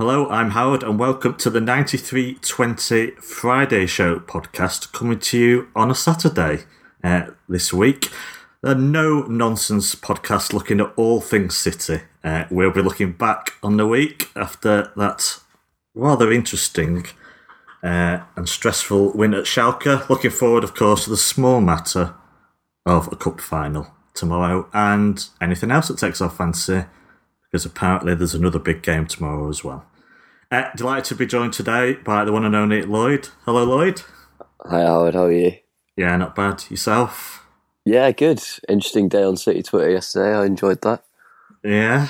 Hello, 0.00 0.26
I'm 0.30 0.52
Howard, 0.52 0.82
and 0.82 0.98
welcome 0.98 1.34
to 1.34 1.50
the 1.50 1.60
9320 1.60 3.10
Friday 3.20 3.84
Show 3.84 4.18
podcast 4.18 4.92
coming 4.92 5.18
to 5.18 5.38
you 5.38 5.68
on 5.76 5.90
a 5.90 5.94
Saturday 5.94 6.60
uh, 7.04 7.26
this 7.50 7.70
week. 7.70 8.08
A 8.62 8.74
no 8.74 9.24
nonsense 9.24 9.94
podcast 9.94 10.54
looking 10.54 10.80
at 10.80 10.94
all 10.96 11.20
things 11.20 11.54
City. 11.54 12.00
Uh, 12.24 12.46
we'll 12.50 12.70
be 12.70 12.80
looking 12.80 13.12
back 13.12 13.52
on 13.62 13.76
the 13.76 13.86
week 13.86 14.30
after 14.34 14.90
that 14.96 15.38
rather 15.94 16.32
interesting 16.32 17.04
uh, 17.82 18.20
and 18.36 18.48
stressful 18.48 19.12
win 19.12 19.34
at 19.34 19.44
Schalke. 19.44 20.08
Looking 20.08 20.30
forward, 20.30 20.64
of 20.64 20.74
course, 20.74 21.04
to 21.04 21.10
the 21.10 21.18
small 21.18 21.60
matter 21.60 22.14
of 22.86 23.12
a 23.12 23.16
cup 23.16 23.38
final 23.38 23.88
tomorrow 24.14 24.66
and 24.72 25.26
anything 25.42 25.70
else 25.70 25.88
that 25.88 25.98
takes 25.98 26.22
our 26.22 26.30
fancy 26.30 26.84
because 27.50 27.66
apparently 27.66 28.14
there's 28.14 28.34
another 28.34 28.58
big 28.58 28.82
game 28.82 29.06
tomorrow 29.06 29.48
as 29.48 29.62
well. 29.62 29.84
Uh, 30.50 30.68
delighted 30.74 31.04
to 31.04 31.14
be 31.14 31.26
joined 31.26 31.52
today 31.52 31.94
by 31.94 32.24
the 32.24 32.32
one 32.32 32.44
and 32.44 32.56
only 32.56 32.82
Lloyd. 32.82 33.28
Hello, 33.44 33.62
Lloyd. 33.64 34.02
Hi, 34.62 34.82
Howard. 34.82 35.14
How 35.14 35.24
are 35.24 35.32
you? 35.32 35.52
Yeah, 35.96 36.16
not 36.16 36.34
bad. 36.34 36.64
Yourself? 36.68 37.46
Yeah, 37.84 38.10
good. 38.10 38.42
Interesting 38.68 39.08
day 39.08 39.22
on 39.22 39.36
City 39.36 39.62
Twitter 39.62 39.90
yesterday. 39.90 40.34
I 40.34 40.44
enjoyed 40.46 40.80
that. 40.82 41.04
Yeah. 41.62 42.08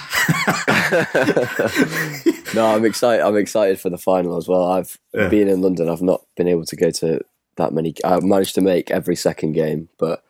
no, 2.55 2.75
I'm 2.75 2.85
excited. 2.87 3.23
I'm 3.25 3.37
excited 3.37 3.79
for 3.79 3.91
the 3.91 3.99
final 3.99 4.37
as 4.39 4.49
well. 4.49 4.65
I've 4.71 4.99
Yeah. 5.13 5.29
been 5.29 5.49
in 5.49 5.61
London. 5.61 5.91
I've 5.91 6.01
not 6.03 6.23
been 6.37 6.49
able 6.49 6.65
to 6.65 6.77
go 6.77 6.91
to 6.91 7.21
that 7.57 7.73
many. 7.75 7.95
I've 8.05 8.23
managed 8.23 8.55
to 8.55 8.63
make 8.63 8.91
every 8.91 9.17
second 9.17 9.53
game, 9.53 9.91
but 9.99 10.25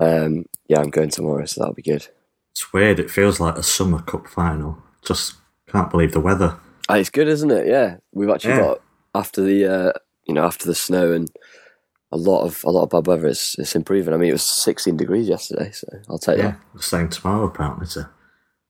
um, 0.00 0.46
yeah, 0.66 0.80
I'm 0.80 0.90
going 0.90 1.10
tomorrow, 1.10 1.44
so 1.44 1.60
that'll 1.60 1.74
be 1.74 1.82
good. 1.82 2.08
It's 2.52 2.72
weird. 2.72 2.98
It 2.98 3.10
feels 3.10 3.38
like 3.38 3.56
a 3.58 3.62
summer 3.62 4.00
cup 4.00 4.28
final. 4.28 4.78
Just 5.04 5.34
can't 5.68 5.90
believe 5.90 6.12
the 6.12 6.20
weather. 6.20 6.56
Ah, 6.88 6.96
it's 6.96 7.10
good, 7.10 7.28
isn't 7.28 7.50
it? 7.50 7.66
Yeah, 7.66 7.96
we've 8.12 8.30
actually 8.30 8.54
Yeah. 8.54 8.60
got 8.60 8.80
after 9.14 9.42
the 9.42 9.66
uh, 9.66 9.92
you 10.26 10.34
know 10.34 10.44
after 10.44 10.66
the 10.66 10.74
snow 10.74 11.12
and 11.12 11.30
a 12.12 12.16
lot 12.16 12.44
of 12.44 12.62
a 12.64 12.70
lot 12.70 12.82
of 12.84 12.90
bad 12.90 13.06
weather. 13.06 13.26
It's, 13.28 13.58
it's 13.58 13.74
improving. 13.74 14.14
I 14.14 14.16
mean, 14.16 14.28
it 14.30 14.32
was 14.32 14.42
16 14.44 14.96
degrees 14.96 15.28
yesterday, 15.28 15.70
so 15.72 15.86
I'll 16.08 16.18
take 16.18 16.38
Yeah, 16.38 16.52
that. 16.52 16.60
the 16.74 16.82
same 16.82 17.08
tomorrow 17.08 17.44
apparently. 17.46 17.86
So 17.86 18.04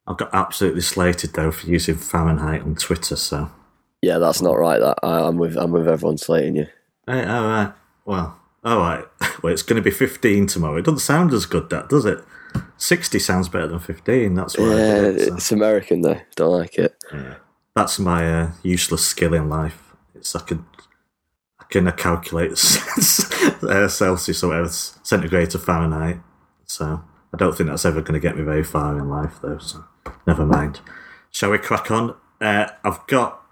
I've 0.06 0.16
got 0.16 0.30
absolutely 0.32 0.80
slated 0.82 1.32
though 1.34 1.50
for 1.50 1.66
using 1.66 1.96
Fahrenheit 1.96 2.62
on 2.62 2.74
Twitter. 2.76 3.16
So 3.16 3.50
Yeah, 4.02 4.18
that's 4.18 4.40
not 4.42 4.58
right. 4.58 4.78
That 4.80 4.98
I, 5.02 5.26
I'm 5.26 5.36
with 5.36 5.56
I'm 5.56 5.72
with 5.72 5.88
everyone 5.88 6.18
slating 6.18 6.56
you. 6.56 6.66
hey, 7.06 7.24
all 7.26 7.46
right. 7.46 7.72
Well, 8.04 8.38
all 8.64 8.78
right. 8.78 9.04
Well, 9.42 9.52
it's 9.52 9.62
going 9.62 9.76
to 9.76 9.82
be 9.82 9.90
15 9.90 10.46
tomorrow. 10.46 10.76
It 10.78 10.86
doesn't 10.86 11.00
sound 11.00 11.34
as 11.34 11.44
good, 11.44 11.68
that 11.68 11.90
does 11.90 12.06
it? 12.06 12.18
60 12.78 13.18
sounds 13.18 13.50
better 13.50 13.66
than 13.66 13.78
15. 13.78 14.34
That's 14.34 14.56
why. 14.56 14.64
I 14.64 14.68
Yeah, 14.76 15.02
it, 15.02 15.20
so. 15.20 15.34
it's 15.34 15.52
American 15.52 16.00
though. 16.00 16.18
Don't 16.36 16.52
like 16.52 16.78
it. 16.78 16.96
That's 17.74 17.98
my 17.98 18.32
uh, 18.32 18.52
useless 18.62 19.06
skill 19.06 19.34
in 19.34 19.48
life. 19.48 19.94
It's 20.14 20.34
I 20.36 20.40
can 20.40 20.64
I 21.60 21.64
can 21.68 21.90
calculate 21.92 22.52
uh, 23.62 23.88
Celsius 23.88 24.42
or 24.42 24.48
whatever 24.48 24.68
centigrade 24.68 25.50
to 25.50 25.58
Fahrenheit. 25.58 26.18
So 26.66 27.02
I 27.32 27.36
don't 27.36 27.56
think 27.56 27.68
that's 27.68 27.84
ever 27.84 28.00
going 28.00 28.14
to 28.14 28.20
get 28.20 28.36
me 28.36 28.44
very 28.44 28.64
far 28.64 28.96
in 28.98 29.08
life, 29.08 29.38
though. 29.42 29.58
So 29.58 29.84
never 30.26 30.46
mind. 30.46 30.80
Shall 31.30 31.50
we 31.50 31.58
crack 31.58 31.90
on? 31.90 32.14
Uh, 32.40 32.68
I've 32.84 33.06
got 33.08 33.42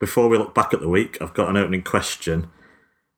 before 0.00 0.28
we 0.28 0.38
look 0.38 0.54
back 0.54 0.72
at 0.72 0.80
the 0.80 0.88
week. 0.88 1.18
I've 1.20 1.34
got 1.34 1.50
an 1.50 1.56
opening 1.56 1.82
question. 1.82 2.50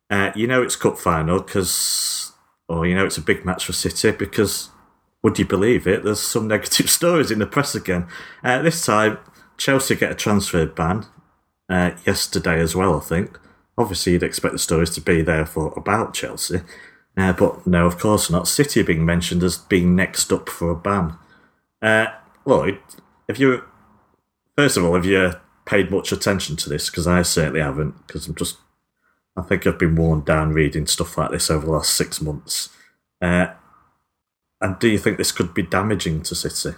Uh, 0.09 0.31
you 0.35 0.45
know 0.45 0.61
it's 0.61 0.75
cup 0.75 0.97
final 0.97 1.39
because, 1.39 2.33
or 2.67 2.85
you 2.85 2.95
know 2.95 3.05
it's 3.05 3.17
a 3.17 3.21
big 3.21 3.45
match 3.45 3.65
for 3.65 3.71
City 3.71 4.11
because 4.11 4.69
would 5.23 5.39
you 5.39 5.45
believe 5.45 5.87
it? 5.87 6.03
There's 6.03 6.19
some 6.19 6.47
negative 6.49 6.89
stories 6.89 7.31
in 7.31 7.39
the 7.39 7.47
press 7.47 7.75
again. 7.75 8.07
Uh, 8.43 8.61
this 8.61 8.85
time, 8.85 9.19
Chelsea 9.61 9.93
get 9.93 10.11
a 10.11 10.15
transfer 10.15 10.65
ban 10.65 11.05
uh, 11.69 11.91
yesterday 12.03 12.59
as 12.59 12.75
well, 12.75 12.97
I 12.97 12.99
think. 12.99 13.39
Obviously, 13.77 14.13
you'd 14.13 14.23
expect 14.23 14.53
the 14.53 14.59
stories 14.59 14.89
to 14.91 15.01
be 15.01 15.21
there 15.21 15.45
for 15.45 15.71
about 15.77 16.15
Chelsea. 16.15 16.61
Uh, 17.15 17.31
but 17.33 17.67
no, 17.67 17.85
of 17.85 17.99
course 17.99 18.31
not. 18.31 18.47
City 18.47 18.81
being 18.81 19.05
mentioned 19.05 19.43
as 19.43 19.59
being 19.59 19.95
next 19.95 20.33
up 20.33 20.49
for 20.49 20.71
a 20.71 20.75
ban. 20.75 21.13
Uh, 21.79 22.07
Lloyd, 22.43 22.79
have 23.29 23.37
you, 23.37 23.63
first 24.55 24.77
of 24.77 24.83
all, 24.83 24.95
have 24.95 25.05
you 25.05 25.33
paid 25.65 25.91
much 25.91 26.11
attention 26.11 26.55
to 26.55 26.67
this? 26.67 26.89
Because 26.89 27.05
I 27.05 27.21
certainly 27.21 27.61
haven't, 27.61 28.07
because 28.07 28.27
I'm 28.27 28.33
just, 28.33 28.57
I 29.37 29.43
think 29.43 29.67
I've 29.67 29.77
been 29.77 29.95
worn 29.95 30.21
down 30.21 30.53
reading 30.53 30.87
stuff 30.87 31.19
like 31.19 31.29
this 31.29 31.51
over 31.51 31.67
the 31.67 31.73
last 31.73 31.93
six 31.93 32.19
months. 32.19 32.69
Uh, 33.21 33.53
and 34.59 34.79
do 34.79 34.89
you 34.89 34.97
think 34.97 35.19
this 35.19 35.31
could 35.31 35.53
be 35.53 35.61
damaging 35.61 36.23
to 36.23 36.33
City? 36.33 36.75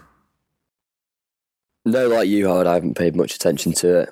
No, 1.86 2.08
like 2.08 2.30
you, 2.30 2.48
Howard, 2.48 2.68
I 2.68 2.76
haven't 2.76 2.98
paid 2.98 3.16
much 3.16 3.36
attention 3.36 3.74
to 3.74 4.02
it. 4.02 4.10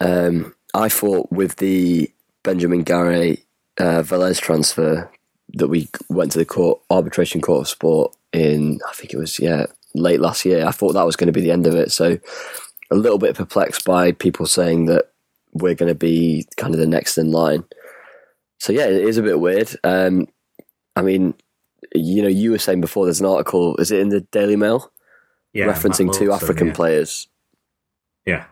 Um, 0.00 0.54
I 0.74 0.88
thought 0.88 1.30
with 1.30 1.56
the 1.56 2.10
Benjamin 2.42 2.82
Garre 2.82 3.36
uh, 3.78 4.02
Velez 4.02 4.40
transfer 4.40 5.10
that 5.54 5.68
we 5.68 5.88
went 6.08 6.32
to 6.32 6.38
the 6.38 6.44
court 6.44 6.80
arbitration 6.90 7.40
court 7.40 7.62
of 7.62 7.68
sport 7.68 8.16
in, 8.32 8.80
I 8.88 8.92
think 8.92 9.12
it 9.12 9.18
was 9.18 9.38
yeah 9.38 9.66
late 9.94 10.20
last 10.20 10.44
year. 10.44 10.66
I 10.66 10.72
thought 10.72 10.92
that 10.92 11.06
was 11.06 11.16
going 11.16 11.28
to 11.28 11.32
be 11.32 11.40
the 11.40 11.52
end 11.52 11.66
of 11.66 11.74
it. 11.74 11.92
So 11.92 12.18
a 12.90 12.94
little 12.94 13.18
bit 13.18 13.36
perplexed 13.36 13.84
by 13.84 14.12
people 14.12 14.46
saying 14.46 14.86
that 14.86 15.12
we're 15.52 15.74
going 15.74 15.88
to 15.88 15.94
be 15.94 16.46
kind 16.56 16.74
of 16.74 16.80
the 16.80 16.86
next 16.86 17.16
in 17.18 17.30
line. 17.30 17.64
So 18.58 18.72
yeah, 18.72 18.86
it 18.86 19.04
is 19.04 19.16
a 19.16 19.22
bit 19.22 19.40
weird. 19.40 19.70
Um, 19.84 20.28
I 20.94 21.02
mean, 21.02 21.34
you 21.94 22.22
know, 22.22 22.28
you 22.28 22.50
were 22.50 22.58
saying 22.58 22.80
before 22.80 23.04
there's 23.04 23.20
an 23.20 23.26
article. 23.26 23.76
Is 23.76 23.90
it 23.90 24.00
in 24.00 24.08
the 24.08 24.20
Daily 24.20 24.56
Mail 24.56 24.90
Yeah, 25.56 25.66
referencing 25.66 26.12
two 26.12 26.32
African 26.32 26.68
yeah. 26.68 26.74
players? 26.74 27.28
Yeah, 28.26 28.44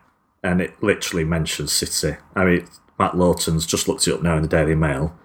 and 0.43 0.61
it 0.61 0.81
literally 0.81 1.23
mentions 1.23 1.71
City. 1.71 2.17
I 2.35 2.45
mean, 2.45 2.67
Matt 2.97 3.17
Lawton's 3.17 3.65
just 3.65 3.87
looked 3.87 4.07
it 4.07 4.13
up 4.13 4.23
now 4.23 4.37
in 4.37 4.41
the 4.41 4.47
Daily 4.47 4.75
Mail. 4.75 5.15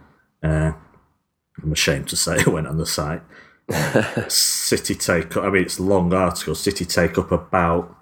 Uh, 0.42 0.72
I'm 1.62 1.72
ashamed 1.72 2.08
to 2.08 2.16
say 2.16 2.36
it 2.40 2.48
went 2.48 2.66
on 2.66 2.78
the 2.78 2.86
site. 2.86 3.22
City 4.28 4.94
take 4.94 5.36
up, 5.36 5.44
I 5.44 5.50
mean, 5.50 5.62
it's 5.62 5.78
a 5.78 5.82
long 5.82 6.12
article. 6.12 6.54
City 6.54 6.84
take 6.84 7.16
up 7.18 7.30
about, 7.30 7.96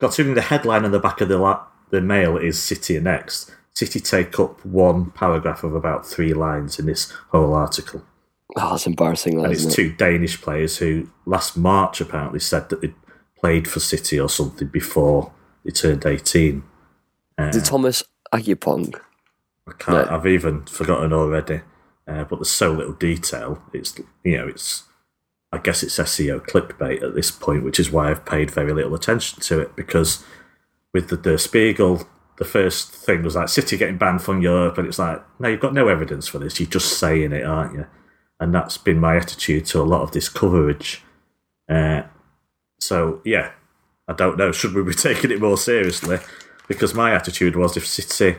considering 0.00 0.34
the 0.34 0.42
headline 0.42 0.84
on 0.84 0.92
the 0.92 1.00
back 1.00 1.20
of 1.20 1.28
the, 1.28 1.38
la- 1.38 1.66
the 1.90 2.00
mail 2.00 2.36
is 2.36 2.60
City 2.60 2.98
next, 2.98 3.52
City 3.74 4.00
take 4.00 4.40
up 4.40 4.64
one 4.64 5.10
paragraph 5.10 5.62
of 5.62 5.74
about 5.74 6.06
three 6.06 6.32
lines 6.32 6.78
in 6.78 6.86
this 6.86 7.12
whole 7.30 7.52
article. 7.52 8.02
Oh, 8.58 8.70
that's 8.70 8.86
embarrassing. 8.86 9.36
That, 9.36 9.44
And 9.44 9.52
it's 9.52 9.64
it? 9.64 9.70
two 9.72 9.92
Danish 9.92 10.40
players 10.40 10.78
who 10.78 11.10
last 11.26 11.56
March 11.56 12.00
apparently 12.00 12.40
said 12.40 12.68
that 12.70 12.80
they 12.80 12.94
played 13.38 13.68
for 13.68 13.80
City 13.80 14.18
or 14.18 14.28
something 14.28 14.68
before 14.68 15.32
they 15.64 15.70
turned 15.70 16.06
18. 16.06 16.62
Is 17.38 17.56
it 17.56 17.64
Thomas 17.66 18.02
Agyepong? 18.32 18.98
I 19.68 19.72
can't, 19.78 20.10
No. 20.10 20.16
I've 20.16 20.26
even 20.26 20.64
forgotten 20.64 21.12
already. 21.12 21.60
Uh, 22.08 22.24
but 22.24 22.36
there's 22.36 22.50
so 22.50 22.72
little 22.72 22.92
detail. 22.94 23.60
It's 23.72 23.98
you 24.24 24.36
know, 24.38 24.46
it's 24.48 24.84
I 25.52 25.58
guess 25.58 25.82
it's 25.82 25.98
SEO 25.98 26.40
clickbait 26.46 27.02
at 27.02 27.14
this 27.14 27.30
point, 27.30 27.64
which 27.64 27.80
is 27.80 27.90
why 27.90 28.10
I've 28.10 28.24
paid 28.24 28.50
very 28.50 28.72
little 28.72 28.94
attention 28.94 29.40
to 29.40 29.60
it 29.60 29.74
because 29.76 30.24
with 30.94 31.08
the 31.08 31.16
Der 31.16 31.36
Spiegel, 31.36 32.06
the 32.38 32.44
first 32.44 32.90
thing 32.92 33.22
was 33.22 33.34
like 33.34 33.48
City 33.48 33.76
getting 33.76 33.98
banned 33.98 34.22
from 34.22 34.40
Europe, 34.40 34.78
and 34.78 34.86
it's 34.86 34.98
like, 35.00 35.20
no, 35.40 35.48
you've 35.48 35.60
got 35.60 35.74
no 35.74 35.88
evidence 35.88 36.28
for 36.28 36.38
this. 36.38 36.60
You're 36.60 36.70
just 36.70 36.98
saying 36.98 37.32
it, 37.32 37.44
aren't 37.44 37.74
you? 37.74 37.86
And 38.38 38.54
that's 38.54 38.76
been 38.76 39.00
my 39.00 39.16
attitude 39.16 39.66
to 39.66 39.80
a 39.80 39.84
lot 39.84 40.02
of 40.02 40.12
this 40.12 40.28
coverage. 40.28 41.02
Uh, 41.68 42.02
so 42.78 43.20
yeah, 43.24 43.52
I 44.08 44.12
don't 44.12 44.36
know. 44.36 44.52
Should 44.52 44.74
we 44.74 44.82
be 44.82 44.94
taking 44.94 45.30
it 45.30 45.40
more 45.40 45.58
seriously? 45.58 46.18
Because 46.68 46.94
my 46.94 47.14
attitude 47.14 47.56
was 47.56 47.76
if 47.76 47.86
City 47.86 48.38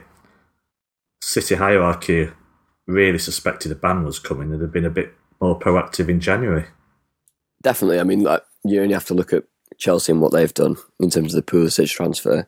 City 1.22 1.56
hierarchy 1.56 2.30
really 2.86 3.20
suspected 3.20 3.72
a 3.72 3.76
ban 3.76 4.06
was 4.06 4.20
coming, 4.20 4.50
they'd 4.50 4.62
have 4.62 4.72
been 4.72 4.86
a 4.86 4.90
bit 4.90 5.14
more 5.42 5.60
proactive 5.60 6.10
in 6.10 6.20
January. 6.20 6.66
Definitely. 7.62 8.00
I 8.00 8.04
mean, 8.04 8.24
like, 8.24 8.44
you 8.64 8.82
only 8.82 8.94
have 8.94 9.06
to 9.06 9.14
look 9.14 9.34
at 9.34 9.44
Chelsea 9.78 10.12
and 10.12 10.22
what 10.22 10.32
they've 10.32 10.54
done 10.54 10.78
in 11.00 11.10
terms 11.10 11.34
of 11.34 11.46
the 11.46 11.52
Pulisic 11.52 11.90
transfer. 11.90 12.48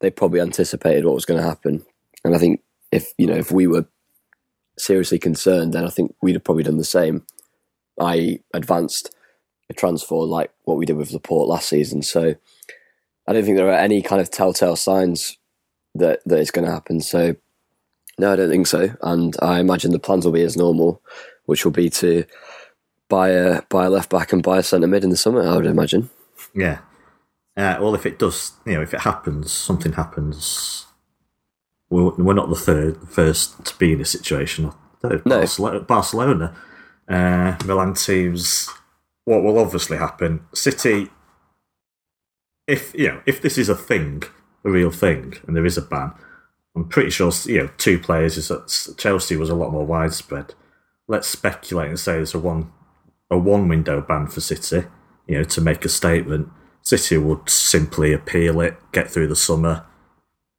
They 0.00 0.10
probably 0.10 0.40
anticipated 0.40 1.04
what 1.04 1.14
was 1.14 1.24
going 1.24 1.40
to 1.40 1.46
happen, 1.46 1.84
and 2.24 2.34
I 2.34 2.38
think 2.38 2.60
if 2.92 3.12
you 3.18 3.26
know 3.26 3.34
if 3.34 3.50
we 3.50 3.66
were 3.66 3.86
seriously 4.80 5.18
concerned, 5.18 5.72
then 5.72 5.84
I 5.84 5.90
think 5.90 6.14
we'd 6.22 6.34
have 6.34 6.44
probably 6.44 6.64
done 6.64 6.78
the 6.78 6.84
same. 6.84 7.24
I 8.00 8.40
advanced 8.54 9.14
a 9.70 9.74
transfer 9.74 10.14
like 10.16 10.50
what 10.64 10.76
we 10.76 10.86
did 10.86 10.96
with 10.96 11.12
Laporte 11.12 11.48
last 11.48 11.68
season. 11.68 12.02
So 12.02 12.34
I 13.26 13.32
don't 13.32 13.44
think 13.44 13.56
there 13.56 13.68
are 13.68 13.78
any 13.78 14.02
kind 14.02 14.20
of 14.20 14.30
telltale 14.30 14.76
signs 14.76 15.36
that 15.94 16.20
that 16.26 16.38
it's 16.38 16.50
going 16.50 16.64
to 16.64 16.72
happen. 16.72 17.00
So 17.00 17.36
no, 18.18 18.32
I 18.32 18.36
don't 18.36 18.50
think 18.50 18.66
so. 18.66 18.90
And 19.02 19.36
I 19.40 19.60
imagine 19.60 19.92
the 19.92 19.98
plans 19.98 20.24
will 20.24 20.32
be 20.32 20.42
as 20.42 20.56
normal, 20.56 21.02
which 21.44 21.64
will 21.64 21.72
be 21.72 21.90
to 21.90 22.24
buy 23.08 23.30
a 23.30 23.62
buy 23.62 23.86
a 23.86 23.90
left 23.90 24.10
back 24.10 24.32
and 24.32 24.42
buy 24.42 24.58
a 24.58 24.62
centre 24.62 24.86
mid 24.86 25.04
in 25.04 25.10
the 25.10 25.16
summer. 25.16 25.42
I 25.42 25.56
would 25.56 25.66
imagine. 25.66 26.10
Yeah. 26.54 26.78
Uh, 27.56 27.76
well, 27.80 27.94
if 27.94 28.06
it 28.06 28.18
does, 28.18 28.52
you 28.64 28.74
know, 28.74 28.82
if 28.82 28.94
it 28.94 29.00
happens, 29.00 29.50
something 29.52 29.92
happens. 29.92 30.86
We're, 31.90 32.14
we're 32.16 32.34
not 32.34 32.48
the 32.50 32.54
third 32.54 33.08
first 33.08 33.64
to 33.64 33.76
be 33.78 33.92
in 33.92 34.00
a 34.00 34.04
situation. 34.04 34.72
No. 35.02 35.18
Barcelona, 35.24 35.80
Barcelona 35.80 36.56
uh, 37.08 37.56
Milan 37.64 37.94
teams. 37.94 38.68
What 39.24 39.42
will 39.42 39.58
obviously 39.58 39.96
happen? 39.96 40.46
City. 40.54 41.08
If 42.66 42.94
you 42.94 43.08
know, 43.08 43.22
if 43.26 43.40
this 43.40 43.56
is 43.56 43.68
a 43.68 43.74
thing, 43.74 44.22
a 44.64 44.70
real 44.70 44.90
thing 44.90 45.34
and 45.46 45.56
there 45.56 45.64
is 45.64 45.78
a 45.78 45.82
ban, 45.82 46.12
I'm 46.76 46.88
pretty 46.88 47.10
sure 47.10 47.32
you 47.46 47.58
know 47.58 47.70
two 47.78 47.98
players 47.98 48.36
is 48.36 48.48
that 48.48 48.94
Chelsea 48.98 49.36
was 49.36 49.50
a 49.50 49.54
lot 49.54 49.72
more 49.72 49.86
widespread. 49.86 50.54
Let's 51.06 51.28
speculate 51.28 51.88
and 51.88 51.98
say 51.98 52.14
there's 52.14 52.34
a 52.34 52.38
one 52.38 52.70
a 53.30 53.38
one 53.38 53.68
window 53.68 54.00
ban 54.00 54.26
for 54.26 54.40
City, 54.40 54.86
you 55.26 55.38
know, 55.38 55.44
to 55.44 55.60
make 55.60 55.84
a 55.84 55.88
statement. 55.88 56.48
City 56.82 57.18
would 57.18 57.48
simply 57.50 58.12
appeal 58.12 58.60
it, 58.60 58.76
get 58.92 59.10
through 59.10 59.26
the 59.26 59.36
summer, 59.36 59.84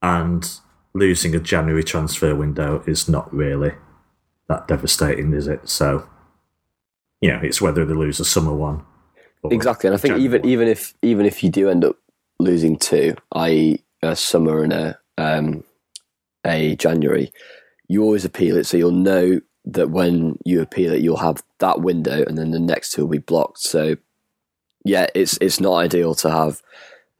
and 0.02 0.60
losing 1.00 1.34
a 1.34 1.40
January 1.40 1.84
transfer 1.84 2.36
window 2.36 2.84
is 2.86 3.10
not 3.10 3.34
really 3.34 3.72
that 4.48 4.68
devastating, 4.68 5.34
is 5.34 5.48
it? 5.48 5.68
So, 5.70 6.08
you 7.22 7.32
know, 7.32 7.40
it's 7.42 7.62
whether 7.62 7.86
they 7.86 7.94
lose 7.94 8.20
a 8.20 8.26
summer 8.26 8.54
one. 8.54 8.84
Exactly, 9.50 9.88
and 9.88 9.96
I 9.96 9.98
think 9.98 10.18
even 10.18 10.46
even 10.46 10.68
if 10.68 10.94
even 11.02 11.26
if 11.26 11.44
you 11.44 11.50
do 11.50 11.70
end 11.70 11.86
up 11.86 11.96
losing 12.40 12.78
two, 12.78 13.16
i.e., 13.34 13.82
a 14.02 14.16
summer 14.16 14.64
and 14.64 14.74
a 14.74 15.00
um, 15.18 15.64
a 16.46 16.76
January, 16.76 17.32
you 17.88 18.04
always 18.04 18.26
appeal 18.26 18.58
it, 18.58 18.66
so 18.66 18.76
you'll 18.76 18.92
know 18.92 19.40
that 19.66 19.92
when 19.92 20.38
you 20.44 20.62
appeal 20.62 20.94
it, 20.94 21.02
you'll 21.02 21.18
have 21.18 21.42
that 21.60 21.80
window, 21.80 22.24
and 22.28 22.38
then 22.38 22.52
the 22.52 22.60
next 22.60 22.92
two 22.92 23.04
will 23.04 23.12
be 23.12 23.18
blocked. 23.20 23.60
So, 23.60 23.96
yeah, 24.84 25.08
it's 25.16 25.38
it's 25.40 25.62
not 25.62 25.76
ideal 25.76 26.16
to 26.16 26.30
have, 26.30 26.62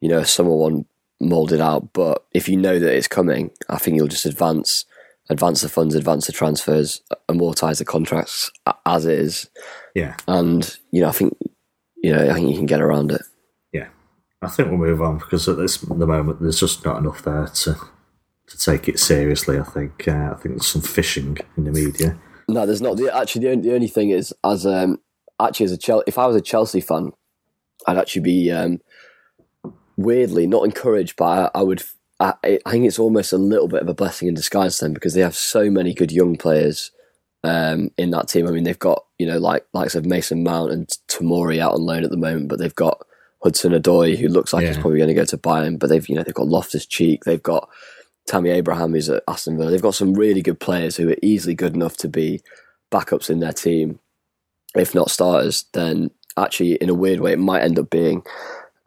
you 0.02 0.10
know, 0.10 0.20
a 0.20 0.26
summer 0.26 0.54
one 0.54 0.86
molded 1.20 1.62
out, 1.62 1.94
but 1.94 2.26
if 2.34 2.48
you 2.48 2.58
know 2.58 2.80
that 2.80 2.96
it's 2.96 3.08
coming, 3.08 3.52
I 3.70 3.78
think 3.78 3.98
you'll 3.98 4.08
just 4.08 4.26
advance 4.26 4.86
advance 5.30 5.62
the 5.62 5.70
funds, 5.70 5.94
advance 5.94 6.26
the 6.26 6.34
transfers, 6.34 7.02
amortize 7.30 7.78
the 7.78 7.86
contracts 7.86 8.52
as 8.86 9.06
is. 9.06 9.50
Yeah, 9.96 10.16
and 10.28 10.78
you 10.92 11.02
know, 11.02 11.10
I 11.10 11.12
think 11.12 11.38
you 11.98 12.14
know, 12.14 12.30
I 12.30 12.34
think 12.34 12.50
you 12.50 12.56
can 12.56 12.66
get 12.66 12.82
around 12.82 13.12
it. 13.12 13.22
Yeah, 13.74 13.90
I 14.42 14.48
think 14.48 14.70
we'll 14.70 14.78
move 14.78 15.02
on 15.02 15.18
because 15.18 15.48
at 15.48 15.58
this 15.58 15.78
the 15.78 16.08
moment 16.08 16.42
there's 16.42 16.60
just 16.60 16.86
not 16.86 16.98
enough 16.98 17.24
there 17.24 17.48
to 17.48 17.76
to 18.48 18.58
take 18.58 18.88
it 18.88 19.00
seriously. 19.00 19.60
I 19.60 19.64
think 19.64 20.08
uh, 20.08 20.32
I 20.32 20.36
think 20.36 20.56
there's 20.56 20.68
some 20.68 20.82
fishing 20.82 21.38
in 21.58 21.66
the 21.66 21.72
media. 21.72 22.18
No, 22.48 22.66
there's 22.66 22.82
not. 22.82 22.98
The, 22.98 23.16
actually, 23.16 23.46
the 23.46 23.52
only, 23.52 23.70
the 23.70 23.76
only 23.76 23.88
thing 23.88 24.10
is, 24.10 24.34
as 24.44 24.66
um, 24.66 25.00
actually 25.40 25.66
as 25.66 25.72
a 25.72 25.78
Chelsea, 25.78 26.06
if 26.08 26.18
I 26.18 26.26
was 26.26 26.36
a 26.36 26.42
Chelsea 26.42 26.82
fan, 26.82 27.12
I'd 27.86 27.98
actually 27.98 28.24
be 28.24 28.52
um, 28.52 28.80
weirdly 30.00 30.48
not 30.48 30.64
encouraged, 30.64 31.16
but 31.18 31.52
I, 31.56 31.60
I 31.60 31.64
would. 31.64 31.84
I, 32.22 32.34
I, 32.44 32.72
think 32.72 32.86
it's 32.86 33.00
almost 33.00 33.32
a 33.32 33.38
little 33.38 33.70
bit 33.70 33.82
of 33.82 33.88
a 33.88 33.94
blessing 33.94 34.28
in 34.28 34.34
disguise 34.34 34.78
to 34.78 34.86
them 34.86 34.94
because 34.94 35.14
they 35.14 35.22
have 35.22 35.36
so 35.36 35.70
many 35.70 35.94
good 35.94 36.12
young 36.12 36.36
players 36.36 36.92
um, 37.46 37.92
in 37.98 38.12
that 38.12 38.28
team. 38.28 38.46
I 38.46 38.52
mean, 38.52 38.64
they've 38.64 38.78
got 38.78 39.06
you 39.18 39.28
know 39.28 39.38
like 39.38 39.66
likes 39.74 39.96
of 39.96 40.06
Mason 40.06 40.44
Mount 40.44 40.72
and 40.72 40.88
Tomori 41.08 41.60
out 41.60 41.74
on 41.74 41.82
loan 41.82 42.04
at 42.04 42.10
the 42.10 42.18
moment, 42.18 42.50
but 42.50 42.60
they've 42.60 42.76
got 42.76 43.06
Hudson 43.44 43.74
Odoi 43.74 44.18
who 44.18 44.28
looks 44.28 44.54
like 44.54 44.64
yeah. 44.64 44.70
he's 44.70 44.78
probably 44.78 45.00
going 45.00 45.10
to 45.10 45.14
go 45.14 45.26
to 45.26 45.38
Bayern. 45.38 45.80
But 45.80 45.90
they've 45.90 46.08
you 46.10 46.16
know 46.16 46.24
they've 46.24 46.34
got 46.34 46.48
Loftus 46.48 46.86
Cheek, 46.86 47.24
they've 47.24 47.44
got 47.44 47.70
Tammy 48.28 48.50
Abraham 48.50 48.92
who's 48.92 49.10
at 49.10 49.24
Aston 49.28 49.58
Villa. 49.58 49.72
They've 49.72 49.82
got 49.82 49.96
some 49.96 50.14
really 50.14 50.42
good 50.42 50.60
players 50.60 50.98
who 50.98 51.10
are 51.10 51.18
easily 51.22 51.56
good 51.56 51.74
enough 51.74 51.98
to 51.98 52.10
be 52.10 52.42
backups 52.92 53.30
in 53.30 53.40
their 53.40 53.54
team, 53.54 54.00
if 54.76 54.94
not 54.94 55.10
starters. 55.10 55.66
Then 55.74 56.12
actually, 56.38 56.74
in 56.76 56.90
a 56.90 56.94
weird 56.94 57.22
way, 57.22 57.32
it 57.32 57.40
might 57.40 57.64
end 57.64 57.80
up 57.80 57.90
being 57.90 58.24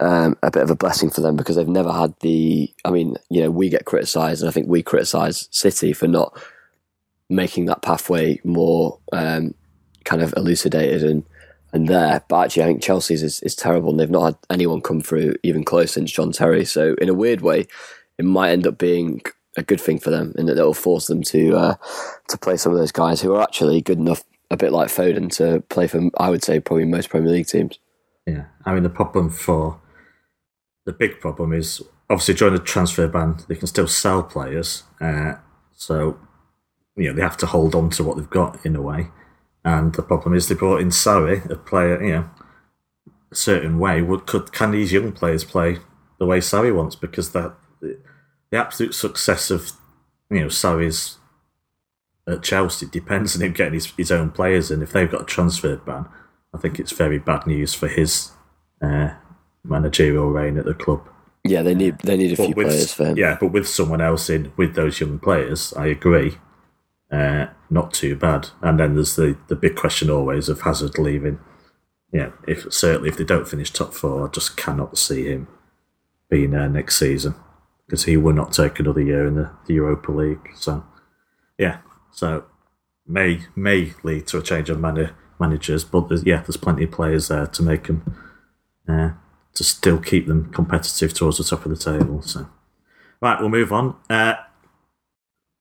um, 0.03 0.37
a 0.43 0.51
bit 0.51 0.63
of 0.63 0.71
a 0.71 0.77
blessing 0.77 1.11
for 1.11 1.21
them 1.21 1.37
because 1.37 1.57
they've 1.57 1.69
never 1.69 1.93
had 1.93 2.15
the. 2.21 2.73
I 2.85 2.91
mean, 2.91 3.17
you 3.31 3.43
know, 3.43 3.51
we 3.51 3.69
get 3.69 3.85
criticised, 3.85 4.43
and 4.43 4.49
I 4.49 4.53
think 4.53 4.69
we 4.69 4.83
criticise 4.83 5.49
City 5.51 5.93
for 5.93 6.09
not 6.09 6.39
making 7.29 7.67
that 7.67 7.83
pathway 7.83 8.41
more 8.45 8.99
um, 9.13 9.55
kind 10.05 10.23
of 10.23 10.35
elucidated 10.37 11.03
and 11.03 11.25
and 11.73 11.89
there. 11.89 12.23
But 12.29 12.47
actually, 12.47 12.63
I 12.65 12.67
think 12.67 12.83
Chelsea's 12.83 13.23
is, 13.23 13.41
is 13.41 13.55
terrible, 13.55 13.91
and 13.91 14.01
they've 14.01 14.11
not 14.11 14.25
had 14.25 14.37
anyone 14.51 14.81
come 14.81 15.01
through 15.01 15.37
even 15.43 15.65
close 15.65 15.93
since 15.93 16.11
John 16.11 16.33
Terry. 16.33 16.65
So, 16.65 16.95
in 17.01 17.09
a 17.09 17.15
weird 17.15 17.41
way, 17.41 17.67
it 18.19 18.25
might 18.25 18.51
end 18.51 18.67
up 18.67 18.79
being 18.79 19.23
a 19.57 19.63
good 19.63 19.81
thing 19.81 19.99
for 19.99 20.11
them 20.11 20.33
in 20.37 20.47
that 20.47 20.57
it'll 20.57 20.75
force 20.75 21.07
them 21.07 21.23
to 21.23 21.57
uh, 21.57 21.75
to 22.29 22.39
play 22.39 22.57
some 22.57 22.73
of 22.73 22.79
those 22.79 22.93
guys 22.93 23.21
who 23.21 23.35
are 23.35 23.43
actually 23.43 23.81
good 23.81 23.99
enough, 23.99 24.25
a 24.51 24.57
bit 24.57 24.73
like 24.73 24.89
Foden, 24.89 25.31
to 25.37 25.61
play 25.69 25.87
for. 25.87 26.11
I 26.19 26.31
would 26.31 26.43
say 26.43 26.59
probably 26.59 26.87
most 26.87 27.09
Premier 27.09 27.31
League 27.31 27.47
teams. 27.47 27.79
Yeah, 28.27 28.45
I 28.65 28.75
mean 28.75 28.83
the 28.83 28.89
problem 28.89 29.31
for 29.31 29.81
the 30.85 30.93
big 30.93 31.21
problem 31.21 31.53
is 31.53 31.83
obviously 32.11 32.35
during 32.35 32.55
the 32.55 32.61
transfer 32.61 33.07
ban 33.07 33.39
they 33.49 33.55
can 33.55 33.67
still 33.67 33.89
sell 33.89 34.23
players, 34.23 34.85
uh, 35.01 35.35
so 35.73 36.19
you 36.97 37.09
know 37.09 37.15
they 37.15 37.23
have 37.23 37.37
to 37.39 37.47
hold 37.47 37.75
on 37.75 37.91
to 37.91 38.05
what 38.05 38.17
they've 38.17 38.31
got 38.31 38.65
in 38.65 38.77
a 38.77 38.83
way. 38.83 39.09
And 39.65 39.95
the 39.95 40.03
problem 40.03 40.35
is 40.35 40.49
they 40.49 40.55
brought 40.57 40.81
in 40.81 40.89
Sarri, 40.89 41.49
a 41.49 41.57
player, 41.57 42.03
you 42.03 42.13
know, 42.13 42.31
a 43.31 43.35
certain 43.35 43.79
way. 43.79 44.03
Would 44.03 44.27
could 44.27 44.53
can 44.53 44.73
these 44.73 44.93
young 44.93 45.13
players 45.13 45.45
play 45.45 45.79
the 46.19 46.27
way 46.27 46.41
Sarri 46.41 46.75
wants? 46.75 46.97
Because 46.97 47.33
that 47.33 47.55
the 47.81 48.59
absolute 48.59 48.95
success 48.95 49.51
of 49.51 49.73
you 50.31 50.41
know 50.41 50.47
Sarri's 50.47 51.19
at 52.27 52.43
Chelsea 52.43 52.87
depends 52.87 53.35
on 53.35 53.43
him 53.43 53.53
getting 53.53 53.75
his, 53.75 53.87
his 53.97 54.13
own 54.13 54.31
players 54.31 54.71
in. 54.71 54.83
If 54.83 54.93
they've 54.93 55.11
got 55.11 55.23
a 55.23 55.27
transfer 55.27 55.77
ban, 55.77 56.07
I 56.55 56.59
think 56.59 56.79
it's 56.79 56.93
very 56.93 57.19
bad 57.19 57.47
news 57.47 57.75
for 57.75 57.89
his 57.89 58.31
uh, 58.81 59.15
managerial 59.65 60.31
reign 60.31 60.59
at 60.59 60.65
the 60.65 60.75
club. 60.75 61.09
Yeah, 61.45 61.63
they 61.63 61.75
need 61.75 61.99
they 61.99 62.17
need 62.17 62.33
a 62.33 62.37
but 62.37 62.47
few 62.47 62.55
with, 62.55 62.67
players 62.69 62.93
for 62.93 63.07
him. 63.07 63.17
Yeah, 63.17 63.37
but 63.41 63.53
with 63.53 63.69
someone 63.69 64.01
else 64.01 64.31
in 64.31 64.53
with 64.57 64.75
those 64.75 65.01
young 65.01 65.19
players, 65.19 65.73
I 65.75 65.87
agree. 65.87 66.39
Uh, 67.11 67.47
not 67.69 67.93
too 67.93 68.17
bad. 68.17 68.49
And 68.63 68.81
then 68.81 68.95
there's 68.95 69.17
the, 69.17 69.37
the 69.49 69.57
big 69.57 69.77
question 69.77 70.09
always 70.09 70.49
of 70.49 70.63
Hazard 70.63 70.99
leaving. 70.99 71.41
Yeah, 72.13 72.31
if 72.47 72.73
certainly 72.73 73.09
if 73.09 73.17
they 73.17 73.25
don't 73.25 73.49
finish 73.49 73.71
top 73.71 73.93
four, 73.93 74.27
I 74.27 74.31
just 74.31 74.57
cannot 74.57 74.97
see 74.99 75.25
him 75.25 75.49
being 76.31 76.53
there 76.53 76.69
next 76.69 76.99
season 76.99 77.35
because 77.87 78.05
he 78.05 78.17
will 78.17 78.33
not 78.33 78.53
take 78.53 78.79
another 78.79 79.03
year 79.03 79.27
in 79.27 79.35
the, 79.35 79.51
the 79.67 79.75
Europa 79.75 80.13
League. 80.13 80.51
So, 80.55 80.85
yeah, 81.59 81.79
so 82.11 82.45
may 83.07 83.41
may 83.57 83.93
lead 84.03 84.27
to 84.29 84.39
a 84.39 84.43
change 84.43 84.71
of 84.71 84.81
man- 84.81 85.15
managers, 85.39 85.85
but 85.85 86.09
there's, 86.09 86.25
yeah, 86.25 86.39
there's 86.39 86.57
plenty 86.57 86.85
of 86.85 86.93
players 86.93 87.29
there 87.29 87.47
to 87.47 87.63
make 87.63 87.89
him 87.89 88.17
uh, 88.89 89.11
to 89.55 89.65
still 89.65 89.99
keep 89.99 90.27
them 90.27 90.51
competitive 90.53 91.15
towards 91.15 91.39
the 91.39 91.45
top 91.45 91.67
of 91.67 91.71
the 91.71 91.77
table. 91.77 92.23
So, 92.23 92.49
right, 93.21 93.41
we'll 93.41 93.49
move 93.49 93.73
on. 93.73 93.97
Uh, 94.09 94.35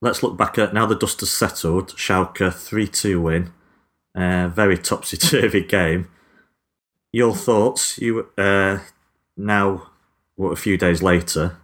let's 0.01 0.23
look 0.23 0.37
back 0.37 0.57
at 0.57 0.73
now 0.73 0.85
the 0.85 0.95
dust 0.95 1.19
has 1.19 1.31
settled. 1.31 1.89
Schalke 1.95 2.53
three 2.53 2.87
two 2.87 3.21
win, 3.21 3.53
uh, 4.15 4.47
very 4.47 4.77
topsy 4.77 5.17
turvy 5.17 5.63
game. 5.67 6.09
Your 7.13 7.35
thoughts? 7.35 7.97
You 7.99 8.29
uh, 8.37 8.79
now, 9.35 9.89
what 10.35 10.51
a 10.51 10.55
few 10.55 10.77
days 10.77 11.01
later, 11.01 11.57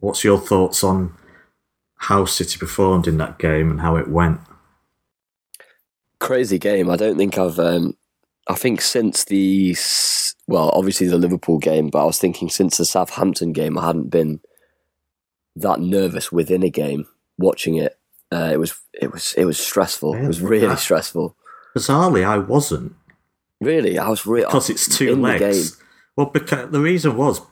What's 0.00 0.24
your 0.24 0.38
thoughts 0.38 0.82
on 0.82 1.14
how 1.96 2.24
City 2.24 2.58
performed 2.58 3.06
in 3.06 3.18
that 3.18 3.38
game 3.38 3.70
and 3.70 3.82
how 3.82 3.96
it 3.96 4.08
went? 4.08 4.40
Crazy 6.18 6.58
game. 6.58 6.90
I 6.90 6.96
don't 6.96 7.18
think 7.18 7.36
I've. 7.36 7.58
Um, 7.58 7.96
I 8.48 8.54
think 8.54 8.80
since 8.80 9.24
the 9.24 9.74
well, 10.50 10.72
obviously 10.74 11.06
the 11.06 11.16
Liverpool 11.16 11.58
game, 11.58 11.90
but 11.90 12.02
I 12.02 12.04
was 12.04 12.18
thinking 12.18 12.50
since 12.50 12.76
the 12.76 12.84
Southampton 12.84 13.52
game, 13.52 13.78
I 13.78 13.86
hadn't 13.86 14.10
been 14.10 14.40
that 15.54 15.78
nervous 15.78 16.32
within 16.32 16.64
a 16.64 16.70
game 16.70 17.06
watching 17.38 17.76
it. 17.76 17.96
Uh, 18.32 18.50
it 18.52 18.56
was 18.58 18.74
it 18.92 19.12
was 19.12 19.32
it 19.34 19.44
was 19.44 19.58
stressful. 19.58 20.16
Yeah, 20.16 20.24
it 20.24 20.26
was 20.26 20.40
really 20.40 20.66
I, 20.66 20.74
stressful. 20.74 21.36
Bizarrely, 21.76 22.24
I 22.26 22.38
wasn't. 22.38 22.96
Really, 23.60 23.96
I 23.96 24.08
was 24.08 24.26
really 24.26 24.44
because 24.44 24.68
it's 24.70 24.98
two 24.98 25.14
legs. 25.14 25.80
Well, 26.16 26.26
because 26.26 26.72
the 26.72 26.80
reason 26.80 27.16
was 27.16 27.42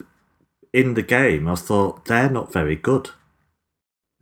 in 0.73 0.95
the 0.95 1.03
game, 1.03 1.47
I 1.47 1.55
thought 1.55 2.07
they're 2.07 2.29
not 2.29 2.53
very 2.53 2.75
good. 2.75 3.11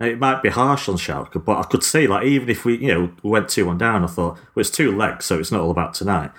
it 0.00 0.18
might 0.18 0.42
be 0.42 0.50
harsh 0.50 0.86
on 0.86 0.96
Schalke, 0.96 1.42
but 1.42 1.56
I 1.56 1.62
could 1.62 1.82
see 1.82 2.06
like 2.06 2.26
even 2.26 2.50
if 2.50 2.66
we 2.66 2.76
you 2.76 2.94
know 2.94 3.12
went 3.22 3.48
two 3.48 3.64
one 3.64 3.78
down, 3.78 4.04
I 4.04 4.08
thought 4.08 4.34
well 4.54 4.60
it's 4.60 4.70
two 4.70 4.94
legs, 4.94 5.24
so 5.24 5.38
it's 5.38 5.50
not 5.50 5.62
all 5.62 5.70
about 5.70 5.94
tonight. 5.94 6.30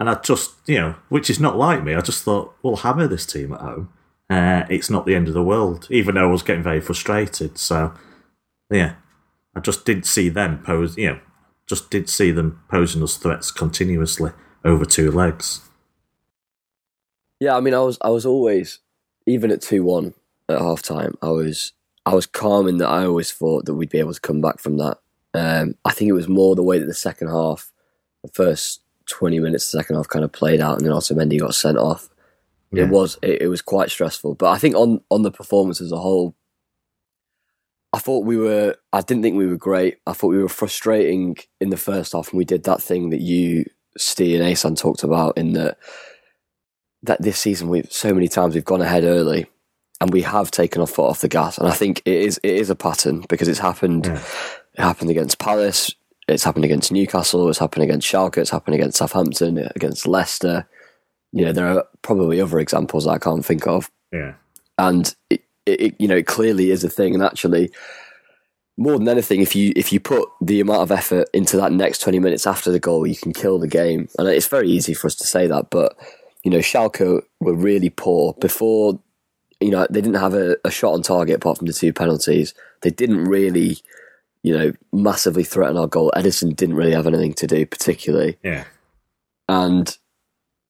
And 0.00 0.10
I 0.10 0.14
just 0.14 0.52
you 0.66 0.78
know, 0.78 0.96
which 1.10 1.30
is 1.30 1.38
not 1.38 1.56
like 1.56 1.84
me. 1.84 1.94
I 1.94 2.00
just 2.00 2.24
thought 2.24 2.56
we'll 2.62 2.76
hammer 2.76 3.06
this 3.06 3.26
team 3.26 3.52
at 3.52 3.60
home. 3.60 3.92
Uh, 4.28 4.64
it's 4.68 4.90
not 4.90 5.06
the 5.06 5.14
end 5.14 5.28
of 5.28 5.34
the 5.34 5.42
world, 5.42 5.86
even 5.90 6.14
though 6.16 6.28
I 6.28 6.32
was 6.32 6.42
getting 6.42 6.62
very 6.62 6.80
frustrated. 6.80 7.58
So 7.58 7.94
yeah, 8.70 8.94
I 9.54 9.60
just 9.60 9.84
didn't 9.84 10.06
see 10.06 10.28
them 10.28 10.62
pose. 10.64 10.96
You 10.96 11.10
know, 11.10 11.20
just 11.66 11.90
did 11.90 12.08
see 12.08 12.32
them 12.32 12.62
posing 12.68 13.02
us 13.02 13.16
threats 13.16 13.52
continuously 13.52 14.32
over 14.64 14.84
two 14.84 15.12
legs. 15.12 15.60
Yeah, 17.38 17.56
I 17.56 17.60
mean, 17.60 17.74
I 17.74 17.80
was 17.80 17.98
I 18.00 18.10
was 18.10 18.26
always 18.26 18.80
even 19.26 19.52
at 19.52 19.62
two 19.62 19.84
one 19.84 20.14
at 20.50 20.60
half 20.60 20.82
time, 20.82 21.16
I 21.22 21.30
was 21.30 21.72
I 22.06 22.14
was 22.14 22.26
calm 22.26 22.68
in 22.68 22.78
that 22.78 22.88
I 22.88 23.04
always 23.04 23.32
thought 23.32 23.66
that 23.66 23.74
we'd 23.74 23.90
be 23.90 23.98
able 23.98 24.14
to 24.14 24.20
come 24.20 24.40
back 24.40 24.58
from 24.58 24.78
that. 24.78 24.98
Um, 25.32 25.74
I 25.84 25.92
think 25.92 26.08
it 26.08 26.14
was 26.14 26.28
more 26.28 26.56
the 26.56 26.62
way 26.62 26.78
that 26.78 26.86
the 26.86 26.94
second 26.94 27.28
half, 27.28 27.70
the 28.22 28.30
first 28.30 28.80
twenty 29.10 29.38
minutes, 29.38 29.70
the 29.70 29.78
second 29.78 29.96
half 29.96 30.08
kind 30.08 30.24
of 30.24 30.32
played 30.32 30.60
out, 30.60 30.76
and 30.76 30.86
then 30.86 30.92
also 30.92 31.14
Mendy 31.14 31.38
got 31.38 31.54
sent 31.54 31.78
off. 31.78 32.08
Yeah. 32.72 32.84
It 32.84 32.90
was 32.90 33.18
it, 33.22 33.42
it 33.42 33.48
was 33.48 33.62
quite 33.62 33.90
stressful, 33.90 34.36
but 34.36 34.50
I 34.50 34.58
think 34.58 34.74
on 34.76 35.00
on 35.10 35.22
the 35.22 35.30
performance 35.30 35.80
as 35.80 35.92
a 35.92 35.98
whole, 35.98 36.34
I 37.92 37.98
thought 37.98 38.24
we 38.24 38.36
were. 38.36 38.76
I 38.92 39.00
didn't 39.00 39.22
think 39.22 39.36
we 39.36 39.46
were 39.46 39.56
great. 39.56 39.98
I 40.06 40.12
thought 40.12 40.28
we 40.28 40.42
were 40.42 40.48
frustrating 40.48 41.36
in 41.60 41.70
the 41.70 41.76
first 41.76 42.12
half, 42.12 42.30
and 42.30 42.38
we 42.38 42.44
did 42.44 42.64
that 42.64 42.80
thing 42.80 43.10
that 43.10 43.20
you, 43.20 43.64
Steve, 43.98 44.40
and 44.40 44.48
Asan 44.48 44.76
talked 44.76 45.02
about 45.02 45.36
in 45.36 45.52
that 45.54 45.78
that 47.02 47.22
this 47.22 47.38
season 47.38 47.68
we've 47.68 47.90
so 47.92 48.14
many 48.14 48.28
times 48.28 48.54
we've 48.54 48.64
gone 48.64 48.82
ahead 48.82 49.04
early 49.04 49.46
and 50.00 50.12
we 50.12 50.22
have 50.22 50.50
taken 50.50 50.80
our 50.80 50.86
foot 50.86 51.08
off 51.08 51.20
the 51.20 51.28
gas. 51.28 51.58
And 51.58 51.68
I 51.68 51.72
think 51.72 52.02
it 52.04 52.14
is 52.14 52.40
it 52.42 52.54
is 52.54 52.70
a 52.70 52.74
pattern 52.74 53.24
because 53.28 53.48
it's 53.48 53.58
happened. 53.58 54.06
Yeah. 54.06 54.22
It 54.74 54.82
happened 54.82 55.10
against 55.10 55.38
Palace. 55.38 55.94
It's 56.30 56.44
happened 56.44 56.64
against 56.64 56.92
Newcastle. 56.92 57.48
It's 57.48 57.58
happened 57.58 57.84
against 57.84 58.06
Schalke. 58.10 58.38
It's 58.38 58.50
happened 58.50 58.74
against 58.74 58.98
Southampton. 58.98 59.68
Against 59.74 60.06
Leicester. 60.06 60.66
You 61.32 61.44
know, 61.44 61.52
there 61.52 61.66
are 61.66 61.84
probably 62.02 62.40
other 62.40 62.58
examples 62.58 63.06
I 63.06 63.18
can't 63.18 63.44
think 63.44 63.66
of. 63.66 63.90
Yeah. 64.12 64.34
And 64.78 65.14
it, 65.28 65.44
it, 65.66 65.94
you 66.00 66.08
know, 66.08 66.16
it 66.16 66.26
clearly 66.26 66.70
is 66.70 66.82
a 66.84 66.88
thing. 66.88 67.14
And 67.14 67.22
actually, 67.22 67.70
more 68.76 68.98
than 68.98 69.08
anything, 69.08 69.42
if 69.42 69.54
you 69.54 69.72
if 69.76 69.92
you 69.92 70.00
put 70.00 70.28
the 70.40 70.60
amount 70.60 70.80
of 70.80 70.90
effort 70.90 71.28
into 71.34 71.56
that 71.58 71.72
next 71.72 71.98
twenty 72.00 72.18
minutes 72.18 72.46
after 72.46 72.72
the 72.72 72.80
goal, 72.80 73.06
you 73.06 73.16
can 73.16 73.32
kill 73.32 73.58
the 73.58 73.68
game. 73.68 74.08
And 74.18 74.26
it's 74.28 74.48
very 74.48 74.70
easy 74.70 74.94
for 74.94 75.06
us 75.06 75.14
to 75.16 75.26
say 75.26 75.46
that, 75.46 75.68
but 75.70 75.96
you 76.42 76.50
know, 76.50 76.58
Schalke 76.58 77.22
were 77.40 77.54
really 77.54 77.90
poor 77.90 78.32
before. 78.40 78.98
You 79.60 79.70
know, 79.70 79.86
they 79.90 80.00
didn't 80.00 80.20
have 80.20 80.32
a, 80.32 80.56
a 80.64 80.70
shot 80.70 80.94
on 80.94 81.02
target 81.02 81.36
apart 81.36 81.58
from 81.58 81.66
the 81.66 81.74
two 81.74 81.92
penalties. 81.92 82.54
They 82.80 82.88
didn't 82.88 83.26
really, 83.26 83.76
you 84.42 84.56
know, 84.56 84.72
massively 84.92 85.44
threaten 85.44 85.76
our 85.76 85.86
goal. 85.86 86.10
Ederson 86.16 86.54
didn't 86.56 86.76
really 86.76 86.92
have 86.92 87.06
anything 87.06 87.34
to 87.34 87.46
do 87.46 87.66
particularly, 87.66 88.38
Yeah. 88.42 88.64
and 89.48 89.96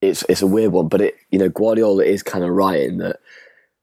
it's 0.00 0.24
it's 0.28 0.42
a 0.42 0.46
weird 0.46 0.72
one. 0.72 0.88
But 0.88 1.00
it, 1.02 1.14
you 1.30 1.38
know, 1.38 1.48
Guardiola 1.48 2.04
is 2.04 2.22
kind 2.22 2.42
of 2.44 2.50
right 2.50 2.80
in 2.82 2.98
that 2.98 3.20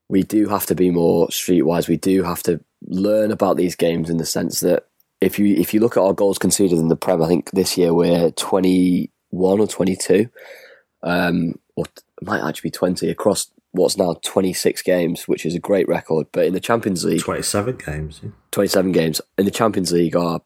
we 0.09 0.23
do 0.23 0.47
have 0.47 0.65
to 0.67 0.75
be 0.75 0.89
more 0.89 1.27
streetwise. 1.27 1.87
We 1.87 1.97
do 1.97 2.23
have 2.23 2.41
to 2.43 2.59
learn 2.87 3.31
about 3.31 3.57
these 3.57 3.75
games 3.75 4.09
in 4.09 4.17
the 4.17 4.25
sense 4.25 4.59
that 4.61 4.87
if 5.21 5.37
you 5.39 5.55
if 5.55 5.73
you 5.73 5.79
look 5.79 5.97
at 5.97 6.03
our 6.03 6.13
goals 6.13 6.37
conceded 6.37 6.77
in 6.79 6.87
the 6.89 6.95
Prem, 6.95 7.21
I 7.21 7.27
think 7.27 7.51
this 7.51 7.77
year 7.77 7.93
we're 7.93 8.31
twenty 8.31 9.11
one 9.29 9.59
or 9.59 9.67
twenty 9.67 9.95
two, 9.95 10.29
um, 11.03 11.55
or 11.75 11.85
it 11.85 12.03
might 12.27 12.47
actually 12.47 12.67
be 12.69 12.77
twenty 12.77 13.09
across 13.09 13.49
what's 13.71 13.97
now 13.97 14.15
twenty 14.23 14.53
six 14.53 14.81
games, 14.81 15.27
which 15.27 15.45
is 15.45 15.55
a 15.55 15.59
great 15.59 15.87
record. 15.87 16.27
But 16.31 16.45
in 16.45 16.53
the 16.53 16.59
Champions 16.59 17.03
League, 17.05 17.21
27 17.21 17.77
games. 17.77 18.21
Yeah. 18.23 18.29
Twenty 18.57 18.69
seven 18.69 18.91
games 18.91 19.21
in 19.37 19.45
the 19.45 19.51
Champions 19.51 19.91
League, 19.91 20.15
our 20.15 20.41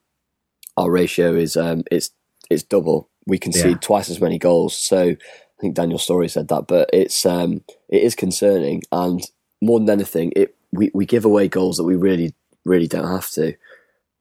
our 0.75 0.91
ratio 0.91 1.33
is 1.33 1.55
um 1.55 1.85
it's 1.89 2.09
it's 2.49 2.61
double. 2.61 3.09
We 3.25 3.37
concede 3.37 3.65
Yeah. 3.65 3.77
twice 3.77 4.09
as 4.09 4.19
many 4.19 4.37
goals. 4.37 4.75
So 4.75 5.11
I 5.11 5.61
think 5.61 5.75
Daniel 5.75 5.97
Storey 5.97 6.27
said 6.27 6.49
that, 6.49 6.67
but 6.67 6.89
it's 6.91 7.25
um 7.25 7.63
it 7.87 8.03
is 8.03 8.13
concerning, 8.13 8.81
and 8.91 9.21
more 9.61 9.79
than 9.79 9.89
anything, 9.89 10.33
it 10.35 10.53
we, 10.73 10.91
we 10.93 11.05
give 11.05 11.23
away 11.23 11.47
goals 11.47 11.77
that 11.77 11.85
we 11.85 11.95
really 11.95 12.35
really 12.65 12.85
don't 12.85 13.07
have 13.07 13.29
to, 13.29 13.53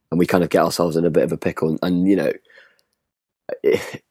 and 0.09 0.17
we 0.17 0.25
kind 0.25 0.45
of 0.45 0.49
get 0.49 0.63
ourselves 0.63 0.95
in 0.95 1.03
a 1.03 1.09
bit 1.09 1.25
of 1.25 1.33
a 1.33 1.37
pickle. 1.37 1.71
And, 1.71 1.79
and 1.83 2.07
you 2.07 2.15
know, 2.15 2.31
it, 3.61 3.81
it, 3.93 4.03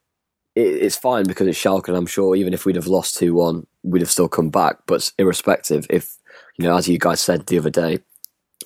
it's 0.57 0.97
fine 0.97 1.25
because 1.25 1.47
it's 1.47 1.59
Schalke, 1.59 1.89
and 1.89 1.97
I'm 1.97 2.05
sure 2.05 2.37
even 2.37 2.53
if 2.53 2.67
we'd 2.67 2.77
have 2.77 2.87
lost 2.87 3.17
two 3.17 3.33
one, 3.33 3.67
we'd 3.83 4.03
have 4.03 4.11
still 4.11 4.29
come 4.29 4.51
back. 4.51 4.81
But 4.85 5.11
irrespective, 5.17 5.87
if 5.89 6.19
you 6.59 6.67
know, 6.67 6.77
as 6.77 6.87
you 6.87 6.99
guys 6.99 7.23
said 7.23 7.47
the 7.47 7.57
other 7.57 7.71
day, 7.71 8.01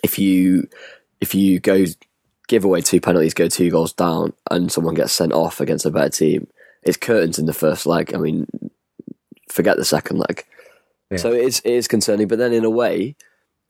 if 0.02 0.18
you 0.18 0.68
if 1.24 1.34
you 1.34 1.58
go 1.58 1.86
give 2.48 2.66
away 2.66 2.82
two 2.82 3.00
penalties, 3.00 3.32
go 3.32 3.48
two 3.48 3.70
goals 3.70 3.94
down, 3.94 4.34
and 4.50 4.70
someone 4.70 4.94
gets 4.94 5.14
sent 5.14 5.32
off 5.32 5.58
against 5.58 5.86
a 5.86 5.90
better 5.90 6.10
team, 6.10 6.46
it's 6.82 6.98
curtains 6.98 7.38
in 7.38 7.46
the 7.46 7.54
first 7.54 7.86
leg. 7.86 8.14
I 8.14 8.18
mean, 8.18 8.46
forget 9.48 9.78
the 9.78 9.86
second 9.86 10.18
leg. 10.18 10.44
Yeah. 11.10 11.16
So 11.16 11.32
it 11.32 11.40
is 11.40 11.60
it 11.64 11.72
is 11.72 11.88
concerning. 11.88 12.28
But 12.28 12.38
then 12.38 12.52
in 12.52 12.66
a 12.66 12.70
way, 12.70 13.16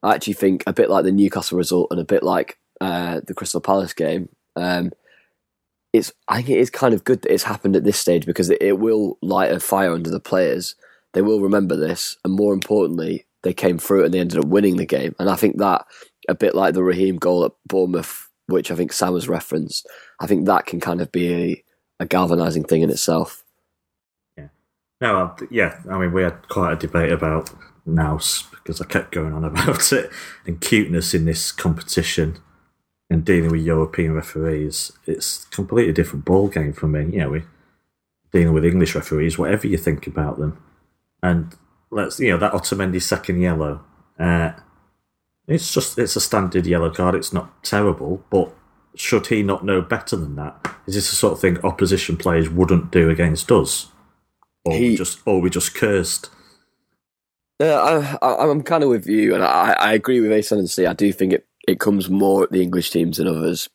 I 0.02 0.16
actually 0.16 0.32
think 0.32 0.64
a 0.66 0.72
bit 0.72 0.90
like 0.90 1.04
the 1.04 1.12
Newcastle 1.12 1.56
result 1.56 1.88
and 1.92 2.00
a 2.00 2.04
bit 2.04 2.24
like 2.24 2.58
uh, 2.80 3.20
the 3.24 3.34
Crystal 3.34 3.60
Palace 3.60 3.92
game. 3.92 4.28
Um, 4.56 4.90
it's 5.92 6.12
I 6.26 6.38
think 6.38 6.50
it 6.50 6.58
is 6.58 6.70
kind 6.70 6.92
of 6.92 7.04
good 7.04 7.22
that 7.22 7.32
it's 7.32 7.44
happened 7.44 7.76
at 7.76 7.84
this 7.84 8.00
stage 8.00 8.26
because 8.26 8.50
it, 8.50 8.60
it 8.60 8.80
will 8.80 9.16
light 9.22 9.52
a 9.52 9.60
fire 9.60 9.92
under 9.92 10.10
the 10.10 10.18
players. 10.18 10.74
They 11.12 11.22
will 11.22 11.40
remember 11.40 11.76
this, 11.76 12.16
and 12.24 12.34
more 12.34 12.52
importantly, 12.52 13.26
they 13.44 13.54
came 13.54 13.78
through 13.78 14.04
and 14.04 14.12
they 14.12 14.18
ended 14.18 14.40
up 14.40 14.46
winning 14.46 14.76
the 14.76 14.86
game. 14.86 15.14
And 15.20 15.30
I 15.30 15.36
think 15.36 15.58
that 15.58 15.86
a 16.28 16.34
bit 16.34 16.54
like 16.54 16.74
the 16.74 16.82
Raheem 16.82 17.16
goal 17.16 17.44
at 17.44 17.52
Bournemouth, 17.66 18.28
which 18.46 18.70
I 18.70 18.74
think 18.74 18.92
Sam 18.92 19.14
has 19.14 19.28
referenced, 19.28 19.86
I 20.20 20.26
think 20.26 20.46
that 20.46 20.66
can 20.66 20.80
kind 20.80 21.00
of 21.00 21.10
be 21.12 21.32
a, 21.32 21.64
a 22.00 22.06
galvanizing 22.06 22.64
thing 22.64 22.82
in 22.82 22.90
itself. 22.90 23.44
Yeah. 24.36 24.48
No, 25.00 25.36
yeah. 25.50 25.80
I 25.90 25.98
mean, 25.98 26.12
we 26.12 26.22
had 26.22 26.48
quite 26.48 26.72
a 26.72 26.76
debate 26.76 27.12
about 27.12 27.50
Nous 27.86 28.44
because 28.50 28.80
I 28.80 28.86
kept 28.86 29.12
going 29.12 29.32
on 29.32 29.44
about 29.44 29.92
it 29.92 30.10
and 30.46 30.60
cuteness 30.60 31.14
in 31.14 31.24
this 31.24 31.52
competition 31.52 32.38
and 33.10 33.24
dealing 33.24 33.50
with 33.50 33.62
European 33.62 34.14
referees. 34.14 34.92
It's 35.06 35.44
a 35.44 35.50
completely 35.50 35.92
different 35.92 36.24
ball 36.24 36.48
game 36.48 36.72
for 36.72 36.88
me. 36.88 37.12
You 37.12 37.20
know, 37.20 37.30
we 37.30 37.42
dealing 38.32 38.52
with 38.52 38.64
English 38.64 38.94
referees, 38.94 39.38
whatever 39.38 39.66
you 39.66 39.78
think 39.78 40.06
about 40.06 40.38
them, 40.38 40.62
and 41.22 41.54
let's 41.90 42.18
you 42.18 42.30
know 42.30 42.38
that 42.38 42.52
Otamendi 42.52 43.00
second 43.00 43.40
yellow. 43.40 43.80
Uh, 44.18 44.52
it's 45.46 45.72
just 45.72 45.98
it's 45.98 46.16
a 46.16 46.20
standard 46.20 46.66
yellow 46.66 46.90
card. 46.90 47.14
It's 47.14 47.32
not 47.32 47.62
terrible, 47.62 48.24
but 48.30 48.52
should 48.94 49.26
he 49.26 49.42
not 49.42 49.64
know 49.64 49.80
better 49.82 50.16
than 50.16 50.36
that? 50.36 50.74
Is 50.86 50.94
this 50.94 51.10
the 51.10 51.16
sort 51.16 51.32
of 51.34 51.40
thing 51.40 51.58
opposition 51.64 52.16
players 52.16 52.48
wouldn't 52.48 52.90
do 52.90 53.10
against 53.10 53.50
us? 53.50 53.88
Or 54.64 54.72
we 54.72 54.90
He- 54.90 54.96
just 54.96 55.20
or 55.26 55.40
we 55.40 55.50
just 55.50 55.74
cursed. 55.74 56.30
Yeah, 57.60 57.78
I, 57.78 58.18
I, 58.26 58.50
I'm 58.50 58.62
kind 58.62 58.82
of 58.82 58.90
with 58.90 59.06
you, 59.06 59.32
and 59.34 59.44
I, 59.44 59.72
I 59.78 59.92
agree 59.92 60.20
with 60.20 60.32
Ace 60.32 60.50
and 60.50 60.68
C. 60.68 60.86
I 60.86 60.92
do 60.92 61.12
think 61.12 61.32
it, 61.32 61.46
it 61.68 61.78
comes 61.78 62.10
more 62.10 62.42
at 62.42 62.50
the 62.50 62.60
English 62.60 62.90
teams 62.90 63.18
than 63.18 63.28
others, 63.28 63.68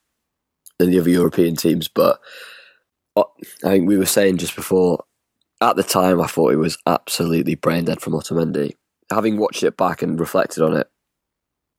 than 0.77 0.91
the 0.91 0.99
other 0.99 1.09
European 1.09 1.55
teams. 1.55 1.87
But 1.87 2.19
uh, 3.15 3.23
I 3.63 3.69
think 3.69 3.87
we 3.87 3.97
were 3.97 4.05
saying 4.05 4.37
just 4.37 4.55
before, 4.57 5.05
at 5.61 5.77
the 5.77 5.83
time, 5.83 6.19
I 6.19 6.27
thought 6.27 6.51
it 6.51 6.57
was 6.57 6.77
absolutely 6.85 7.55
brain 7.55 7.85
dead 7.85 8.01
from 8.01 8.13
Otamendi. 8.13 8.73
Having 9.11 9.37
watched 9.37 9.63
it 9.63 9.77
back 9.77 10.01
and 10.01 10.19
reflected 10.19 10.61
on 10.61 10.75
it, 10.75 10.89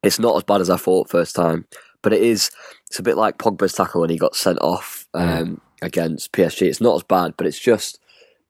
it's 0.02 0.18
not 0.18 0.36
as 0.36 0.42
bad 0.44 0.60
as 0.60 0.70
I 0.70 0.76
thought 0.76 1.10
first 1.10 1.34
time, 1.36 1.66
but 2.02 2.12
it 2.12 2.22
is. 2.22 2.50
It's 2.88 2.98
a 2.98 3.02
bit 3.02 3.16
like 3.16 3.38
Pogba's 3.38 3.72
tackle 3.74 4.00
when 4.00 4.10
he 4.10 4.16
got 4.18 4.34
sent 4.34 4.58
off 4.60 5.06
um, 5.14 5.60
against 5.82 6.32
PSG. 6.32 6.62
It's 6.62 6.80
not 6.80 6.96
as 6.96 7.02
bad, 7.02 7.34
but 7.36 7.46
it's 7.46 7.58
just 7.58 7.98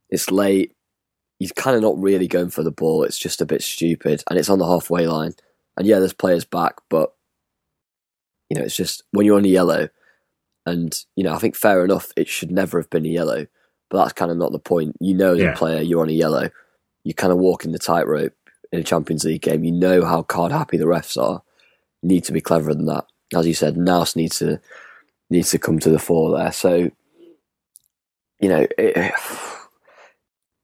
it's 0.08 0.30
late 0.30 0.72
he's 1.38 1.52
kind 1.52 1.74
of 1.74 1.82
not 1.82 1.98
really 1.98 2.28
going 2.28 2.50
for 2.50 2.62
the 2.62 2.70
ball. 2.70 3.02
It's 3.02 3.18
just 3.18 3.40
a 3.40 3.46
bit 3.46 3.62
stupid, 3.62 4.22
and 4.28 4.38
it's 4.38 4.50
on 4.50 4.58
the 4.58 4.66
halfway 4.66 5.06
line. 5.06 5.32
And 5.76 5.86
yeah, 5.86 5.98
there's 5.98 6.12
players 6.12 6.44
back, 6.44 6.74
but 6.88 7.12
you 8.48 8.58
know, 8.58 8.64
it's 8.64 8.76
just 8.76 9.02
when 9.12 9.26
you're 9.26 9.36
on 9.38 9.44
a 9.44 9.48
yellow, 9.48 9.88
and 10.66 10.94
you 11.16 11.24
know, 11.24 11.34
I 11.34 11.38
think 11.38 11.56
fair 11.56 11.84
enough, 11.84 12.12
it 12.16 12.28
should 12.28 12.50
never 12.50 12.78
have 12.78 12.90
been 12.90 13.06
a 13.06 13.08
yellow, 13.08 13.46
but 13.90 13.98
that's 14.02 14.12
kind 14.12 14.30
of 14.30 14.36
not 14.36 14.52
the 14.52 14.58
point. 14.58 14.96
You 15.00 15.14
know, 15.14 15.32
as 15.34 15.38
Yeah. 15.40 15.52
a 15.52 15.56
player, 15.56 15.80
you're 15.82 16.02
on 16.02 16.08
a 16.08 16.12
yellow. 16.12 16.50
You 17.04 17.14
kind 17.14 17.32
of 17.32 17.38
walk 17.38 17.64
in 17.64 17.72
the 17.72 17.78
tightrope 17.78 18.34
in 18.72 18.80
a 18.80 18.84
Champions 18.84 19.24
League 19.24 19.42
game. 19.42 19.64
You 19.64 19.72
know 19.72 20.04
how 20.04 20.22
card 20.22 20.52
happy 20.52 20.76
the 20.76 20.84
refs 20.84 21.20
are. 21.20 21.42
You 22.02 22.08
need 22.08 22.24
to 22.24 22.32
be 22.32 22.40
cleverer 22.40 22.74
than 22.74 22.86
that. 22.86 23.06
As 23.34 23.46
you 23.46 23.54
said, 23.54 23.76
Nous 23.76 24.16
needs 24.16 24.38
to 24.38 24.60
needs 25.28 25.50
to 25.50 25.58
come 25.58 25.78
to 25.78 25.90
the 25.90 25.98
fore 25.98 26.36
there. 26.36 26.52
So, 26.52 26.90
you 28.40 28.48
know, 28.48 28.66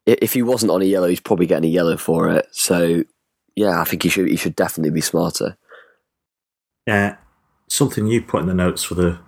if 0.07 0.33
he 0.33 0.43
wasn't 0.43 0.73
on 0.73 0.83
a 0.83 0.87
yellow, 0.87 1.09
he's 1.09 1.21
probably 1.21 1.47
getting 1.47 1.71
a 1.71 1.73
yellow 1.73 1.97
for 1.97 2.29
it. 2.31 2.49
So, 2.51 3.05
yeah, 3.55 3.81
I 3.81 3.85
think 3.85 4.03
he 4.03 4.09
should 4.09 4.29
he 4.29 4.37
should 4.37 4.57
definitely 4.57 4.91
be 4.91 5.01
smarter. 5.01 5.57
Uh, 6.87 7.13
something 7.69 8.07
you 8.07 8.23
put 8.23 8.43
in 8.43 8.47
the 8.47 8.55
notes 8.55 8.85
for 8.85 8.95
the 8.95 9.19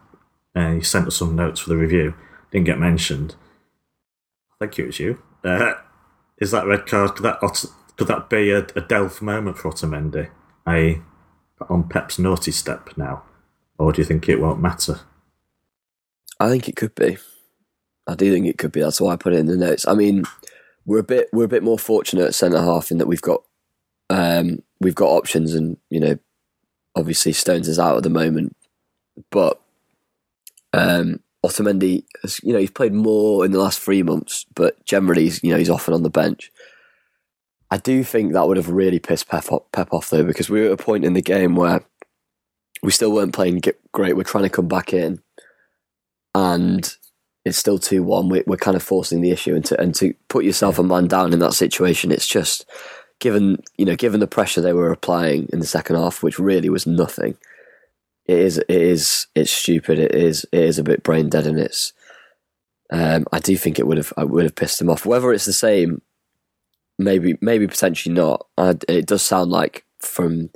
uh, 0.56 0.70
you 0.70 0.82
sent 0.82 1.06
us 1.06 1.16
some 1.16 1.37
notes 1.37 1.61
for 1.61 1.68
the 1.70 1.76
review 1.76 2.14
didn't 2.50 2.66
get 2.66 2.78
mentioned. 2.78 3.37
I 4.52 4.64
think 4.64 4.78
it 4.78 4.87
was 4.87 4.99
you. 4.99 5.23
Uh, 5.44 5.75
is 6.38 6.50
that 6.50 6.66
red 6.66 6.87
card? 6.87 7.18
That 7.18 7.38
could 7.99 8.09
that 8.09 8.31
be 8.31 8.50
a, 8.50 8.61
a 8.61 8.83
Delph 8.83 9.21
moment 9.21 9.59
for 9.59 9.71
Otamendi? 9.71 10.31
A 10.67 11.00
on 11.69 11.88
Pep's 11.88 12.19
naughty 12.19 12.52
step 12.52 12.90
now, 12.97 13.25
or 13.78 13.93
do 13.93 14.00
you 14.00 14.07
think 14.07 14.28
it 14.28 14.40
won't 14.40 14.62
matter? 14.62 15.00
I 16.38 16.49
think 16.49 16.69
it 16.69 16.76
could 16.76 16.95
be. 16.95 17.19
I 18.07 18.14
do 18.14 18.33
think 18.33 18.47
it 18.47 18.57
could 18.57 18.73
be. 18.73 18.81
That's 18.81 19.00
why 19.00 19.12
I 19.12 19.17
put 19.17 19.35
it 19.35 19.40
in 19.40 19.47
the 19.47 19.57
notes. 19.57 19.87
I 19.87 19.95
mean, 19.95 20.25
we're 20.87 21.00
a 21.00 21.05
bit 21.05 21.28
we're 21.33 21.45
a 21.45 21.49
bit 21.49 21.64
more 21.64 21.78
fortunate 21.78 22.26
at 22.26 22.35
centre 22.35 22.61
half 22.61 22.90
in 22.90 22.99
that 22.99 23.09
we've 23.09 23.21
got 23.21 23.43
um, 24.09 24.62
we've 24.81 24.95
got 24.95 25.09
options, 25.09 25.55
and 25.55 25.76
you 25.90 26.00
know, 26.00 26.19
obviously 26.95 27.33
Stones 27.33 27.69
is 27.69 27.78
out 27.78 27.97
at 27.97 28.05
the 28.05 28.11
moment, 28.11 28.57
but 29.31 29.61
um, 30.73 31.21
Otamendi, 31.45 32.05
has, 32.23 32.40
you 32.43 32.52
know, 32.52 32.59
he's 32.59 32.71
played 32.71 32.93
more 32.93 33.45
in 33.45 33.52
the 33.52 33.61
last 33.61 33.81
three 33.81 34.02
months, 34.02 34.47
but 34.55 34.85
generally, 34.85 35.25
he's, 35.25 35.43
you 35.43 35.50
know, 35.50 35.59
he's 35.59 35.71
often 35.71 35.95
on 35.95 36.02
the 36.02 36.11
bench. 36.11 36.50
I 37.70 37.76
do 37.76 38.02
think 38.02 38.32
that 38.32 38.46
would 38.46 38.56
have 38.56 38.70
really 38.70 38.98
pissed 38.98 39.28
Pep 39.28 39.52
off, 39.52 39.70
Pep 39.72 39.92
off 39.92 40.10
though, 40.10 40.25
because 40.25 40.48
we 40.48 40.60
were 40.60 40.68
at 40.68 40.80
a 40.80 40.82
point 40.82 41.04
in 41.04 41.12
the 41.12 41.22
game 41.22 41.54
where 41.54 41.82
we 42.82 42.92
still 42.92 43.12
weren't 43.12 43.34
playing 43.34 43.60
great. 43.92 44.16
We're 44.16 44.22
trying 44.22 44.44
to 44.44 44.50
come 44.50 44.68
back 44.68 44.92
in, 44.92 45.20
and 46.34 46.94
it's 47.44 47.58
still 47.58 47.78
two 47.78 48.02
one. 48.02 48.28
We're, 48.28 48.44
we're 48.46 48.56
kind 48.56 48.76
of 48.76 48.82
forcing 48.82 49.20
the 49.20 49.30
issue, 49.30 49.54
and 49.54 49.64
to 49.66 49.80
and 49.80 49.94
to 49.96 50.14
put 50.28 50.44
yourself 50.44 50.78
a 50.78 50.82
man 50.82 51.08
down 51.08 51.32
in 51.32 51.40
that 51.40 51.54
situation, 51.54 52.10
it's 52.10 52.26
just 52.26 52.64
given 53.20 53.58
you 53.76 53.84
know 53.84 53.96
given 53.96 54.20
the 54.20 54.26
pressure 54.26 54.60
they 54.60 54.72
were 54.72 54.92
applying 54.92 55.48
in 55.52 55.58
the 55.58 55.66
second 55.66 55.96
half, 55.96 56.22
which 56.22 56.38
really 56.38 56.70
was 56.70 56.87
nothing. 56.87 57.37
It 58.26 58.38
is 58.38 58.58
it 58.58 58.70
is 58.70 59.26
it's 59.34 59.50
stupid. 59.50 59.98
It 59.98 60.14
is 60.14 60.46
it 60.52 60.60
is 60.60 60.78
a 60.78 60.84
bit 60.84 61.02
brain 61.02 61.28
dead, 61.28 61.46
and 61.46 61.58
it's. 61.58 61.92
Um, 62.90 63.26
I 63.32 63.38
do 63.38 63.54
think 63.58 63.78
it 63.78 63.87
would 63.87 63.98
have 63.98 64.14
I 64.16 64.25
would 64.25 64.44
have 64.44 64.54
pissed 64.54 64.80
him 64.80 64.88
off. 64.88 65.04
Whether 65.04 65.32
it's 65.32 65.44
the 65.44 65.52
same, 65.52 66.00
maybe 66.99 67.38
maybe 67.40 67.67
potentially 67.67 68.14
not. 68.14 68.47
I, 68.57 68.76
it 68.88 69.07
does 69.07 69.23
sound 69.23 69.50
like 69.50 69.85
from 70.00 70.50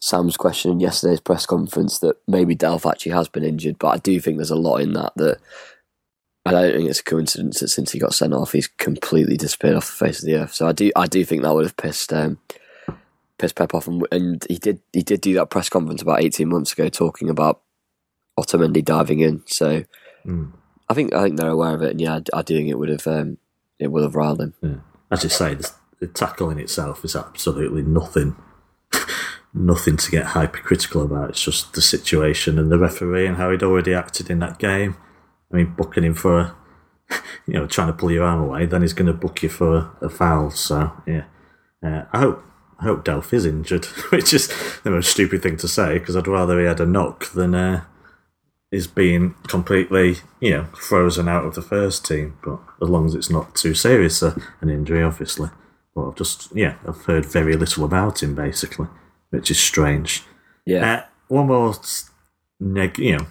Sam's 0.00 0.36
question 0.36 0.70
in 0.70 0.80
yesterday's 0.80 1.20
press 1.20 1.46
conference 1.46 1.98
that 1.98 2.16
maybe 2.26 2.56
Delph 2.56 2.90
actually 2.90 3.12
has 3.12 3.28
been 3.28 3.44
injured, 3.44 3.78
but 3.78 3.88
I 3.88 3.98
do 3.98 4.20
think 4.20 4.36
there's 4.36 4.50
a 4.50 4.56
lot 4.56 4.78
in 4.78 4.92
that 4.94 5.12
that 5.16 5.38
I 6.46 6.52
don't 6.52 6.74
think 6.74 6.88
it's 6.88 7.00
a 7.00 7.04
coincidence 7.04 7.60
that 7.60 7.68
since 7.68 7.92
he 7.92 7.98
got 7.98 8.14
sent 8.14 8.32
off, 8.32 8.52
he's 8.52 8.66
completely 8.66 9.36
disappeared 9.36 9.76
off 9.76 9.86
the 9.86 10.06
face 10.06 10.20
of 10.20 10.26
the 10.26 10.36
earth. 10.36 10.54
So 10.54 10.66
I 10.66 10.72
do, 10.72 10.90
I 10.96 11.06
do 11.06 11.22
think 11.22 11.42
that 11.42 11.54
would 11.54 11.66
have 11.66 11.76
pissed, 11.76 12.14
um, 12.14 12.38
pissed 13.38 13.56
Pep 13.56 13.74
off, 13.74 13.86
and, 13.86 14.06
and 14.10 14.46
he 14.48 14.56
did, 14.56 14.80
he 14.94 15.02
did 15.02 15.20
do 15.20 15.34
that 15.34 15.50
press 15.50 15.68
conference 15.68 16.00
about 16.00 16.22
eighteen 16.22 16.48
months 16.48 16.72
ago, 16.72 16.88
talking 16.88 17.28
about 17.28 17.60
Otamendi 18.38 18.84
diving 18.84 19.20
in. 19.20 19.42
So 19.46 19.84
Mm. 20.26 20.52
I 20.86 20.92
think, 20.92 21.14
I 21.14 21.22
think 21.22 21.38
they're 21.38 21.48
aware 21.48 21.74
of 21.74 21.80
it, 21.80 21.92
and 21.92 22.00
yeah, 22.00 22.16
I, 22.34 22.40
I 22.40 22.42
do 22.42 22.54
think 22.54 22.68
it 22.68 22.78
would 22.78 22.90
have, 22.90 23.06
um, 23.06 23.38
it 23.78 23.86
would 23.86 24.02
have 24.02 24.14
riled 24.14 24.40
him. 24.40 24.52
Yeah. 24.60 24.74
As 25.10 25.24
you 25.24 25.30
say, 25.30 25.54
the, 25.54 25.70
the 26.00 26.06
tackle 26.06 26.50
in 26.50 26.58
itself 26.58 27.04
is 27.04 27.14
absolutely 27.14 27.82
nothing, 27.82 28.34
nothing 29.54 29.96
to 29.98 30.10
get 30.10 30.26
hypercritical 30.26 31.02
about. 31.02 31.30
It's 31.30 31.44
just 31.44 31.74
the 31.74 31.82
situation 31.82 32.58
and 32.58 32.72
the 32.72 32.78
referee 32.78 33.26
and 33.26 33.36
how 33.36 33.50
he'd 33.50 33.62
already 33.62 33.94
acted 33.94 34.30
in 34.30 34.38
that 34.40 34.58
game. 34.58 34.96
I 35.52 35.56
mean, 35.56 35.74
booking 35.76 36.04
him 36.04 36.14
for, 36.14 36.38
a, 36.38 36.56
you 37.46 37.54
know, 37.54 37.66
trying 37.66 37.88
to 37.88 37.92
pull 37.92 38.10
your 38.10 38.24
arm 38.24 38.40
away, 38.40 38.66
then 38.66 38.82
he's 38.82 38.94
going 38.94 39.06
to 39.06 39.12
book 39.12 39.42
you 39.42 39.48
for 39.48 39.76
a, 39.76 40.06
a 40.06 40.08
foul. 40.08 40.50
So 40.50 40.92
yeah, 41.06 41.24
uh, 41.84 42.04
I 42.12 42.18
hope 42.18 42.44
I 42.78 42.84
hope 42.84 43.04
Delph 43.04 43.32
is 43.32 43.44
injured, 43.44 43.84
which 44.10 44.32
is 44.32 44.48
the 44.82 44.90
most 44.90 45.10
stupid 45.10 45.42
thing 45.42 45.58
to 45.58 45.68
say 45.68 45.98
because 45.98 46.16
I'd 46.16 46.26
rather 46.26 46.58
he 46.58 46.66
had 46.66 46.80
a 46.80 46.86
knock 46.86 47.30
than 47.32 47.54
uh, 47.54 47.84
is 48.72 48.86
being 48.86 49.34
completely, 49.48 50.16
you 50.40 50.50
know, 50.50 50.64
frozen 50.74 51.28
out 51.28 51.44
of 51.44 51.54
the 51.54 51.62
first 51.62 52.06
team. 52.06 52.38
But 52.42 52.60
as 52.80 52.88
long 52.88 53.06
as 53.06 53.14
it's 53.14 53.30
not 53.30 53.54
too 53.54 53.74
serious 53.74 54.22
uh, 54.22 54.38
an 54.60 54.70
injury, 54.70 55.02
obviously. 55.02 55.50
But 56.00 56.08
I've 56.08 56.16
just, 56.16 56.54
yeah, 56.54 56.76
I've 56.86 57.04
heard 57.04 57.26
very 57.26 57.56
little 57.56 57.84
about 57.84 58.22
him 58.22 58.34
basically, 58.34 58.88
which 59.30 59.50
is 59.50 59.58
strange. 59.60 60.22
Yeah, 60.66 60.92
Uh, 60.94 61.02
one 61.28 61.46
more, 61.46 61.74
neg- 62.58 62.98
you 62.98 63.18
know, 63.18 63.26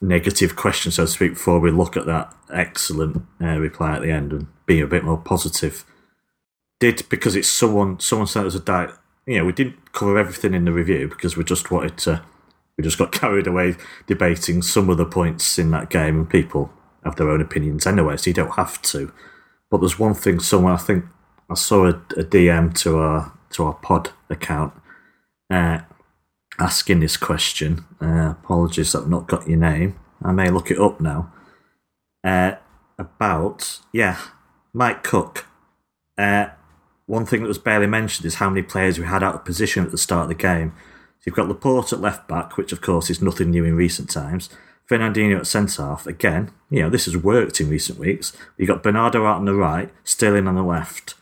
negative 0.00 0.56
question, 0.56 0.92
so 0.92 1.04
to 1.04 1.10
speak, 1.10 1.32
before 1.34 1.60
we 1.60 1.70
look 1.70 1.96
at 1.96 2.06
that 2.06 2.34
excellent 2.52 3.24
uh, 3.42 3.58
reply 3.58 3.96
at 3.96 4.02
the 4.02 4.10
end 4.10 4.32
and 4.32 4.46
being 4.66 4.82
a 4.82 4.86
bit 4.86 5.04
more 5.04 5.18
positive. 5.18 5.84
Did 6.80 7.02
because 7.08 7.34
it's 7.34 7.48
someone 7.48 7.98
someone 7.98 8.28
sent 8.28 8.46
us 8.46 8.54
a 8.54 8.60
di 8.60 8.88
You 9.26 9.38
know, 9.38 9.44
we 9.44 9.52
didn't 9.52 9.92
cover 9.92 10.16
everything 10.16 10.54
in 10.54 10.64
the 10.64 10.72
review 10.72 11.08
because 11.08 11.36
we 11.36 11.42
just 11.42 11.70
wanted 11.72 11.96
to. 11.98 12.22
We 12.76 12.84
just 12.84 12.98
got 12.98 13.10
carried 13.20 13.48
away 13.48 13.74
debating 14.06 14.62
some 14.62 14.88
of 14.88 14.96
the 14.96 15.04
points 15.04 15.58
in 15.58 15.72
that 15.72 15.90
game, 15.90 16.16
and 16.20 16.30
people 16.30 16.70
have 17.04 17.16
their 17.16 17.30
own 17.30 17.40
opinions 17.40 17.84
anyway, 17.86 18.16
so 18.16 18.30
you 18.30 18.34
don't 18.34 18.54
have 18.54 18.80
to. 18.82 19.12
But 19.70 19.78
there's 19.80 19.98
one 19.98 20.14
thing. 20.14 20.38
Someone 20.38 20.72
I 20.72 20.76
think 20.76 21.04
I 21.50 21.54
saw 21.54 21.86
a, 21.86 21.90
a 21.90 22.24
DM 22.24 22.76
to 22.80 22.98
our 22.98 23.32
to 23.50 23.64
our 23.64 23.74
pod 23.74 24.10
account. 24.28 24.74
Uh, 25.50 25.80
asking 26.58 27.00
this 27.00 27.16
question. 27.16 27.84
Uh, 28.00 28.30
apologies, 28.30 28.94
I've 28.94 29.08
not 29.08 29.26
got 29.26 29.48
your 29.48 29.58
name. 29.58 29.98
I 30.22 30.32
may 30.32 30.50
look 30.50 30.70
it 30.70 30.78
up 30.78 31.00
now. 31.00 31.32
Uh, 32.24 32.52
about 32.98 33.80
yeah, 33.92 34.18
Mike 34.72 35.02
Cook. 35.02 35.46
Uh, 36.16 36.48
one 37.06 37.24
thing 37.24 37.42
that 37.42 37.48
was 37.48 37.58
barely 37.58 37.86
mentioned 37.86 38.26
is 38.26 38.34
how 38.34 38.50
many 38.50 38.62
players 38.62 38.98
we 38.98 39.06
had 39.06 39.22
out 39.22 39.36
of 39.36 39.44
position 39.44 39.84
at 39.84 39.92
the 39.92 39.98
start 39.98 40.24
of 40.24 40.28
the 40.28 40.34
game. 40.34 40.74
So 41.20 41.24
you've 41.26 41.36
got 41.36 41.48
Laporte 41.48 41.92
at 41.92 42.00
left 42.00 42.28
back, 42.28 42.56
which 42.56 42.72
of 42.72 42.80
course 42.80 43.08
is 43.08 43.22
nothing 43.22 43.50
new 43.50 43.64
in 43.64 43.76
recent 43.76 44.10
times. 44.10 44.50
Fernandinho 44.88 45.38
at 45.38 45.46
centre 45.46 45.82
half. 45.82 46.06
Again, 46.06 46.50
you 46.70 46.82
know 46.82 46.90
this 46.90 47.04
has 47.04 47.16
worked 47.16 47.60
in 47.60 47.70
recent 47.70 47.98
weeks. 47.98 48.36
You've 48.56 48.68
got 48.68 48.82
Bernardo 48.82 49.24
out 49.26 49.36
on 49.36 49.44
the 49.44 49.54
right, 49.54 49.90
Sterling 50.04 50.48
on 50.48 50.56
the 50.56 50.62
left. 50.62 51.14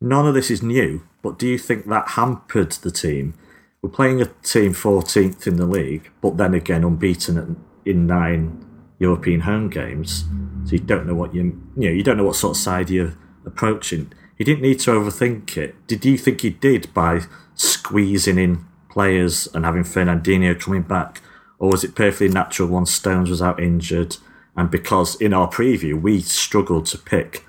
None 0.00 0.28
of 0.28 0.34
this 0.34 0.50
is 0.50 0.62
new, 0.62 1.02
but 1.22 1.38
do 1.38 1.48
you 1.48 1.58
think 1.58 1.86
that 1.86 2.10
hampered 2.10 2.70
the 2.70 2.90
team? 2.90 3.34
We're 3.82 3.90
playing 3.90 4.20
a 4.20 4.26
team 4.26 4.72
14th 4.72 5.46
in 5.46 5.56
the 5.56 5.66
league, 5.66 6.10
but 6.20 6.36
then 6.36 6.54
again 6.54 6.84
unbeaten 6.84 7.36
at, 7.36 7.48
in 7.84 8.06
nine 8.06 8.64
European 9.00 9.40
home 9.40 9.68
games. 9.70 10.24
So 10.64 10.72
you 10.72 10.78
don't 10.78 11.06
know 11.06 11.14
what 11.14 11.34
you 11.34 11.42
you 11.76 11.88
know 11.88 11.94
you 11.94 12.04
don't 12.04 12.16
know 12.16 12.24
what 12.24 12.36
sort 12.36 12.56
of 12.56 12.62
side 12.62 12.90
you're 12.90 13.16
approaching. 13.44 14.12
He 14.36 14.44
didn't 14.44 14.62
need 14.62 14.78
to 14.80 14.92
overthink 14.92 15.56
it. 15.56 15.74
Did 15.88 16.04
you 16.04 16.16
think 16.16 16.42
he 16.42 16.50
did 16.50 16.94
by 16.94 17.22
squeezing 17.56 18.38
in 18.38 18.64
players 18.88 19.48
and 19.52 19.64
having 19.64 19.82
Fernandinho 19.82 20.60
coming 20.60 20.82
back, 20.82 21.22
or 21.58 21.70
was 21.70 21.82
it 21.82 21.96
perfectly 21.96 22.28
natural 22.28 22.68
once 22.68 22.92
Stones 22.92 23.30
was 23.30 23.42
out 23.42 23.60
injured? 23.60 24.16
And 24.56 24.70
because 24.70 25.20
in 25.20 25.32
our 25.32 25.48
preview 25.48 26.00
we 26.00 26.20
struggled 26.20 26.86
to 26.86 26.98
pick 26.98 27.47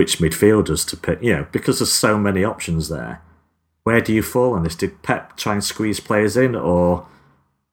which 0.00 0.16
midfielders 0.16 0.88
to 0.88 0.96
pick, 0.96 1.22
you 1.22 1.30
know, 1.30 1.46
because 1.52 1.78
there's 1.78 1.92
so 1.92 2.16
many 2.16 2.42
options 2.42 2.88
there. 2.88 3.20
Where 3.82 4.00
do 4.00 4.14
you 4.14 4.22
fall 4.22 4.54
on 4.54 4.62
this? 4.62 4.74
Did 4.74 5.02
Pep 5.02 5.36
try 5.36 5.52
and 5.52 5.62
squeeze 5.62 6.00
players 6.00 6.38
in, 6.38 6.56
or 6.56 7.06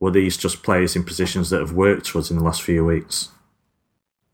were 0.02 0.12
these 0.12 0.36
just 0.36 0.62
players 0.62 0.94
in 0.94 1.06
positions 1.06 1.52
that 1.52 1.62
have 1.62 1.72
worked 1.72 2.10
for 2.10 2.20
us 2.20 2.30
in 2.30 2.36
the 2.36 2.44
last 2.44 2.62
few 2.62 2.84
weeks? 2.84 3.30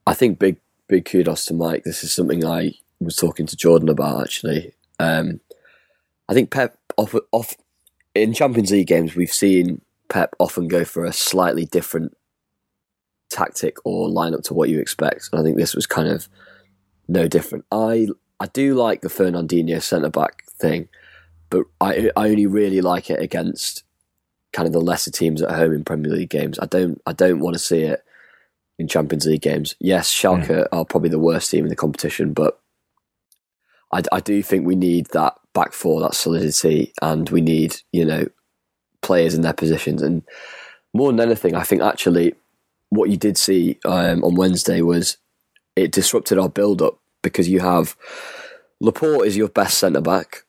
I 0.08 0.15
think 0.15 0.39
big 0.39 0.58
big 0.88 1.06
kudos 1.06 1.45
to 1.45 1.53
Mike. 1.53 1.84
This 1.84 2.03
is 2.03 2.12
something 2.12 2.43
I 2.43 2.71
was 2.99 3.15
talking 3.15 3.45
to 3.45 3.56
Jordan 3.56 3.89
about 3.89 4.21
actually. 4.21 4.73
Um, 4.97 5.39
I 6.27 6.34
think 6.34 6.49
Pep 6.49 6.75
off, 6.97 7.13
off 7.32 7.56
in 8.15 8.34
Champions 8.34 8.71
League 8.71 8.88
games 8.88 9.15
we've 9.15 9.32
seen 9.32 9.82
Pep 10.10 10.34
often 10.39 10.67
go 10.67 10.84
for 10.84 11.06
a 11.06 11.13
slightly 11.13 11.65
different 11.65 12.17
tactic 13.29 13.77
or 13.86 14.10
lineup 14.10 14.41
to 14.45 14.56
what 14.56 14.69
you 14.69 14.79
expect, 14.79 15.29
and 15.32 15.39
I 15.39 15.43
think 15.43 15.58
this 15.58 15.75
was 15.75 15.86
kind 15.86 16.08
of 16.08 16.27
no 17.08 17.28
different. 17.28 17.66
I 17.72 18.08
I 18.39 18.48
do 18.48 18.76
like 18.76 19.02
the 19.02 19.10
Fernandinho 19.10 19.82
centre 19.82 20.10
back 20.10 20.44
thing, 20.60 20.89
but 21.50 21.66
I 21.80 22.12
I 22.16 22.30
only 22.30 22.48
really 22.48 22.82
like 22.82 23.10
it 23.10 23.22
against 23.22 23.84
kind 24.52 24.68
of 24.68 24.74
the 24.74 24.82
lesser 24.82 25.12
teams 25.12 25.42
at 25.42 25.52
home 25.52 25.74
in 25.74 25.84
Premier 25.84 26.12
League 26.12 26.30
games. 26.30 26.60
I 26.60 26.66
don't 26.66 27.02
I 27.06 27.13
don't 27.13 27.39
want 27.39 27.54
to 27.56 27.60
see 27.60 27.82
it 27.82 28.04
in 28.80 28.88
Champions 28.88 29.26
League 29.26 29.42
games. 29.42 29.76
Yes, 29.80 30.12
Schalke 30.12 30.68
are 30.72 30.86
probably 30.86 31.10
the 31.10 31.20
worst 31.20 31.52
team 31.52 31.66
in 31.66 31.70
the 31.70 31.76
competition, 31.76 32.34
but 32.34 32.60
I, 33.92 34.02
I 34.12 34.20
do 34.20 34.42
think 34.42 34.66
we 34.66 34.76
need 34.76 35.08
that 35.08 35.36
back 35.54 35.74
four, 35.74 36.02
that 36.02 36.16
solidity, 36.16 36.94
and 37.02 37.30
we 37.30 37.42
need 37.42 37.78
you 37.92 38.06
know 38.06 38.28
players 39.02 39.36
in 39.36 39.42
their 39.42 39.54
positions. 39.54 40.02
And 40.02 40.24
more 40.94 41.12
than 41.12 41.20
anything, 41.20 41.56
I 41.56 41.63
think 41.63 41.82
actually 41.82 42.36
what 42.89 43.10
you 43.10 43.18
did 43.18 43.38
see 43.38 43.80
um, 43.86 44.24
on 44.24 44.36
Wednesday 44.36 44.82
was 44.82 45.18
it 45.75 45.91
disrupted 45.91 46.38
our 46.38 46.49
build 46.49 46.81
up 46.81 46.99
because 47.21 47.49
you 47.49 47.59
have 47.59 47.95
Laporte 48.81 49.25
is 49.27 49.38
your 49.38 49.47
best 49.47 49.77
centre 49.77 50.01
back, 50.01 50.43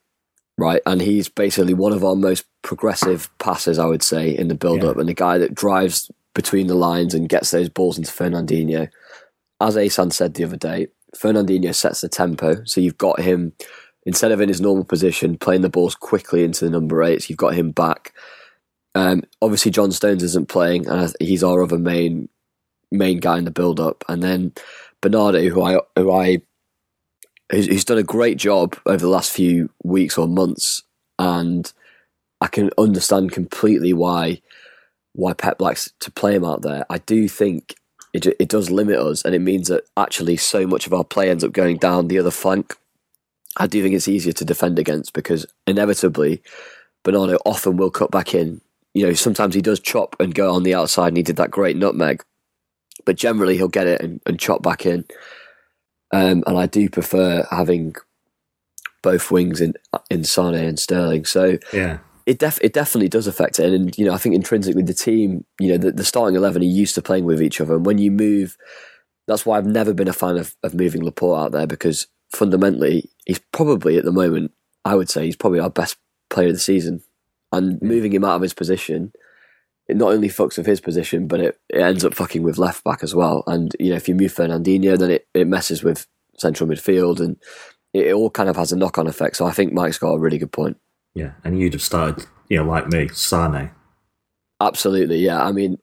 right? 0.58 0.82
And 0.86 1.00
he's 1.00 1.28
basically 1.28 1.74
one 1.74 1.92
of 1.92 2.04
our 2.04 2.16
most 2.16 2.44
progressive 2.62 3.30
passes, 3.38 3.78
I 3.78 3.86
would 3.86 4.02
say, 4.02 4.36
in 4.36 4.48
the 4.48 4.54
build 4.54 4.84
up, 4.84 4.96
Yeah. 4.96 5.00
and 5.00 5.08
the 5.08 5.14
guy 5.14 5.38
that 5.38 5.54
drives 5.54 6.10
between 6.34 6.66
the 6.66 6.74
lines 6.74 7.14
and 7.14 7.28
gets 7.28 7.50
those 7.52 7.68
balls 7.68 7.96
into 7.96 8.10
Fernandinho. 8.10 8.88
As 9.60 9.76
Asan 9.76 10.10
said 10.10 10.34
the 10.34 10.44
other 10.44 10.56
day, 10.56 10.88
Fernandinho 11.16 11.72
sets 11.74 12.00
the 12.00 12.08
tempo, 12.08 12.64
so 12.64 12.80
you've 12.80 12.98
got 12.98 13.20
him 13.20 13.52
instead 14.04 14.32
of 14.32 14.40
in 14.40 14.48
his 14.48 14.60
normal 14.60 14.84
position 14.84 15.38
playing 15.38 15.60
the 15.62 15.68
balls 15.70 15.94
quickly 15.94 16.42
into 16.44 16.64
the 16.64 16.70
number 16.70 17.02
eights. 17.04 17.30
You've 17.30 17.38
got 17.38 17.54
him 17.54 17.70
back. 17.70 18.12
Um, 18.96 19.22
obviously, 19.40 19.70
John 19.70 19.92
Stones 19.92 20.22
isn't 20.24 20.48
playing, 20.48 20.88
and 20.88 21.14
he's 21.20 21.44
our 21.44 21.62
other 21.62 21.78
main 21.78 22.28
main 22.90 23.18
guy 23.18 23.38
in 23.38 23.44
the 23.44 23.50
build 23.50 23.78
up, 23.80 24.04
and 24.08 24.22
then 24.22 24.52
Bernardo, 25.04 25.46
who 25.50 25.62
I 25.62 25.78
who 25.96 26.10
I 26.10 26.40
who's, 27.52 27.84
done 27.84 27.98
a 27.98 28.02
great 28.02 28.38
job 28.38 28.74
over 28.86 28.96
the 28.96 29.08
last 29.08 29.30
few 29.30 29.68
weeks 29.82 30.16
or 30.16 30.26
months, 30.26 30.82
and 31.18 31.70
I 32.40 32.46
can 32.46 32.70
understand 32.78 33.30
completely 33.30 33.92
why 33.92 34.40
why 35.12 35.34
Pep 35.34 35.60
likes 35.60 35.92
to 36.00 36.10
play 36.10 36.34
him 36.34 36.42
out 36.42 36.62
there. 36.62 36.86
I 36.88 36.98
do 36.98 37.28
think 37.28 37.74
it 38.14 38.24
it 38.24 38.48
does 38.48 38.70
limit 38.70 38.96
us, 38.96 39.22
and 39.26 39.34
it 39.34 39.40
means 39.40 39.68
that 39.68 39.84
actually 39.94 40.38
so 40.38 40.66
much 40.66 40.86
of 40.86 40.94
our 40.94 41.04
play 41.04 41.28
ends 41.28 41.44
up 41.44 41.52
going 41.52 41.76
down 41.76 42.08
the 42.08 42.18
other 42.18 42.30
flank. 42.30 42.74
I 43.58 43.66
do 43.66 43.82
think 43.82 43.94
it's 43.94 44.08
easier 44.08 44.32
to 44.32 44.44
defend 44.46 44.78
against 44.78 45.12
because 45.12 45.44
inevitably 45.66 46.42
Bernardo 47.02 47.36
often 47.44 47.76
will 47.76 47.90
cut 47.90 48.10
back 48.10 48.34
in. 48.34 48.62
You 48.94 49.04
know, 49.04 49.12
sometimes 49.12 49.54
he 49.54 49.60
does 49.60 49.80
chop 49.80 50.16
and 50.18 50.34
go 50.34 50.50
on 50.54 50.62
the 50.62 50.74
outside, 50.74 51.08
and 51.08 51.18
he 51.18 51.22
did 51.22 51.36
that 51.36 51.50
great 51.50 51.76
nutmeg. 51.76 52.24
But 53.04 53.16
generally, 53.16 53.56
he'll 53.56 53.68
get 53.68 53.86
it 53.86 54.00
and, 54.00 54.20
and 54.26 54.38
chop 54.38 54.62
back 54.62 54.86
in. 54.86 55.04
Um, 56.12 56.44
and 56.46 56.58
I 56.58 56.66
do 56.66 56.88
prefer 56.88 57.46
having 57.50 57.94
both 59.02 59.30
wings 59.30 59.60
in 59.60 59.74
in 60.10 60.24
Sane 60.24 60.54
and 60.54 60.78
Sterling. 60.78 61.24
So 61.24 61.58
Yeah, 61.72 61.98
it 62.26 62.38
def- 62.38 62.62
it 62.62 62.72
definitely 62.72 63.08
does 63.08 63.26
affect 63.26 63.58
it. 63.58 63.72
And 63.72 63.96
you 63.98 64.04
know, 64.04 64.12
I 64.12 64.18
think 64.18 64.34
intrinsically 64.34 64.82
the 64.82 64.94
team, 64.94 65.44
you 65.60 65.68
know, 65.68 65.78
the, 65.78 65.92
the 65.92 66.04
starting 66.04 66.36
eleven 66.36 66.62
are 66.62 66.66
used 66.66 66.94
to 66.96 67.02
playing 67.02 67.24
with 67.24 67.42
each 67.42 67.60
other. 67.60 67.74
And 67.74 67.86
when 67.86 67.98
you 67.98 68.10
move, 68.10 68.56
that's 69.26 69.44
why 69.44 69.58
I've 69.58 69.66
never 69.66 69.92
been 69.92 70.08
a 70.08 70.12
fan 70.12 70.36
of, 70.36 70.54
of 70.62 70.74
moving 70.74 71.04
Laporte 71.04 71.40
out 71.40 71.52
there 71.52 71.66
because 71.66 72.06
fundamentally 72.32 73.10
he's 73.26 73.40
probably 73.52 73.96
at 73.96 74.04
the 74.04 74.12
moment, 74.12 74.52
I 74.84 74.94
would 74.94 75.10
say 75.10 75.24
he's 75.24 75.36
probably 75.36 75.60
our 75.60 75.70
best 75.70 75.96
player 76.30 76.48
of 76.48 76.54
the 76.54 76.60
season. 76.60 77.02
And 77.52 77.80
moving 77.80 78.12
him 78.12 78.24
out 78.24 78.34
of 78.36 78.42
his 78.42 78.54
position, 78.54 79.12
it 79.88 79.96
not 79.96 80.12
only 80.12 80.28
fucks 80.28 80.56
with 80.56 80.66
his 80.66 80.80
position, 80.80 81.26
but 81.26 81.40
it, 81.40 81.58
it 81.68 81.80
ends 81.80 82.04
up 82.04 82.14
fucking 82.14 82.42
with 82.42 82.58
left 82.58 82.84
back 82.84 83.02
as 83.02 83.14
well. 83.14 83.44
And 83.46 83.72
you 83.78 83.90
know, 83.90 83.96
if 83.96 84.08
you 84.08 84.14
move 84.14 84.34
Fernandinho, 84.34 84.98
then 84.98 85.10
it, 85.10 85.28
it 85.34 85.46
messes 85.46 85.82
with 85.82 86.06
central 86.38 86.68
midfield 86.68 87.20
and 87.20 87.36
it, 87.92 88.06
it 88.06 88.14
all 88.14 88.30
kind 88.30 88.48
of 88.48 88.56
has 88.56 88.72
a 88.72 88.76
knock 88.76 88.98
on 88.98 89.06
effect. 89.06 89.36
So 89.36 89.46
I 89.46 89.52
think 89.52 89.72
Mike's 89.72 89.98
got 89.98 90.12
a 90.12 90.18
really 90.18 90.38
good 90.38 90.52
point. 90.52 90.78
Yeah, 91.14 91.32
and 91.44 91.58
you'd 91.58 91.74
have 91.74 91.82
started, 91.82 92.26
you 92.48 92.56
know, 92.56 92.64
like 92.64 92.88
me, 92.88 93.08
Sane. 93.08 93.70
Absolutely, 94.60 95.18
yeah. 95.18 95.44
I 95.44 95.52
mean, 95.52 95.78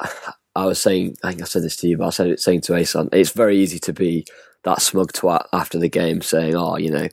I 0.54 0.66
was 0.66 0.80
saying, 0.80 1.16
I 1.22 1.30
think 1.30 1.42
I 1.42 1.46
said 1.46 1.62
this 1.62 1.76
to 1.76 1.88
you, 1.88 1.96
but 1.96 2.06
I 2.06 2.10
said 2.10 2.26
it 2.28 2.40
saying 2.40 2.62
to 2.62 2.74
Ason, 2.74 3.08
it's 3.12 3.30
very 3.30 3.56
easy 3.56 3.78
to 3.80 3.92
be 3.92 4.26
that 4.64 4.82
smug 4.82 5.12
twat 5.12 5.46
after 5.52 5.78
the 5.78 5.88
game 5.88 6.20
saying, 6.20 6.54
oh, 6.54 6.76
you 6.76 6.90
know, 6.90 7.08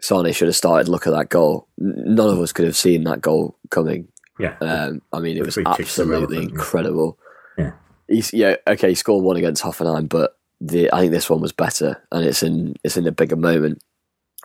Sane 0.00 0.32
should 0.32 0.48
have 0.48 0.56
started. 0.56 0.88
Look 0.88 1.06
at 1.06 1.12
that 1.12 1.28
goal. 1.28 1.68
None 1.78 2.28
of 2.28 2.40
us 2.40 2.52
could 2.52 2.64
have 2.64 2.76
seen 2.76 3.04
that 3.04 3.20
goal 3.20 3.56
coming. 3.70 4.08
Yeah. 4.38 4.56
Um, 4.60 5.02
I 5.12 5.20
mean, 5.20 5.36
it 5.36 5.44
was 5.44 5.54
free 5.54 5.64
kicks 5.64 5.98
are 5.98 6.02
absolutely 6.02 6.42
incredible. 6.42 7.18
Yeah. 7.56 7.72
He's, 8.08 8.32
yeah, 8.32 8.56
okay, 8.66 8.90
he 8.90 8.94
scored 8.94 9.24
one 9.24 9.36
against 9.36 9.62
Hoffenheim, 9.62 10.08
but 10.08 10.38
the 10.60 10.92
I 10.92 11.00
think 11.00 11.12
this 11.12 11.28
one 11.28 11.40
was 11.40 11.52
better, 11.52 12.02
and 12.12 12.24
it's 12.24 12.42
in 12.42 12.76
it's 12.84 12.96
in 12.96 13.06
a 13.06 13.12
bigger 13.12 13.36
moment. 13.36 13.82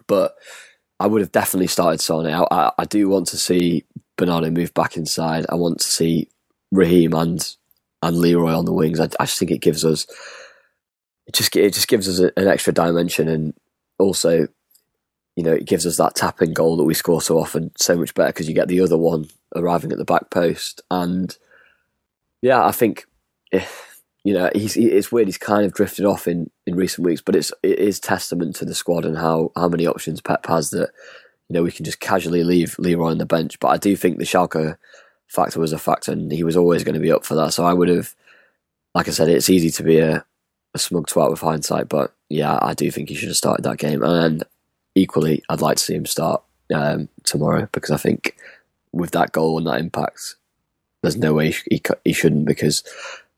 But 0.07 0.35
I 0.99 1.07
would 1.07 1.21
have 1.21 1.31
definitely 1.31 1.67
started 1.67 2.01
Sane. 2.01 2.27
I, 2.27 2.45
I, 2.51 2.71
I 2.79 2.85
do 2.85 3.07
want 3.09 3.27
to 3.29 3.37
see 3.37 3.85
Bernardo 4.17 4.49
move 4.49 4.73
back 4.73 4.97
inside. 4.97 5.45
I 5.49 5.55
want 5.55 5.79
to 5.79 5.87
see 5.87 6.27
Raheem 6.71 7.13
and 7.13 7.55
and 8.01 8.17
Leroy 8.17 8.53
on 8.53 8.65
the 8.65 8.73
wings. 8.73 8.99
I, 8.99 9.09
I 9.19 9.25
just 9.25 9.39
think 9.39 9.51
it 9.51 9.61
gives 9.61 9.85
us 9.85 10.05
it 11.27 11.33
just 11.33 11.55
it 11.55 11.73
just 11.73 11.87
gives 11.87 12.09
us 12.09 12.19
a, 12.19 12.37
an 12.39 12.47
extra 12.47 12.73
dimension, 12.73 13.27
and 13.27 13.53
also 13.99 14.47
you 15.35 15.43
know 15.43 15.53
it 15.53 15.65
gives 15.65 15.85
us 15.85 15.97
that 15.97 16.15
tapping 16.15 16.53
goal 16.53 16.77
that 16.77 16.83
we 16.83 16.93
score 16.93 17.21
so 17.21 17.39
often 17.39 17.71
so 17.77 17.95
much 17.95 18.13
better 18.13 18.29
because 18.29 18.47
you 18.49 18.55
get 18.55 18.67
the 18.67 18.81
other 18.81 18.97
one 18.97 19.27
arriving 19.55 19.91
at 19.91 19.97
the 19.97 20.05
back 20.05 20.29
post, 20.29 20.81
and 20.91 21.37
yeah, 22.41 22.63
I 22.65 22.71
think. 22.71 23.05
eh, 23.51 23.65
You 24.23 24.35
know, 24.35 24.51
he's 24.53 24.75
he, 24.75 24.85
it's 24.85 25.11
weird. 25.11 25.27
He's 25.27 25.39
kind 25.39 25.65
of 25.65 25.73
drifted 25.73 26.05
off 26.05 26.27
in, 26.27 26.51
in 26.67 26.75
recent 26.75 27.05
weeks, 27.07 27.21
but 27.21 27.35
it's 27.35 27.51
it 27.63 27.79
is 27.79 27.99
testament 27.99 28.55
to 28.57 28.65
the 28.65 28.75
squad 28.75 29.03
and 29.03 29.17
how, 29.17 29.51
how 29.55 29.67
many 29.67 29.87
options 29.87 30.21
Pep 30.21 30.45
has 30.45 30.69
that 30.69 30.91
you 31.49 31.55
know 31.55 31.63
we 31.63 31.71
can 31.71 31.85
just 31.85 31.99
casually 31.99 32.43
leave 32.43 32.75
Leroy 32.77 33.09
on 33.09 33.17
the 33.17 33.25
bench. 33.25 33.59
But 33.59 33.69
I 33.69 33.77
do 33.77 33.95
think 33.95 34.19
the 34.19 34.23
Schalke 34.25 34.77
factor 35.27 35.59
was 35.59 35.73
a 35.73 35.79
factor, 35.79 36.11
and 36.11 36.31
he 36.31 36.43
was 36.43 36.55
always 36.55 36.83
going 36.83 36.93
to 36.93 37.01
be 37.01 37.11
up 37.11 37.25
for 37.25 37.33
that. 37.33 37.53
So 37.53 37.65
I 37.65 37.73
would 37.73 37.89
have, 37.89 38.13
like 38.93 39.07
I 39.07 39.11
said, 39.11 39.27
it's 39.27 39.49
easy 39.49 39.71
to 39.71 39.83
be 39.83 39.97
a, 39.97 40.23
a 40.75 40.77
smug 40.79 41.07
twat 41.07 41.31
with 41.31 41.41
hindsight, 41.41 41.89
but 41.89 42.13
yeah, 42.29 42.59
I 42.61 42.75
do 42.75 42.91
think 42.91 43.09
he 43.09 43.15
should 43.15 43.29
have 43.29 43.37
started 43.37 43.63
that 43.63 43.79
game. 43.79 44.03
And 44.03 44.43
equally, 44.95 45.43
I'd 45.49 45.61
like 45.61 45.77
to 45.77 45.83
see 45.83 45.95
him 45.95 46.05
start 46.05 46.43
um, 46.73 47.09
tomorrow 47.23 47.67
because 47.71 47.91
I 47.91 47.97
think 47.97 48.35
with 48.91 49.11
that 49.11 49.31
goal 49.31 49.57
and 49.57 49.67
that 49.67 49.79
impact, 49.79 50.35
there's 51.01 51.17
no 51.17 51.33
way 51.33 51.51
he, 51.51 51.57
he, 51.69 51.81
he 52.05 52.13
shouldn't 52.13 52.45
because 52.45 52.83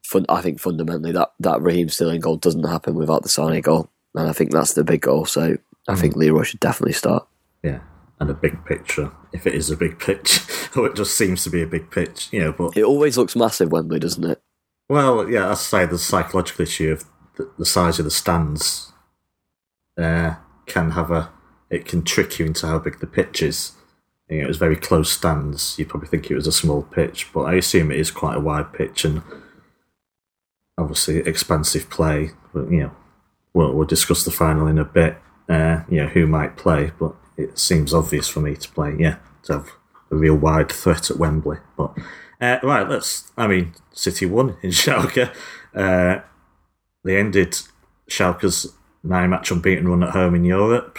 fun, 0.04 0.26
I 0.30 0.42
think 0.42 0.60
fundamentally 0.60 1.12
that, 1.14 1.34
that 1.40 1.62
Raheem 1.62 1.90
Sterling 1.90 2.22
goal 2.22 2.38
doesn't 2.38 2.64
happen 2.64 2.96
without 2.96 3.24
the 3.24 3.30
Sane 3.30 3.62
goal. 3.62 3.90
And 4.16 4.30
I 4.30 4.34
think 4.34 4.52
that's 4.52 4.74
the 4.74 4.84
big 4.84 5.02
goal. 5.02 5.26
So 5.26 5.58
I 5.88 5.96
think 5.96 6.16
Leroy 6.16 6.44
should 6.44 6.60
definitely 6.60 6.94
start. 6.94 7.28
Yeah. 7.64 7.80
And 8.20 8.30
a 8.30 8.34
big 8.34 8.64
picture, 8.66 9.12
if 9.34 9.48
it 9.48 9.56
is 9.56 9.70
a 9.70 9.76
big 9.76 10.00
pitch, 10.00 10.40
or 10.76 10.88
it 10.88 10.96
just 10.96 11.18
seems 11.18 11.44
to 11.44 11.50
be 11.50 11.62
a 11.62 11.68
big 11.68 11.90
pitch, 11.90 12.30
you 12.32 12.40
know. 12.40 12.54
But 12.54 12.78
It 12.78 12.84
always 12.84 13.18
looks 13.18 13.36
massive, 13.36 13.72
Wembley, 13.72 14.00
doesn't 14.00 14.24
it? 14.24 14.42
well, 14.90 15.28
yeah, 15.30 15.50
I 15.50 15.56
say 15.56 15.86
the 15.86 15.98
psychological 15.98 16.64
issue 16.64 16.92
of 16.92 17.06
the, 17.36 17.50
the 17.58 17.66
size 17.66 18.00
of 18.00 18.06
the 18.06 18.12
stands 18.12 18.92
uh, 19.98 20.36
can 20.68 20.92
have 20.92 21.12
a. 21.12 21.32
It 21.70 21.86
can 21.86 22.04
trick 22.04 22.40
you 22.40 22.46
into 22.46 22.68
how 22.68 22.80
big 22.80 23.00
the 23.00 23.08
pitch 23.08 23.42
is. 23.42 23.74
You 24.30 24.40
know, 24.40 24.46
it 24.46 24.48
was 24.48 24.58
very 24.58 24.76
close 24.76 25.12
stands. 25.12 25.78
You'd 25.78 25.90
probably 25.90 26.08
think 26.08 26.30
it 26.30 26.36
was 26.36 26.48
a 26.48 26.52
small 26.52 26.84
pitch, 26.84 27.32
but 27.34 27.42
I 27.42 27.56
assume 27.56 27.92
it 27.92 28.00
is 28.00 28.12
quite 28.12 28.38
a 28.38 28.42
wide 28.42 28.74
pitch 28.74 29.06
and 29.06 29.22
obviously 30.78 31.18
expansive 31.20 31.90
play. 31.90 32.32
But 32.54 32.72
you 32.72 32.84
know, 32.84 32.92
we'll, 33.54 33.74
we'll 33.74 33.88
discuss 33.88 34.24
the 34.24 34.32
final 34.32 34.68
in 34.68 34.78
a 34.78 34.86
bit. 34.86 35.18
Uh, 35.50 35.84
you 35.90 35.98
know, 35.98 36.08
who 36.08 36.26
might 36.26 36.56
play, 36.56 36.92
but 36.98 37.14
it 37.36 37.60
seems 37.60 37.94
obvious 37.94 38.30
for 38.30 38.40
me 38.40 38.56
to 38.56 38.70
play. 38.72 38.96
Yeah, 38.98 39.18
to 39.44 39.54
have 39.54 39.72
a 40.10 40.16
real 40.16 40.36
wide 40.36 40.72
threat 40.72 41.12
at 41.12 41.18
Wembley. 41.18 41.58
But 41.78 41.98
uh, 42.40 42.60
right, 42.64 42.88
let's. 42.88 43.32
I 43.38 43.48
mean, 43.48 43.74
City 43.92 44.26
won 44.26 44.58
in 44.62 44.70
Schalke. 44.72 45.34
Uh, 45.76 46.22
they 47.04 47.18
ended 47.18 47.58
Schalke's 48.10 48.68
nine-match 49.04 49.52
unbeaten 49.52 49.88
run 49.88 50.04
at 50.04 50.12
home 50.12 50.36
in 50.36 50.46
Europe. 50.46 50.98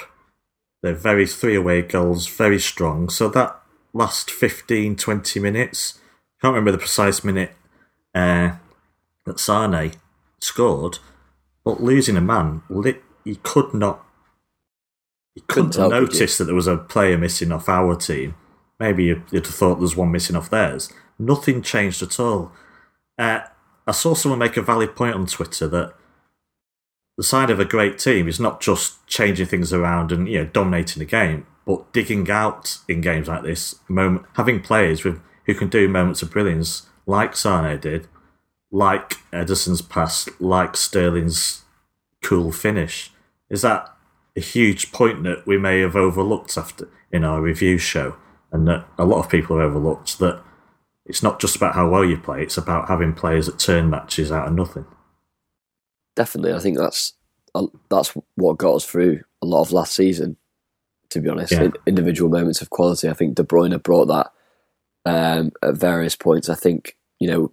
They're 0.84 0.92
very 0.92 1.26
three 1.26 1.54
away 1.54 1.80
goals, 1.80 2.26
very 2.26 2.60
strong. 2.60 3.08
So 3.08 3.30
that 3.30 3.58
last 3.94 4.30
15, 4.30 4.96
20 4.96 5.40
minutes, 5.40 5.98
I 5.98 6.42
can't 6.42 6.52
remember 6.52 6.72
the 6.72 6.76
precise 6.76 7.24
minute 7.24 7.52
uh, 8.14 8.56
that 9.24 9.40
Sane 9.40 9.92
scored, 10.40 10.98
but 11.64 11.82
losing 11.82 12.18
a 12.18 12.20
man, 12.20 12.64
lit, 12.68 13.02
you 13.24 13.38
could 13.42 13.72
not, 13.72 14.04
you 15.34 15.40
couldn't 15.46 15.76
have 15.76 15.90
noticed 15.90 16.36
that 16.36 16.44
there 16.44 16.54
was 16.54 16.66
a 16.66 16.76
player 16.76 17.16
missing 17.16 17.50
off 17.50 17.66
our 17.66 17.96
team. 17.96 18.34
Maybe 18.78 19.04
you'd, 19.04 19.22
you'd 19.30 19.46
have 19.46 19.54
thought 19.54 19.76
there 19.76 19.80
was 19.80 19.96
one 19.96 20.12
missing 20.12 20.36
off 20.36 20.50
theirs. 20.50 20.92
Nothing 21.18 21.62
changed 21.62 22.02
at 22.02 22.20
all. 22.20 22.52
Uh, 23.18 23.40
I 23.86 23.92
saw 23.92 24.12
someone 24.12 24.38
make 24.38 24.58
a 24.58 24.62
valid 24.62 24.94
point 24.94 25.14
on 25.14 25.24
Twitter 25.24 25.66
that 25.66 25.94
the 27.16 27.22
sign 27.22 27.50
of 27.50 27.60
a 27.60 27.64
great 27.64 27.98
team 27.98 28.28
is 28.28 28.40
not 28.40 28.60
just 28.60 29.06
changing 29.06 29.46
things 29.46 29.72
around 29.72 30.10
and 30.10 30.28
you 30.28 30.38
know 30.38 30.46
dominating 30.46 31.00
the 31.00 31.06
game, 31.06 31.46
but 31.66 31.92
digging 31.92 32.30
out 32.30 32.78
in 32.88 33.00
games 33.00 33.28
like 33.28 33.42
this, 33.42 33.76
moment, 33.88 34.26
having 34.34 34.60
players 34.60 35.04
with 35.04 35.20
who 35.46 35.54
can 35.54 35.68
do 35.68 35.88
moments 35.88 36.22
of 36.22 36.30
brilliance, 36.30 36.86
like 37.06 37.36
Sane 37.36 37.78
did, 37.78 38.08
like 38.70 39.18
Ederson's 39.32 39.82
pass, 39.82 40.28
like 40.40 40.76
Sterling's 40.76 41.62
cool 42.22 42.50
finish. 42.50 43.12
Is 43.50 43.62
that 43.62 43.94
a 44.36 44.40
huge 44.40 44.90
point 44.90 45.22
that 45.24 45.46
we 45.46 45.58
may 45.58 45.80
have 45.80 45.94
overlooked 45.94 46.56
after 46.56 46.88
in 47.12 47.24
our 47.24 47.40
review 47.40 47.78
show, 47.78 48.16
and 48.50 48.66
that 48.66 48.86
a 48.98 49.04
lot 49.04 49.20
of 49.20 49.30
people 49.30 49.58
have 49.58 49.70
overlooked 49.70 50.18
that 50.18 50.42
it's 51.06 51.22
not 51.22 51.38
just 51.38 51.54
about 51.54 51.74
how 51.74 51.88
well 51.88 52.04
you 52.04 52.16
play; 52.16 52.42
it's 52.42 52.58
about 52.58 52.88
having 52.88 53.12
players 53.12 53.46
that 53.46 53.58
turn 53.58 53.90
matches 53.90 54.32
out 54.32 54.48
of 54.48 54.54
nothing. 54.54 54.86
Definitely, 56.16 56.54
I 56.54 56.60
think 56.60 56.78
that's 56.78 57.12
that's 57.88 58.14
what 58.34 58.58
got 58.58 58.74
us 58.74 58.84
through 58.84 59.20
a 59.42 59.46
lot 59.46 59.62
of 59.62 59.72
last 59.72 59.94
season. 59.94 60.36
To 61.10 61.20
be 61.20 61.28
honest, 61.28 61.52
Yeah. 61.52 61.64
In- 61.64 61.74
individual 61.86 62.30
moments 62.30 62.60
of 62.60 62.70
quality. 62.70 63.08
I 63.08 63.12
think 63.12 63.36
De 63.36 63.44
Bruyne 63.44 63.80
brought 63.82 64.06
that 64.06 64.32
um, 65.04 65.52
at 65.62 65.76
various 65.76 66.16
points. 66.16 66.48
I 66.48 66.54
think 66.54 66.96
you 67.20 67.28
know 67.28 67.52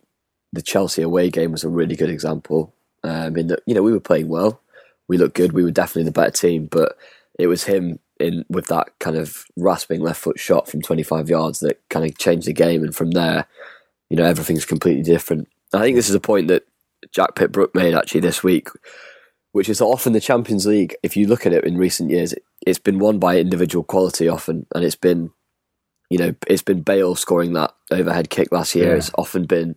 the 0.54 0.62
Chelsea 0.62 1.02
away 1.02 1.30
game 1.30 1.52
was 1.52 1.64
a 1.64 1.70
really 1.70 1.96
good 1.96 2.10
example. 2.10 2.74
Um, 3.04 3.36
in 3.38 3.48
that 3.48 3.62
you 3.66 3.74
know 3.76 3.84
we 3.84 3.92
were 3.92 4.00
playing 4.00 4.30
well, 4.30 4.62
we 5.08 5.18
looked 5.18 5.36
good, 5.36 5.54
we 5.54 5.64
were 5.64 5.72
definitely 5.72 6.04
the 6.04 6.12
better 6.12 6.32
team, 6.32 6.66
but 6.66 6.98
it 7.38 7.48
was 7.48 7.64
him 7.64 8.00
in 8.20 8.46
with 8.50 8.68
that 8.68 8.98
kind 9.00 9.18
of 9.18 9.46
rasping 9.58 10.02
left 10.02 10.22
foot 10.22 10.40
shot 10.40 10.68
from 10.68 10.82
25 10.82 11.30
yards 11.30 11.60
that 11.62 11.82
kind 11.90 12.06
of 12.06 12.18
changed 12.18 12.48
the 12.48 12.54
game, 12.54 12.84
and 12.84 12.96
from 12.96 13.12
there, 13.12 13.46
you 14.10 14.18
know 14.18 14.26
everything's 14.26 14.66
completely 14.66 15.04
different. 15.04 15.48
I 15.74 15.80
think 15.82 15.96
this 15.96 16.10
is 16.10 16.16
a 16.16 16.20
point 16.20 16.48
that 16.48 16.66
Jack 17.12 17.36
Pitt-Brooke 17.36 17.76
made 17.76 17.94
actually 17.94 18.22
this 18.22 18.44
week, 18.44 18.70
which 19.52 19.70
is 19.70 19.82
often 19.82 20.14
the 20.14 20.22
Champions 20.22 20.66
League, 20.66 20.96
if 21.04 21.18
you 21.18 21.28
look 21.28 21.46
at 21.46 21.54
it 21.54 21.66
in 21.66 21.78
recent 21.78 22.10
years, 22.10 22.34
it, 22.34 22.44
it's 22.66 22.80
been 22.80 23.00
won 23.00 23.20
by 23.20 23.38
individual 23.38 23.84
quality 23.84 24.28
often, 24.28 24.66
and 24.74 24.84
it's 24.84 24.96
been, 24.96 25.32
you 26.10 26.18
know, 26.18 26.34
it's 26.48 26.62
been 26.62 26.82
Bale 26.82 27.16
scoring 27.16 27.54
that 27.54 27.74
overhead 27.90 28.30
kick 28.30 28.52
last 28.52 28.76
year. 28.76 28.90
Yeah. 28.90 28.96
It's 28.96 29.12
often 29.16 29.46
been 29.46 29.76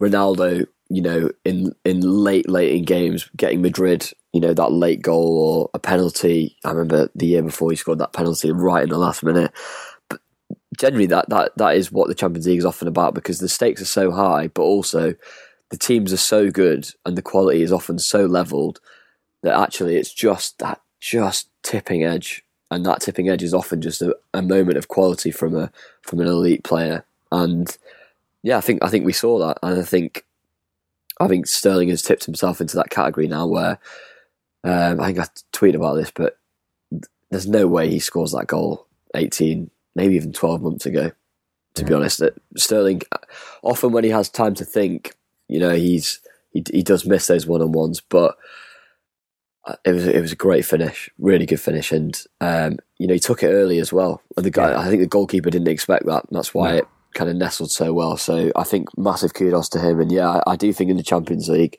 Ronaldo, 0.00 0.66
you 0.88 1.02
know, 1.02 1.30
in 1.44 1.72
in 1.84 2.00
late 2.00 2.48
late 2.48 2.74
in 2.74 2.84
games 2.84 3.30
getting 3.36 3.62
Madrid, 3.62 4.10
you 4.32 4.40
know, 4.40 4.54
that 4.54 4.72
late 4.72 5.02
goal 5.02 5.38
or 5.38 5.70
a 5.74 5.78
penalty. 5.78 6.56
I 6.64 6.70
remember 6.70 7.10
the 7.14 7.26
year 7.26 7.42
before 7.42 7.70
he 7.70 7.76
scored 7.76 7.98
that 7.98 8.12
penalty 8.12 8.50
right 8.52 8.82
in 8.82 8.88
the 8.88 8.98
last 8.98 9.22
minute. 9.22 9.52
But 10.08 10.20
generally, 10.78 11.06
that 11.06 11.28
that 11.28 11.52
that 11.56 11.76
is 11.76 11.92
what 11.92 12.08
the 12.08 12.14
Champions 12.14 12.46
League 12.46 12.58
is 12.58 12.64
often 12.64 12.88
about 12.88 13.14
because 13.14 13.38
the 13.38 13.48
stakes 13.48 13.82
are 13.82 13.86
so 13.86 14.10
high, 14.10 14.48
but 14.48 14.62
also 14.62 15.14
the 15.70 15.78
teams 15.78 16.12
are 16.12 16.18
so 16.18 16.50
good 16.50 16.88
and 17.06 17.16
the 17.16 17.22
quality 17.22 17.62
is 17.62 17.72
often 17.72 17.98
so 17.98 18.26
leveled 18.26 18.80
that 19.42 19.58
actually 19.58 19.96
it's 19.96 20.12
just 20.12 20.58
that 20.58 20.80
just 21.00 21.48
tipping 21.62 22.04
edge. 22.04 22.44
And 22.72 22.86
that 22.86 23.00
tipping 23.00 23.28
edge 23.28 23.42
is 23.42 23.54
often 23.54 23.80
just 23.80 24.02
a, 24.02 24.16
a 24.32 24.42
moment 24.42 24.76
of 24.76 24.88
quality 24.88 25.30
from 25.30 25.56
a 25.56 25.72
from 26.02 26.20
an 26.20 26.26
elite 26.26 26.62
player. 26.62 27.04
And 27.32 27.76
yeah 28.42 28.58
I 28.58 28.60
think 28.60 28.84
I 28.84 28.88
think 28.88 29.06
we 29.06 29.12
saw 29.12 29.38
that. 29.38 29.58
And 29.62 29.80
I 29.80 29.84
think 29.84 30.24
I 31.20 31.28
think 31.28 31.46
Sterling 31.46 31.88
has 31.88 32.02
tipped 32.02 32.24
himself 32.24 32.60
into 32.60 32.76
that 32.76 32.90
category 32.90 33.28
now 33.28 33.46
where 33.46 33.78
um, 34.62 35.00
I 35.00 35.06
think 35.06 35.18
I 35.18 35.26
tweeted 35.52 35.76
about 35.76 35.94
this 35.94 36.10
but 36.10 36.38
there's 37.30 37.46
no 37.46 37.66
way 37.66 37.88
he 37.88 38.00
scores 38.00 38.32
that 38.32 38.48
goal 38.48 38.86
18 39.14 39.70
maybe 39.94 40.16
even 40.16 40.32
12 40.32 40.62
months 40.62 40.86
ago 40.86 41.12
to 41.74 41.84
be 41.84 41.94
honest. 41.94 42.18
That 42.18 42.34
Sterling 42.56 43.02
often 43.62 43.92
when 43.92 44.04
he 44.04 44.10
has 44.10 44.28
time 44.28 44.54
to 44.54 44.64
think 44.64 45.14
you 45.50 45.58
know 45.60 45.74
he's 45.74 46.20
he, 46.52 46.64
he 46.72 46.82
does 46.82 47.04
miss 47.06 47.26
those 47.26 47.46
one 47.46 47.62
on 47.62 47.72
ones, 47.72 48.00
but 48.00 48.36
uh, 49.66 49.76
it 49.84 49.92
was 49.92 50.06
it 50.06 50.20
was 50.20 50.32
a 50.32 50.36
great 50.36 50.64
finish, 50.64 51.10
really 51.18 51.46
good 51.46 51.60
finish, 51.60 51.92
and 51.92 52.22
um, 52.40 52.78
you 52.98 53.06
know 53.06 53.14
he 53.14 53.20
took 53.20 53.42
it 53.42 53.48
early 53.48 53.78
as 53.78 53.92
well. 53.92 54.22
And 54.36 54.46
the 54.46 54.50
guy, 54.50 54.80
I 54.80 54.88
think 54.88 55.00
the 55.00 55.06
goalkeeper 55.06 55.50
didn't 55.50 55.68
expect 55.68 56.06
that. 56.06 56.24
and 56.28 56.36
That's 56.36 56.54
why 56.54 56.72
No. 56.72 56.76
it 56.78 56.88
kind 57.14 57.28
of 57.30 57.36
nestled 57.36 57.70
so 57.70 57.92
well. 57.92 58.16
So 58.16 58.52
I 58.56 58.64
think 58.64 58.88
massive 58.96 59.34
kudos 59.34 59.68
to 59.70 59.80
him. 59.80 60.00
And 60.00 60.10
yeah, 60.12 60.28
I, 60.46 60.52
I 60.52 60.56
do 60.56 60.72
think 60.72 60.90
in 60.90 60.96
the 60.96 61.02
Champions 61.02 61.48
League, 61.48 61.76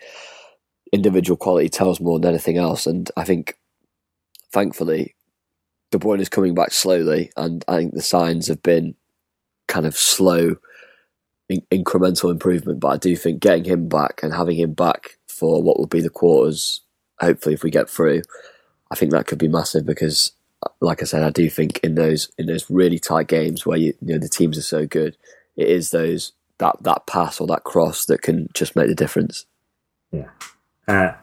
individual 0.91 1.37
quality 1.37 1.69
tells 1.69 1.99
more 2.01 2.19
than 2.19 2.29
anything 2.29 2.57
else. 2.57 2.85
And 2.85 3.09
I 3.15 3.23
think, 3.23 3.57
thankfully, 4.51 5.15
De 5.91 5.97
Bruyne 5.97 6.19
is 6.21 6.29
coming 6.29 6.53
back 6.53 6.71
slowly, 6.71 7.31
and 7.37 7.63
I 7.67 7.77
think 7.77 7.93
the 7.93 8.01
signs 8.01 8.47
have 8.47 8.61
been 8.61 8.95
kind 9.67 9.85
of 9.85 9.95
slow, 9.97 10.55
in- 11.51 11.83
incremental 11.83 12.31
improvement. 12.31 12.79
But 12.79 12.87
I 12.89 12.97
do 12.97 13.15
think 13.15 13.39
getting 13.39 13.65
him 13.65 13.87
back 13.87 14.21
and 14.23 14.33
having 14.33 14.57
him 14.57 14.73
back 14.73 15.17
for 15.27 15.61
what 15.61 15.77
will 15.77 15.87
be 15.87 16.01
the 16.01 16.09
quarters, 16.09 16.81
hopefully, 17.19 17.55
if 17.55 17.63
we 17.63 17.71
get 17.71 17.89
through, 17.89 18.21
I 18.89 18.95
think 18.95 19.11
that 19.11 19.27
could 19.27 19.39
be 19.39 19.47
massive 19.47 19.85
because, 19.85 20.33
like 20.79 21.01
I 21.01 21.05
said, 21.05 21.23
I 21.23 21.29
do 21.29 21.49
think 21.49 21.79
in 21.83 21.95
those 21.95 22.29
in 22.37 22.47
those 22.47 22.69
really 22.69 22.99
tight 22.99 23.27
games 23.27 23.65
where 23.65 23.77
you, 23.77 23.93
you 24.01 24.13
know 24.13 24.19
the 24.19 24.29
teams 24.29 24.57
are 24.57 24.63
so 24.63 24.85
good, 24.85 25.17
it 25.55 25.67
is 25.67 25.91
those 25.91 26.33
that 26.59 26.77
that 26.81 27.07
pass 27.07 27.41
or 27.41 27.47
that 27.47 27.63
cross 27.63 28.05
that 28.05 28.21
can 28.21 28.47
just 28.53 28.75
make 28.75 28.87
the 28.87 28.95
difference. 28.95 29.45
Yeah. 30.11 30.29
Uh, 30.87 31.13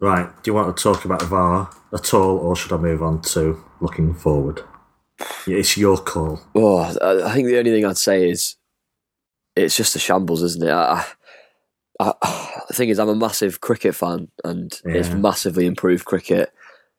right. 0.00 0.30
Do 0.42 0.50
you 0.50 0.54
want 0.54 0.76
to 0.76 0.82
talk 0.82 1.04
about 1.04 1.20
the 1.20 1.26
VAR 1.26 1.70
at 1.92 2.14
all, 2.14 2.38
or 2.38 2.56
should 2.56 2.72
I 2.72 2.76
move 2.76 3.02
on 3.02 3.22
to 3.22 3.62
looking 3.80 4.14
forward? 4.14 4.62
It's 5.46 5.76
your 5.76 5.98
call. 5.98 6.40
Oh, 6.54 6.78
I 6.78 7.30
I 7.30 7.34
think 7.34 7.48
the 7.48 7.58
only 7.58 7.70
thing 7.70 7.84
I'd 7.84 7.98
say 7.98 8.30
is 8.30 8.56
it's 9.60 9.76
just 9.76 9.96
a 9.96 9.98
shambles, 9.98 10.42
isn't 10.42 10.62
it? 10.62 10.70
I, 10.70 11.04
I, 11.98 12.12
I, 12.22 12.62
the 12.68 12.74
thing 12.74 12.88
is, 12.88 12.98
I'm 12.98 13.08
a 13.08 13.14
massive 13.14 13.60
cricket 13.60 13.94
fan, 13.94 14.28
and 14.44 14.80
it's 14.84 15.10
massively 15.10 15.66
improved 15.66 16.04
cricket, 16.04 16.52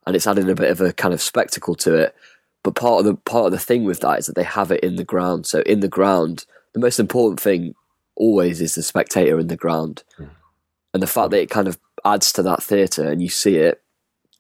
and 0.06 0.16
it's 0.16 0.28
adding 0.28 0.50
a 0.50 0.56
bit 0.56 0.72
of 0.72 0.82
a 0.82 0.94
kind 0.94 1.14
of 1.14 1.22
spectacle 1.22 1.76
to 1.76 1.96
it. 1.96 2.16
But 2.64 2.76
part 2.76 3.00
of 3.00 3.06
the 3.06 3.16
part 3.16 3.46
of 3.46 3.52
the 3.52 3.60
thing 3.60 3.86
with 3.86 4.02
that 4.02 4.20
is 4.20 4.28
that 4.28 4.36
they 4.36 4.44
have 4.44 4.72
it 4.72 4.84
in 4.84 4.96
the 4.96 5.04
ground. 5.04 5.48
So 5.48 5.62
in 5.62 5.80
the 5.80 5.88
ground, 5.88 6.46
the 6.74 6.80
most 6.80 7.00
important 7.00 7.40
thing 7.40 7.74
always 8.16 8.62
is 8.62 8.76
the 8.76 8.84
spectator 8.84 9.40
in 9.40 9.48
the 9.48 9.58
ground, 9.58 10.04
and 10.94 11.02
the 11.02 11.08
fact 11.08 11.32
that 11.32 11.42
it 11.42 11.50
kind 11.50 11.68
of 11.68 11.80
adds 12.06 12.32
to 12.34 12.44
that 12.44 12.62
theatre, 12.62 13.10
and 13.10 13.22
you 13.22 13.30
see 13.30 13.58
it, 13.58 13.82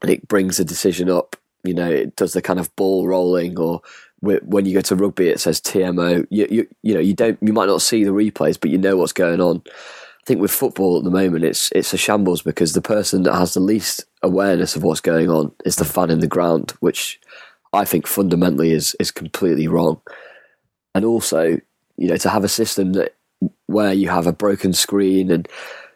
and 0.01 0.11
it 0.11 0.27
brings 0.27 0.57
the 0.57 0.65
decision 0.65 1.09
up. 1.09 1.35
You 1.63 1.73
know, 1.73 1.89
it 1.89 2.15
does 2.15 2.33
the 2.33 2.41
kind 2.41 2.59
of 2.59 2.75
ball 2.75 3.07
rolling, 3.07 3.57
or 3.57 3.81
when 4.21 4.65
you 4.65 4.73
go 4.73 4.81
to 4.81 4.95
rugby, 4.95 5.29
it 5.29 5.39
says 5.39 5.59
TMO. 5.59 6.25
You, 6.29 6.47
you, 6.49 6.67
you 6.83 6.93
know, 6.93 6.99
you 6.99 7.13
don't, 7.13 7.39
you 7.41 7.53
might 7.53 7.65
not 7.65 7.81
see 7.81 8.03
the 8.03 8.11
replays, 8.11 8.59
but 8.59 8.69
you 8.69 8.77
know 8.77 8.95
what's 8.95 9.13
going 9.13 9.41
on. 9.41 9.63
I 9.65 10.25
think 10.25 10.39
with 10.39 10.51
football 10.51 10.99
at 10.99 11.03
the 11.03 11.09
moment, 11.09 11.43
it's 11.43 11.71
it's 11.71 11.93
a 11.93 11.97
shambles 11.97 12.43
because 12.43 12.73
the 12.73 12.81
person 12.81 13.23
that 13.23 13.33
has 13.33 13.55
the 13.55 13.59
least 13.59 14.05
awareness 14.21 14.75
of 14.75 14.83
what's 14.83 15.01
going 15.01 15.31
on 15.31 15.51
is 15.65 15.77
the 15.77 15.85
fan 15.85 16.11
in 16.11 16.19
the 16.19 16.27
ground, 16.27 16.73
which 16.79 17.19
I 17.73 17.85
think 17.85 18.05
fundamentally 18.05 18.71
is 18.71 18.95
is 18.99 19.09
completely 19.09 19.67
wrong. 19.67 19.99
And 20.93 21.05
also, 21.05 21.59
you 21.97 22.07
know, 22.07 22.17
to 22.17 22.29
have 22.29 22.43
a 22.43 22.49
system 22.49 22.93
that 22.93 23.15
where 23.65 23.93
you 23.93 24.09
have 24.09 24.27
a 24.27 24.33
broken 24.33 24.73
screen 24.73 25.31
and 25.31 25.47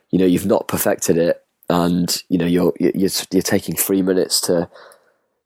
you 0.09 0.17
know 0.17 0.25
you've 0.25 0.47
not 0.47 0.67
perfected 0.67 1.17
it, 1.17 1.45
and 1.69 2.23
you 2.29 2.39
know 2.39 2.47
you're 2.47 2.73
you're 2.79 3.11
you're 3.31 3.43
taking 3.43 3.75
three 3.75 4.01
minutes 4.01 4.41
to 4.41 4.67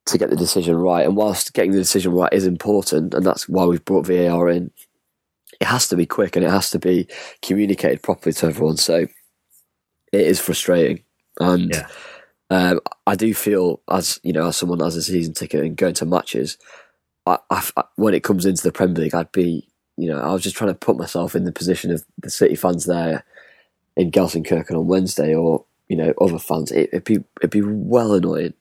to 0.10 0.18
get 0.18 0.30
the 0.30 0.36
decision 0.36 0.76
right. 0.76 1.06
And 1.06 1.16
whilst 1.16 1.54
getting 1.54 1.72
the 1.72 1.78
decision 1.80 2.12
right 2.14 2.32
is 2.34 2.46
important, 2.46 3.14
and 3.14 3.26
that's 3.26 3.48
why 3.50 3.66
we've 3.66 3.84
brought 3.86 4.06
VAR 4.08 4.50
in, 4.50 4.72
it 5.60 5.66
has 5.68 5.88
to 5.90 5.96
be 5.96 6.06
quick 6.06 6.36
and 6.36 6.46
it 6.46 6.52
has 6.52 6.70
to 6.72 6.80
be 6.80 7.08
communicated 7.42 8.02
properly 8.02 8.34
to 8.34 8.48
everyone. 8.48 8.78
So 8.78 9.08
it 10.12 10.22
is 10.22 10.40
frustrating, 10.40 11.04
and 11.40 11.72
Yeah. 11.72 11.88
um, 12.50 12.80
I 13.06 13.16
do 13.16 13.34
feel 13.34 13.82
as 13.90 14.20
you 14.24 14.34
know, 14.34 14.48
as 14.48 14.58
someone 14.58 14.80
that 14.80 14.86
has 14.86 14.96
a 14.96 15.04
season 15.04 15.34
ticket 15.34 15.64
and 15.64 15.76
going 15.78 15.94
to 15.96 16.06
matches, 16.06 16.58
I, 17.26 17.38
I, 17.50 17.84
when 17.96 18.14
it 18.14 18.24
comes 18.24 18.46
into 18.46 18.64
the 18.64 18.72
Premier 18.72 19.04
League, 19.04 19.14
I'd 19.16 19.32
be, 19.32 19.68
you 19.98 20.10
know, 20.10 20.20
I 20.20 20.32
was 20.34 20.42
just 20.42 20.56
trying 20.56 20.72
to 20.72 20.76
put 20.76 20.98
myself 20.98 21.36
in 21.36 21.44
the 21.44 21.52
position 21.52 21.92
of 21.92 22.04
the 22.18 22.30
City 22.30 22.56
fans 22.56 22.86
there 22.86 23.24
in 23.96 24.12
Gelsenkirchen 24.12 24.72
on 24.72 24.88
Wednesday, 24.88 25.36
or 25.36 25.66
you 25.90 25.96
know, 25.98 26.14
other 26.22 26.40
fans. 26.40 26.72
It, 26.72 26.90
it'd 26.94 27.04
be 27.04 27.24
it'd 27.42 27.52
be 27.52 27.62
well 27.62 28.14
annoying, 28.14 28.54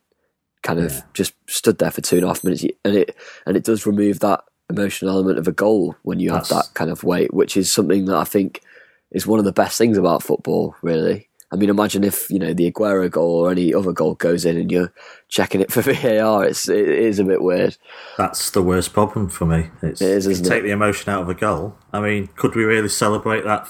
kind 0.62 0.80
of 0.80 0.92
Yeah. 0.92 1.00
just 1.14 1.34
stood 1.46 1.78
there 1.78 1.90
for 1.90 2.00
two 2.00 2.16
and 2.16 2.24
a 2.24 2.28
half 2.28 2.44
minutes, 2.44 2.64
and 2.84 2.96
it 2.96 3.16
and 3.46 3.56
it 3.56 3.64
does 3.64 3.86
remove 3.86 4.20
that 4.20 4.44
emotional 4.70 5.10
element 5.12 5.38
of 5.38 5.48
a 5.48 5.52
goal 5.52 5.96
when 6.02 6.20
you 6.20 6.30
have 6.32 6.48
that 6.48 6.66
kind 6.74 6.90
of 6.90 7.02
weight, 7.04 7.32
which 7.32 7.56
is 7.56 7.72
something 7.72 8.04
that 8.06 8.16
I 8.16 8.24
think 8.24 8.62
is 9.10 9.26
one 9.26 9.38
of 9.38 9.44
the 9.46 9.52
best 9.52 9.78
things 9.78 9.96
about 9.96 10.22
football, 10.22 10.74
really. 10.82 11.24
I 11.50 11.56
mean, 11.56 11.70
imagine 11.70 12.04
if 12.04 12.28
you 12.30 12.38
know 12.38 12.52
the 12.52 12.70
Aguero 12.70 13.10
goal 13.10 13.30
or 13.46 13.50
any 13.50 13.72
other 13.72 13.92
goal 13.92 14.14
goes 14.16 14.44
in, 14.44 14.58
and 14.58 14.70
you're 14.70 14.92
checking 15.28 15.62
it 15.62 15.72
for 15.72 15.80
VAR. 15.92 16.44
It's 16.44 16.68
it 16.68 16.86
is 16.88 17.18
a 17.18 17.24
bit 17.24 17.40
weird. 17.42 17.76
That's 18.18 18.50
the 18.50 18.62
worst 18.62 18.92
problem 18.92 19.30
for 19.30 19.46
me. 19.46 19.70
It's, 19.82 20.02
It 20.02 20.10
is, 20.10 20.26
isn't 20.26 20.44
take 20.44 20.60
it? 20.60 20.66
the 20.66 20.72
emotion 20.72 21.10
out 21.10 21.22
of 21.22 21.28
a 21.30 21.34
goal. 21.34 21.74
I 21.92 22.00
mean, 22.02 22.28
could 22.36 22.54
we 22.54 22.64
really 22.64 22.90
celebrate 22.90 23.44
that? 23.44 23.66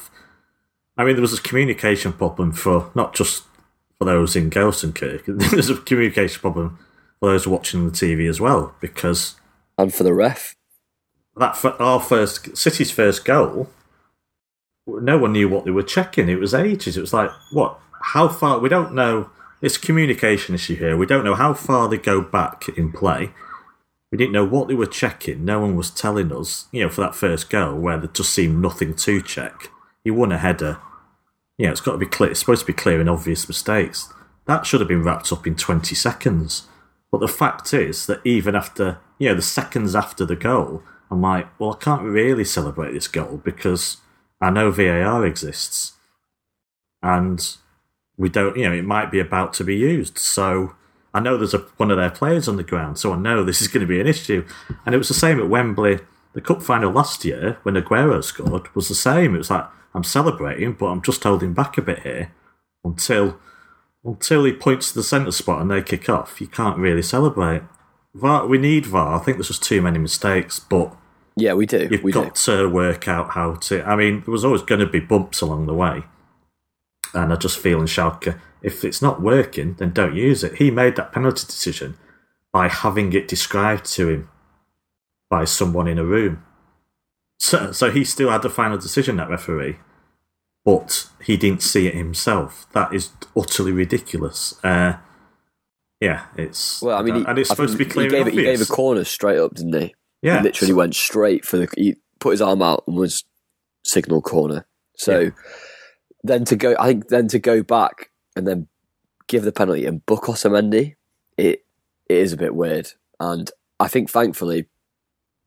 I 0.96 1.04
mean, 1.04 1.14
there 1.14 1.22
was 1.22 1.38
a 1.38 1.40
communication 1.40 2.12
problem 2.12 2.50
for 2.50 2.90
not 2.96 3.14
just 3.14 3.44
for 3.98 4.04
those 4.04 4.36
in 4.36 4.50
Gelsenkirchen. 4.50 5.50
There's 5.50 5.70
a 5.70 5.76
communication 5.76 6.40
problem 6.40 6.78
for 7.20 7.30
those 7.30 7.46
watching 7.46 7.84
the 7.84 7.92
TV 7.92 8.28
as 8.28 8.40
well 8.40 8.74
because 8.80 9.36
And 9.76 9.92
for 9.92 10.04
the 10.04 10.14
ref, 10.14 10.54
that 11.36 11.56
for 11.56 11.80
our 11.80 12.00
first 12.00 12.56
City's 12.56 12.90
first 12.90 13.24
goal, 13.24 13.68
no 14.86 15.18
one 15.18 15.32
knew 15.32 15.48
what 15.48 15.64
they 15.64 15.70
were 15.70 15.82
checking. 15.82 16.28
It 16.28 16.40
was 16.40 16.54
ages. 16.54 16.96
It 16.96 17.00
was 17.00 17.12
like 17.12 17.30
what? 17.52 17.78
How 18.00 18.28
far? 18.28 18.58
We 18.58 18.68
don't 18.68 18.94
know. 18.94 19.30
It's 19.60 19.76
a 19.76 19.80
communication 19.80 20.54
issue 20.54 20.76
here. 20.76 20.96
We 20.96 21.06
don't 21.06 21.24
know 21.24 21.34
how 21.34 21.52
far 21.52 21.88
they 21.88 21.98
go 21.98 22.20
back 22.20 22.68
in 22.76 22.92
play. 22.92 23.32
We 24.10 24.16
didn't 24.16 24.32
know 24.32 24.44
what 24.44 24.68
they 24.68 24.74
were 24.74 24.86
checking. 24.86 25.44
No 25.44 25.60
one 25.60 25.76
was 25.76 25.90
telling 25.90 26.32
us. 26.32 26.66
You 26.70 26.84
know, 26.84 26.88
for 26.88 27.00
that 27.02 27.16
first 27.16 27.50
goal 27.50 27.74
where 27.74 27.98
there 27.98 28.08
just 28.08 28.32
seemed 28.32 28.62
nothing 28.62 28.94
to 28.94 29.20
check. 29.20 29.70
He 30.04 30.10
won 30.10 30.32
a 30.32 30.38
header. 30.38 30.78
Know, 31.66 31.72
it's 31.72 31.80
got 31.80 31.92
to 31.92 31.98
be 31.98 32.06
clear. 32.06 32.30
It's 32.30 32.40
supposed 32.40 32.60
to 32.60 32.66
be 32.66 32.72
clear 32.72 33.00
and 33.00 33.10
obvious 33.10 33.48
mistakes. 33.48 34.12
That 34.46 34.64
should 34.64 34.80
have 34.80 34.88
been 34.88 35.02
wrapped 35.02 35.32
up 35.32 35.46
in 35.46 35.56
twenty 35.56 35.94
seconds. 35.94 36.66
But 37.10 37.20
the 37.20 37.28
fact 37.28 37.72
is 37.72 38.06
that 38.06 38.20
even 38.24 38.54
after, 38.54 38.98
you 39.18 39.28
know, 39.28 39.34
the 39.34 39.42
seconds 39.42 39.94
after 39.94 40.24
the 40.24 40.36
goal, 40.36 40.82
I'm 41.10 41.22
like, 41.22 41.48
well, 41.58 41.72
I 41.72 41.82
can't 41.82 42.02
really 42.02 42.44
celebrate 42.44 42.92
this 42.92 43.08
goal 43.08 43.40
because 43.42 43.98
I 44.40 44.50
know 44.50 44.70
VAR 44.70 45.24
exists. 45.24 45.94
And 47.02 47.56
we 48.16 48.28
don't, 48.28 48.56
you 48.56 48.68
know, 48.68 48.74
it 48.74 48.84
might 48.84 49.10
be 49.10 49.20
about 49.20 49.54
to 49.54 49.64
be 49.64 49.76
used. 49.76 50.18
So 50.18 50.74
I 51.14 51.20
know 51.20 51.36
there's 51.36 51.54
a, 51.54 51.58
one 51.78 51.90
of 51.90 51.96
their 51.96 52.10
players 52.10 52.48
on 52.48 52.56
the 52.56 52.62
ground, 52.62 52.98
so 52.98 53.12
I 53.12 53.16
know 53.16 53.42
this 53.44 53.62
is 53.62 53.68
going 53.68 53.80
to 53.80 53.86
be 53.86 54.00
an 54.00 54.06
issue. 54.06 54.46
And 54.84 54.94
it 54.94 54.98
was 54.98 55.08
the 55.08 55.14
same 55.14 55.40
at 55.40 55.48
Wembley. 55.48 56.00
The 56.34 56.40
cup 56.42 56.62
final 56.62 56.92
last 56.92 57.24
year, 57.24 57.58
when 57.62 57.74
Aguero 57.74 58.22
scored, 58.22 58.74
was 58.74 58.88
the 58.88 58.94
same. 58.94 59.34
It 59.34 59.38
was 59.38 59.50
like, 59.50 59.66
I'm 59.98 60.04
celebrating, 60.04 60.74
but 60.74 60.86
I'm 60.86 61.02
just 61.02 61.24
holding 61.24 61.54
back 61.54 61.76
a 61.76 61.82
bit 61.82 62.04
here 62.04 62.30
until 62.84 63.36
until 64.04 64.44
he 64.44 64.52
points 64.52 64.90
to 64.90 64.94
the 64.94 65.02
centre 65.02 65.32
spot 65.32 65.60
and 65.60 65.68
they 65.68 65.82
kick 65.82 66.08
off. 66.08 66.40
You 66.40 66.46
can't 66.46 66.78
really 66.78 67.02
celebrate. 67.02 67.62
VAR, 68.14 68.46
we 68.46 68.58
need 68.58 68.86
VAR. 68.86 69.16
I 69.16 69.18
think 69.18 69.38
there's 69.38 69.48
just 69.48 69.64
too 69.64 69.82
many 69.82 69.98
mistakes, 69.98 70.60
but 70.60 70.96
yeah, 71.34 71.54
we 71.54 71.66
do. 71.66 71.88
you've 71.90 72.04
we 72.04 72.12
got 72.12 72.36
do. 72.36 72.58
to 72.58 72.68
work 72.68 73.08
out 73.08 73.30
how 73.30 73.54
to. 73.54 73.82
I 73.82 73.96
mean, 73.96 74.22
there 74.24 74.30
was 74.30 74.44
always 74.44 74.62
going 74.62 74.80
to 74.80 74.86
be 74.86 75.00
bumps 75.00 75.40
along 75.40 75.66
the 75.66 75.74
way, 75.74 76.04
and 77.12 77.32
I 77.32 77.36
just 77.36 77.58
feel 77.58 77.80
in 77.80 77.86
Schalke, 77.86 78.38
if 78.62 78.84
it's 78.84 79.02
not 79.02 79.20
working, 79.20 79.74
then 79.74 79.90
don't 79.90 80.14
use 80.14 80.44
it. 80.44 80.58
He 80.58 80.70
made 80.70 80.94
that 80.94 81.10
penalty 81.10 81.44
decision 81.44 81.98
by 82.52 82.68
having 82.68 83.12
it 83.14 83.26
described 83.26 83.84
to 83.94 84.08
him 84.08 84.30
by 85.28 85.44
someone 85.44 85.88
in 85.88 85.98
a 85.98 86.04
room. 86.04 86.44
So, 87.40 87.72
so 87.72 87.90
he 87.90 88.04
still 88.04 88.30
had 88.30 88.42
the 88.42 88.50
final 88.50 88.78
decision, 88.78 89.16
that 89.16 89.28
referee, 89.28 89.78
but 90.68 91.08
he 91.24 91.38
didn't 91.38 91.62
see 91.62 91.86
it 91.86 91.94
himself. 91.94 92.66
That 92.74 92.92
is 92.92 93.12
utterly 93.34 93.72
ridiculous. 93.72 94.62
Uh, 94.62 94.98
yeah, 95.98 96.26
it's 96.36 96.82
Well, 96.82 96.98
I 96.98 97.02
mean, 97.02 97.14
he, 97.14 97.24
and 97.24 97.38
it's 97.38 97.50
I 97.50 97.54
supposed 97.54 97.72
to 97.72 97.78
be 97.78 97.86
clear 97.86 98.04
He 98.04 98.10
gave, 98.10 98.26
it, 98.26 98.34
he 98.34 98.42
gave 98.42 98.60
a 98.60 98.66
corner 98.66 99.04
straight 99.04 99.38
up, 99.38 99.54
didn't 99.54 99.80
he? 99.80 99.94
Yeah, 100.20 100.36
he 100.36 100.42
literally 100.42 100.74
went 100.74 100.94
straight 100.94 101.46
for 101.46 101.56
the. 101.56 101.68
He 101.74 101.96
put 102.20 102.32
his 102.32 102.42
arm 102.42 102.60
out 102.60 102.84
and 102.86 102.96
was 102.96 103.24
signal 103.82 104.20
corner. 104.20 104.66
So 104.94 105.20
Yeah. 105.20 105.30
then 106.22 106.44
to 106.44 106.56
go, 106.56 106.76
I 106.78 106.88
think 106.88 107.08
then 107.08 107.28
to 107.28 107.38
go 107.38 107.62
back 107.62 108.10
and 108.36 108.46
then 108.46 108.68
give 109.26 109.44
the 109.44 109.52
penalty 109.52 109.86
and 109.86 110.04
book 110.04 110.24
Otamendi, 110.24 110.96
it 111.38 111.64
it 112.10 112.16
is 112.18 112.34
a 112.34 112.36
bit 112.36 112.54
weird. 112.54 112.92
And 113.18 113.50
I 113.80 113.88
think 113.88 114.10
thankfully, 114.10 114.66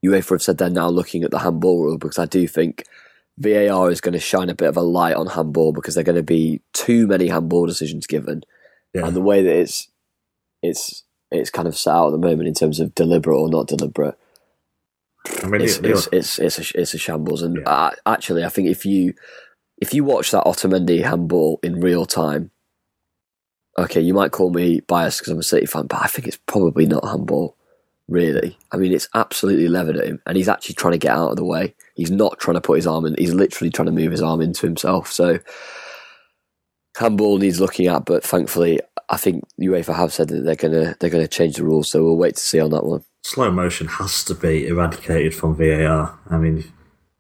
UEFA 0.04 0.30
have 0.32 0.42
said 0.42 0.58
they're 0.58 0.72
now 0.72 0.90
looking 0.90 1.24
at 1.24 1.30
the 1.30 1.40
handball 1.40 1.84
rule 1.84 2.00
because 2.00 2.18
I 2.18 2.26
do 2.26 2.48
think 2.48 2.86
VAR 3.38 3.90
is 3.90 4.02
going 4.02 4.14
to 4.14 4.20
shine 4.20 4.50
a 4.50 4.56
bit 4.56 4.68
of 4.70 4.78
a 4.78 4.82
light 4.82 5.16
on 5.16 5.28
handball 5.28 5.74
because 5.74 5.96
there 5.96 6.02
are 6.02 6.06
going 6.06 6.16
to 6.16 6.24
be 6.24 6.62
too 6.74 7.08
many 7.08 7.28
handball 7.28 7.66
decisions 7.66 8.06
given 8.08 8.44
Yeah. 8.94 9.06
and 9.08 9.16
the 9.16 9.22
way 9.22 9.42
that 9.44 9.56
it's 9.56 9.88
it's 10.62 11.04
it's 11.32 11.50
kind 11.50 11.68
of 11.68 11.78
set 11.78 11.94
out 11.94 12.08
at 12.08 12.12
the 12.12 12.18
moment 12.28 12.48
in 12.48 12.54
terms 12.54 12.80
of 12.80 12.94
deliberate 12.94 13.38
or 13.38 13.50
not 13.50 13.68
deliberate 13.68 14.16
I 15.44 15.48
mean, 15.48 15.62
it's 15.62 15.78
it's, 15.78 16.08
it's 16.12 16.40
it's 16.40 16.60
a, 16.74 16.80
it's 16.82 16.94
a 16.94 16.98
shambles 16.98 17.42
and 17.42 17.58
Yeah. 17.58 17.64
uh, 17.70 17.92
actually 18.06 18.44
I 18.44 18.50
think 18.50 18.68
if 18.70 18.86
you 18.86 19.14
if 19.78 19.94
you 19.94 20.04
watch 20.04 20.32
that 20.32 20.44
Otamendi 20.46 21.04
handball 21.04 21.60
in 21.64 21.80
real 21.80 22.06
time 22.06 22.52
okay 23.78 24.02
you 24.02 24.14
might 24.14 24.32
call 24.32 24.52
me 24.52 24.82
biased 24.82 25.20
because 25.20 25.32
I'm 25.32 25.40
a 25.40 25.44
City 25.44 25.66
fan 25.66 25.88
but 25.88 26.02
I 26.02 26.08
think 26.08 26.28
it's 26.28 26.40
probably 26.46 26.86
not 26.86 27.06
handball 27.06 27.56
really 28.08 28.58
I 28.72 28.78
mean 28.78 28.92
it's 28.92 29.08
absolutely 29.16 29.68
levered 29.68 29.98
at 29.98 30.08
him 30.08 30.22
and 30.26 30.36
he's 30.36 30.50
actually 30.50 30.76
trying 30.76 30.94
to 30.94 30.98
get 30.98 31.16
out 31.16 31.32
of 31.32 31.36
the 31.38 31.46
way 31.46 31.74
he's 31.96 32.12
not 32.12 32.40
trying 32.40 32.56
to 32.56 32.62
put 32.62 32.76
his 32.76 32.88
arm 32.88 33.06
in 33.06 33.16
he's 33.18 33.34
literally 33.34 33.72
trying 33.72 33.86
to 33.86 33.92
move 33.92 34.12
his 34.12 34.22
arm 34.22 34.42
into 34.42 34.66
himself 34.66 35.12
so 35.12 35.40
handball 36.98 37.38
needs 37.38 37.62
looking 37.62 37.88
at 37.88 38.06
but 38.06 38.24
thankfully 38.24 38.80
I 39.10 39.18
think 39.18 39.44
UEFA 39.60 39.96
have 39.96 40.12
said 40.12 40.28
that 40.30 40.42
they're 40.42 40.56
gonna 40.56 40.96
they're 41.00 41.10
gonna 41.10 41.28
change 41.28 41.56
the 41.56 41.64
rules 41.64 41.90
so 41.90 42.04
we'll 42.04 42.18
wait 42.18 42.36
to 42.36 42.44
see 42.44 42.60
on 42.60 42.72
that 42.72 42.86
one 42.86 43.04
slow 43.24 43.52
motion 43.52 43.88
has 43.88 44.24
to 44.26 44.34
be 44.36 44.68
eradicated 44.68 45.34
from 45.34 45.56
VAR. 45.56 46.20
I 46.30 46.38
mean, 46.38 46.72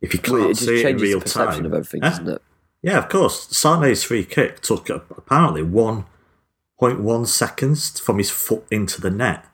if 0.02 0.14
you 0.14 0.20
can't 0.20 0.40
Well, 0.40 0.50
it 0.50 0.58
see 0.58 0.82
it 0.82 0.86
in 0.86 0.98
real 0.98 1.22
time, 1.22 1.66
of 1.66 1.74
everything, 1.74 2.02
doesn't 2.02 2.28
it? 2.28 2.42
Yeah, 2.82 2.98
of 2.98 3.10
course. 3.10 3.48
Sane's 3.56 4.04
free 4.04 4.26
kick 4.26 4.62
took 4.62 4.90
apparently 4.90 5.62
1.1 5.62 7.28
seconds 7.28 8.00
from 8.00 8.18
his 8.18 8.32
foot 8.32 8.66
into 8.72 9.00
the 9.00 9.12
net. 9.12 9.46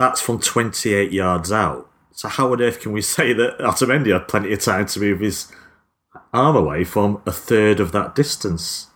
That's 0.00 0.22
from 0.22 0.40
28 0.40 1.12
yards 1.12 1.52
out. 1.52 1.86
So 2.10 2.28
how 2.28 2.50
on 2.54 2.62
earth 2.62 2.80
can 2.80 2.92
we 2.92 3.02
say 3.16 3.34
that 3.34 3.58
Otamendi 3.58 4.12
had 4.12 4.28
plenty 4.28 4.52
of 4.54 4.60
time 4.60 4.86
to 4.86 4.98
move 4.98 5.20
his 5.20 5.52
arm 6.32 6.56
away 6.56 6.84
from 6.84 7.22
a 7.26 7.32
third 7.32 7.80
of 7.80 7.92
that 7.92 8.14
distance? 8.14 8.86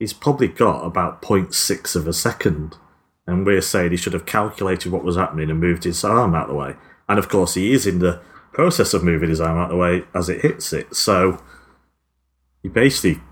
He's 0.00 0.12
probably 0.12 0.48
got 0.48 0.84
about 0.84 1.22
0.6 1.22 1.94
of 1.94 2.08
a 2.08 2.12
second. 2.12 2.76
And 3.24 3.46
we're 3.46 3.60
saying 3.60 3.92
he 3.92 3.96
should 3.96 4.14
have 4.14 4.26
calculated 4.26 4.90
what 4.90 5.04
was 5.04 5.14
happening 5.14 5.48
and 5.48 5.60
moved 5.60 5.84
his 5.84 6.02
arm 6.02 6.34
out 6.34 6.44
of 6.44 6.48
the 6.48 6.54
way. 6.56 6.74
And 7.08 7.20
of 7.20 7.28
course, 7.28 7.54
he 7.54 7.72
is 7.72 7.86
in 7.86 8.00
the 8.00 8.20
process 8.52 8.94
of 8.94 9.04
moving 9.04 9.28
his 9.28 9.40
arm 9.40 9.58
out 9.58 9.64
of 9.64 9.70
the 9.70 9.76
way 9.76 10.04
as 10.12 10.28
it 10.28 10.40
hits 10.40 10.72
it. 10.72 10.92
So 10.94 11.40
you 12.64 12.70
basically 12.70 13.22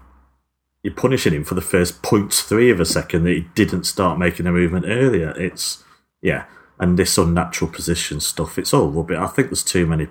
you're 0.85 0.95
punishing 0.95 1.33
him 1.33 1.43
for 1.43 1.57
the 1.57 1.61
first 1.61 2.03
0.3 2.03 2.71
of 2.71 2.79
a 2.79 2.85
second 2.85 3.25
that 3.25 3.33
he 3.33 3.47
didn't 3.57 3.85
start 3.85 4.21
making 4.21 4.47
a 4.47 4.53
movement 4.53 4.85
earlier. 4.87 5.31
It's 5.37 5.83
yeah, 6.23 6.45
and 6.79 6.99
this 6.99 7.19
unnatural 7.19 7.71
position 7.71 8.21
stuff. 8.21 8.59
It's 8.59 8.75
all 8.75 8.89
rubbish. 8.91 9.19
I 9.19 9.27
think 9.27 9.49
there's 9.49 9.65
too 9.65 9.87
many 9.87 10.09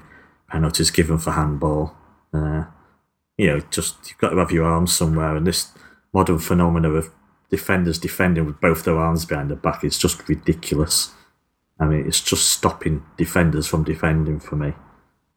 penalties 0.50 0.92
given 0.92 1.18
for 1.18 1.32
handball. 1.32 1.96
Uh, 2.34 2.66
you 3.38 3.48
know, 3.48 3.60
just 3.72 3.96
you've 4.10 4.18
got 4.18 4.30
to 4.30 4.38
have 4.38 4.52
your 4.52 4.66
arms 4.66 4.94
somewhere, 4.94 5.36
and 5.36 5.46
this 5.46 5.72
modern 6.14 6.40
phenomenon 6.40 6.96
of 6.96 7.12
defenders 7.50 8.00
defending 8.00 8.46
with 8.46 8.60
both 8.60 8.84
their 8.84 8.98
arms 8.98 9.26
behind 9.26 9.50
their 9.50 9.58
back 9.58 9.84
is 9.84 9.98
just 9.98 10.28
ridiculous. 10.28 11.12
I 11.80 11.86
mean, 11.86 12.08
it's 12.08 12.22
just 12.22 12.50
stopping 12.50 13.04
defenders 13.18 13.68
from 13.68 13.84
defending 13.84 14.40
for 14.40 14.56
me. 14.56 14.74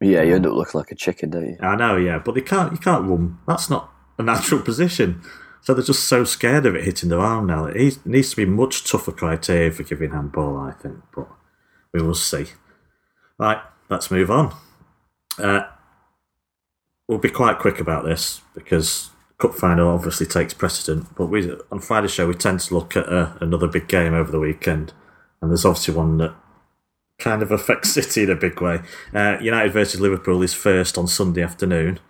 Yeah, 0.01 0.23
you 0.23 0.37
end 0.37 0.47
up 0.47 0.53
looking 0.53 0.79
like 0.79 0.93
a 0.93 0.95
chicken, 0.95 1.31
don't 1.31 1.47
you? 1.47 1.57
I 1.61 1.75
know, 1.75 1.97
yeah, 1.97 2.19
but 2.19 2.37
they 2.37 2.41
can't. 2.41 2.73
You 2.73 2.79
can't 2.79 3.09
run. 3.09 3.39
That's 3.49 3.69
not 3.69 3.93
a 4.19 4.23
natural 4.23 4.61
position. 4.63 5.23
So 5.63 5.75
they're 5.75 5.85
just 5.85 6.05
so 6.05 6.25
scared 6.25 6.67
of 6.67 6.75
it 6.75 6.85
hitting 6.85 7.09
their 7.09 7.21
arm 7.21 7.47
now. 7.47 7.67
It 7.67 8.05
needs 8.07 8.31
to 8.31 8.37
be 8.37 8.47
much 8.47 8.91
tougher 8.91 9.13
criteria 9.13 9.71
for 9.71 9.83
giving 9.83 10.11
handball, 10.11 10.57
I 10.57 10.73
think. 10.73 10.97
But 11.15 11.29
we 11.93 12.03
will 12.03 12.15
see. 12.15 12.47
Right, 13.39 13.61
let's 13.89 14.11
move 14.11 14.31
on. 14.31 14.55
Uh, 15.39 15.63
we'll 17.07 17.19
be 17.19 17.31
quite 17.31 17.59
quick 17.59 17.81
about 17.81 18.05
this 18.05 18.41
because 18.55 19.11
cup 19.39 19.55
final 19.55 19.89
obviously 19.89 20.27
takes 20.27 20.55
precedent. 20.55 21.15
But 21.17 21.27
we 21.27 21.51
on 21.71 21.81
Friday's 21.81 22.13
show 22.13 22.27
we 22.27 22.35
tend 22.35 22.61
to 22.61 22.75
look 22.75 22.97
at 22.97 23.09
uh, 23.09 23.35
another 23.41 23.69
big 23.69 23.89
game 23.89 24.15
over 24.15 24.31
the 24.31 24.41
weekend, 24.41 24.93
and 25.41 25.51
there's 25.51 25.65
obviously 25.65 25.95
one 25.95 26.19
that 26.19 26.35
kind 27.19 27.43
of 27.43 27.51
affects 27.51 27.91
City 27.95 28.25
in 28.25 28.31
a 28.31 28.35
big 28.35 28.61
way. 28.61 28.81
Uh, 29.15 29.39
United 29.41 29.73
versus 29.73 30.01
Liverpool 30.01 30.43
is 30.43 30.55
first 30.55 30.99
on 30.99 31.07
Sunday 31.07 31.43
afternoon. 31.43 32.01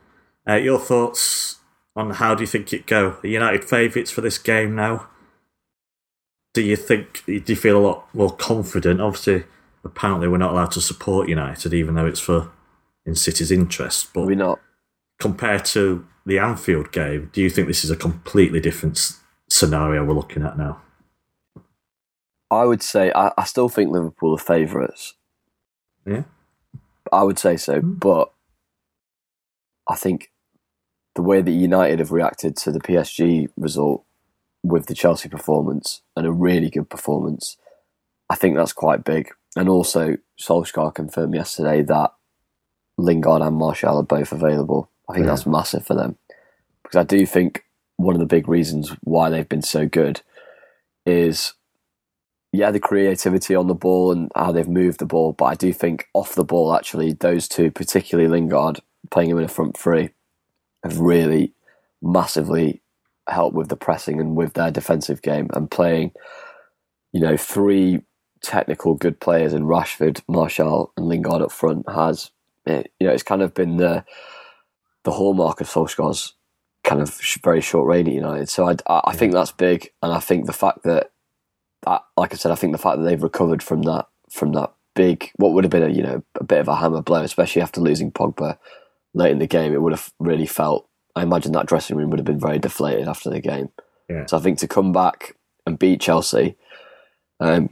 Uh, 0.49 0.55
your 0.55 0.79
thoughts 0.79 1.59
on 1.99 2.11
how 2.11 2.35
do 2.35 2.43
you 2.43 2.47
think 2.47 2.73
it 2.73 2.87
go? 2.87 3.17
Are 3.23 3.27
United 3.27 3.65
favourites 3.65 4.11
for 4.11 4.21
this 4.21 4.39
game 4.39 4.77
now? 4.77 5.09
Do 6.55 6.63
you 6.63 6.77
think 6.77 7.25
do 7.27 7.43
you 7.45 7.57
feel 7.57 7.77
a 7.77 7.85
lot 7.87 8.15
more 8.15 8.35
confident? 8.35 9.01
Obviously, 9.01 9.45
apparently 9.85 10.29
we're 10.29 10.39
not 10.39 10.53
allowed 10.53 10.71
to 10.73 10.81
support 10.81 11.29
United, 11.29 11.75
even 11.75 11.95
though 11.95 12.07
it's 12.07 12.21
for 12.21 12.51
in 13.05 13.15
City's 13.15 13.51
interest. 13.51 14.13
But 14.15 14.27
We're 14.27 14.37
not. 14.37 14.61
compared 15.19 15.65
to 15.67 16.07
the 16.25 16.39
Anfield 16.39 16.93
game, 16.93 17.31
do 17.33 17.43
you 17.43 17.51
think 17.51 17.67
this 17.67 17.85
is 17.85 17.91
a 17.91 17.97
completely 17.97 18.61
different 18.61 19.13
scenario 19.49 20.05
we're 20.05 20.15
looking 20.15 20.45
at 20.45 20.57
now? 20.57 20.81
I 22.51 22.65
would 22.65 22.83
say 22.83 23.13
I, 23.13 23.33
I 23.37 23.45
still 23.45 23.69
think 23.69 23.91
Liverpool 23.91 24.35
are 24.35 24.39
favourites. 24.39 25.15
Yeah. 26.07 26.23
I 27.13 27.23
would 27.23 27.39
say 27.39 27.57
so, 27.57 27.81
hmm. 27.81 27.95
but 27.95 28.31
I 29.89 29.97
think 29.97 30.31
the 31.19 31.23
way 31.23 31.43
that 31.43 31.51
United 31.51 31.99
have 31.99 32.13
reacted 32.13 32.57
to 32.57 32.71
the 32.71 32.79
PSG 32.79 33.49
result 33.57 34.05
with 34.63 34.87
the 34.87 34.95
Chelsea 34.95 35.29
performance 35.29 36.01
and 36.17 36.25
a 36.25 36.31
really 36.31 36.71
good 36.71 36.89
performance, 36.89 37.57
I 38.31 38.37
think 38.37 38.55
that's 38.55 38.73
quite 38.73 39.03
big. 39.03 39.31
And 39.57 39.69
also, 39.69 40.17
Solskjaer 40.41 40.95
confirmed 40.95 41.35
yesterday 41.35 41.83
that 41.83 42.13
Lingard 42.99 43.43
and 43.43 43.57
Martial 43.57 43.97
are 43.97 44.05
both 44.05 44.31
available. 44.31 44.91
I 45.09 45.15
think 45.15 45.25
Yeah. 45.27 45.33
that's 45.33 45.45
massive 45.45 45.85
for 45.85 45.95
them 45.95 46.19
because 46.85 46.95
I 46.97 47.03
do 47.03 47.27
think 47.27 47.65
one 47.97 48.15
of 48.15 48.21
the 48.21 48.35
big 48.37 48.47
reasons 48.47 48.95
why 49.03 49.29
they've 49.29 49.49
been 49.49 49.63
so 49.63 49.89
good 49.89 50.21
is 51.05 51.55
yeah, 52.53 52.71
the 52.71 52.79
creativity 52.79 53.57
on 53.57 53.67
the 53.67 53.75
ball 53.75 54.13
and 54.13 54.31
how 54.37 54.53
they've 54.53 54.69
moved 54.69 55.01
the 55.01 55.05
ball, 55.05 55.33
but 55.33 55.47
I 55.47 55.55
do 55.57 55.73
think 55.73 56.07
off 56.15 56.37
the 56.37 56.45
ball, 56.45 56.73
actually, 56.77 57.13
those 57.13 57.49
two, 57.49 57.73
particularly 57.73 58.29
Lingard, 58.31 58.79
playing 59.11 59.31
him 59.31 59.39
in 59.39 59.45
a 59.45 59.49
front 59.49 59.77
three, 59.77 60.11
have 60.89 61.01
really 61.01 61.53
massively 62.03 62.83
helped 63.29 63.55
with 63.55 63.69
the 63.69 63.77
pressing 63.77 64.21
and 64.21 64.37
with 64.37 64.55
their 64.55 64.71
defensive 64.71 65.23
game 65.23 65.49
and 65.53 65.71
playing, 65.71 66.13
you 67.13 67.21
know, 67.21 67.37
three 67.37 68.03
technical 68.43 68.95
good 68.95 69.21
players 69.21 69.53
in 69.53 69.65
Rashford, 69.65 70.23
Martial, 70.29 70.93
and 70.97 71.07
Lingard 71.07 71.43
up 71.43 71.53
front 71.53 71.89
has, 71.89 72.31
it, 72.65 72.93
you 72.99 73.07
know, 73.07 73.13
it's 73.13 73.23
kind 73.23 73.43
of 73.43 73.55
been 73.55 73.77
the 73.77 74.05
the 75.05 75.13
hallmark 75.13 75.61
of 75.61 75.69
Solskjaer's 75.69 76.35
kind 76.85 77.01
of 77.01 77.19
sh- 77.21 77.39
very 77.43 77.61
short 77.61 77.87
reign 77.87 78.07
at 78.09 78.13
United. 78.13 78.49
So 78.49 78.69
I, 78.69 78.77
I, 78.87 79.01
I 79.07 79.15
think 79.15 79.33
that's 79.33 79.53
big, 79.53 79.91
and 80.03 80.13
I 80.13 80.21
think 80.21 80.47
the 80.47 80.53
fact 80.53 80.83
that 80.85 81.13
that, 81.83 82.03
like 82.17 82.33
I 82.33 82.37
said, 82.37 82.53
I 82.53 82.57
think 82.57 82.73
the 82.73 82.79
fact 82.79 82.99
that 82.99 83.05
they've 83.05 83.23
recovered 83.23 83.63
from 83.63 83.83
that 83.83 84.07
from 84.31 84.53
that 84.53 84.73
big, 84.95 85.31
what 85.37 85.53
would 85.53 85.65
have 85.65 85.71
been 85.71 85.83
a 85.83 85.89
you 85.89 86.03
know 86.03 86.23
a 86.35 86.45
bit 86.45 86.61
of 86.61 86.69
a 86.69 86.77
hammer 86.77 87.03
blow, 87.03 87.23
especially 87.23 87.63
after 87.63 87.81
losing 87.81 88.13
Pogba 88.13 88.59
late 89.15 89.33
in 89.33 89.39
the 89.39 89.47
game, 89.47 89.73
it 89.73 89.83
would 89.83 89.93
have 89.93 90.13
really 90.19 90.47
felt. 90.47 90.89
I 91.15 91.23
imagine 91.23 91.53
that 91.53 91.67
dressing 91.67 91.97
room 91.97 92.11
would 92.11 92.19
have 92.19 92.27
been 92.27 92.41
very 92.41 92.59
deflated 92.59 93.09
after 93.09 93.31
the 93.31 93.41
game. 93.41 93.71
Yeah. 94.09 94.27
So 94.27 94.37
I 94.37 94.41
think 94.41 94.59
to 94.59 94.69
come 94.69 94.93
back 94.93 95.37
and 95.67 95.79
beat 95.79 96.01
Chelsea 96.01 96.57
um, 97.41 97.71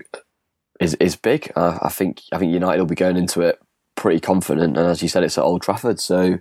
is 0.81 0.95
is 0.95 1.17
big. 1.17 1.53
Uh, 1.55 1.79
I 1.81 1.89
think 1.89 2.23
I 2.33 2.39
think 2.39 2.53
United 2.53 2.81
will 2.81 2.87
be 2.87 2.95
going 2.95 3.17
into 3.17 3.41
it 3.43 3.61
pretty 3.95 4.21
confident, 4.21 4.77
and 4.77 4.87
as 4.87 5.03
you 5.03 5.09
said, 5.09 5.23
it's 5.23 5.39
at 5.39 5.45
Old 5.45 5.63
Trafford, 5.63 6.01
so. 6.01 6.39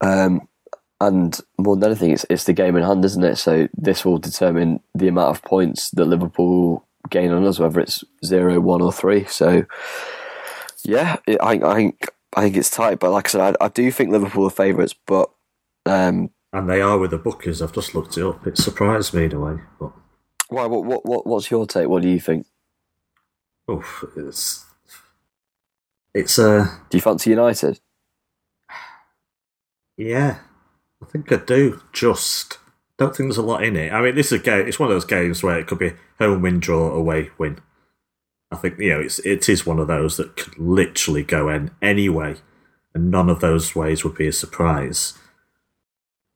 Um, 0.00 0.48
and 1.00 1.38
more 1.58 1.76
than 1.76 1.90
anything, 1.90 2.10
it's 2.10 2.24
it's 2.30 2.44
the 2.44 2.52
game 2.52 2.76
in 2.76 2.82
hand, 2.82 3.04
isn't 3.04 3.24
it? 3.24 3.36
So 3.36 3.68
this 3.76 4.04
will 4.04 4.18
determine 4.18 4.80
the 4.94 5.08
amount 5.08 5.30
of 5.30 5.42
points 5.42 5.90
that 5.90 6.04
Liverpool 6.04 6.86
gain 7.10 7.32
on 7.32 7.44
us, 7.44 7.58
whether 7.58 7.80
it's 7.80 8.04
zero, 8.24 8.60
one, 8.60 8.80
or 8.80 8.92
three. 8.92 9.24
So 9.24 9.64
yeah, 10.84 11.16
I, 11.40 11.60
I 11.62 11.74
think 11.74 12.08
I 12.36 12.42
think 12.42 12.56
it's 12.56 12.70
tight. 12.70 12.98
But 13.00 13.10
like 13.12 13.26
I 13.28 13.30
said, 13.30 13.56
I, 13.60 13.64
I 13.66 13.68
do 13.68 13.90
think 13.90 14.10
Liverpool 14.10 14.46
are 14.46 14.50
favourites. 14.50 14.94
But 15.06 15.30
um, 15.86 16.30
And 16.52 16.68
they 16.68 16.80
are 16.80 16.98
with 16.98 17.10
the 17.12 17.18
bookers. 17.18 17.62
I've 17.62 17.72
just 17.74 17.94
looked 17.94 18.16
it 18.18 18.24
up. 18.24 18.46
It 18.46 18.58
surprised 18.58 19.14
me 19.14 19.24
in 19.24 19.32
a 19.34 19.40
way, 19.40 19.56
but 19.78 19.92
why? 20.48 20.66
What, 20.66 20.84
what 20.84 21.06
what 21.06 21.26
what's 21.26 21.50
your 21.50 21.66
take? 21.66 21.88
What 21.88 22.02
do 22.02 22.08
you 22.08 22.20
think? 22.20 22.46
oof, 23.70 24.04
it's 24.16 24.64
it's 26.14 26.38
uh 26.38 26.66
Do 26.90 26.98
you 26.98 27.02
fancy 27.02 27.30
United? 27.30 27.80
yeah. 29.96 30.38
I 31.02 31.06
think 31.06 31.30
I 31.32 31.36
do. 31.36 31.80
Just 31.92 32.58
don't 32.96 33.14
think 33.14 33.28
there's 33.28 33.36
a 33.36 33.42
lot 33.42 33.62
in 33.64 33.76
it. 33.76 33.92
I 33.92 34.00
mean, 34.00 34.14
this 34.14 34.32
is 34.32 34.40
a 34.40 34.42
game. 34.42 34.66
It's 34.66 34.78
one 34.78 34.88
of 34.88 34.94
those 34.94 35.04
games 35.04 35.42
where 35.42 35.58
it 35.58 35.66
could 35.66 35.78
be 35.78 35.92
home 36.18 36.40
win, 36.42 36.60
draw, 36.60 36.90
away 36.92 37.30
win. 37.36 37.58
I 38.50 38.56
think 38.56 38.78
you 38.78 38.90
know 38.90 39.00
it's 39.00 39.18
it 39.20 39.48
is 39.48 39.66
one 39.66 39.78
of 39.78 39.88
those 39.88 40.16
that 40.16 40.36
could 40.36 40.58
literally 40.58 41.22
go 41.22 41.48
in 41.48 41.70
any 41.82 42.08
way, 42.08 42.36
and 42.94 43.10
none 43.10 43.28
of 43.28 43.40
those 43.40 43.74
ways 43.74 44.04
would 44.04 44.14
be 44.14 44.28
a 44.28 44.32
surprise. 44.32 45.14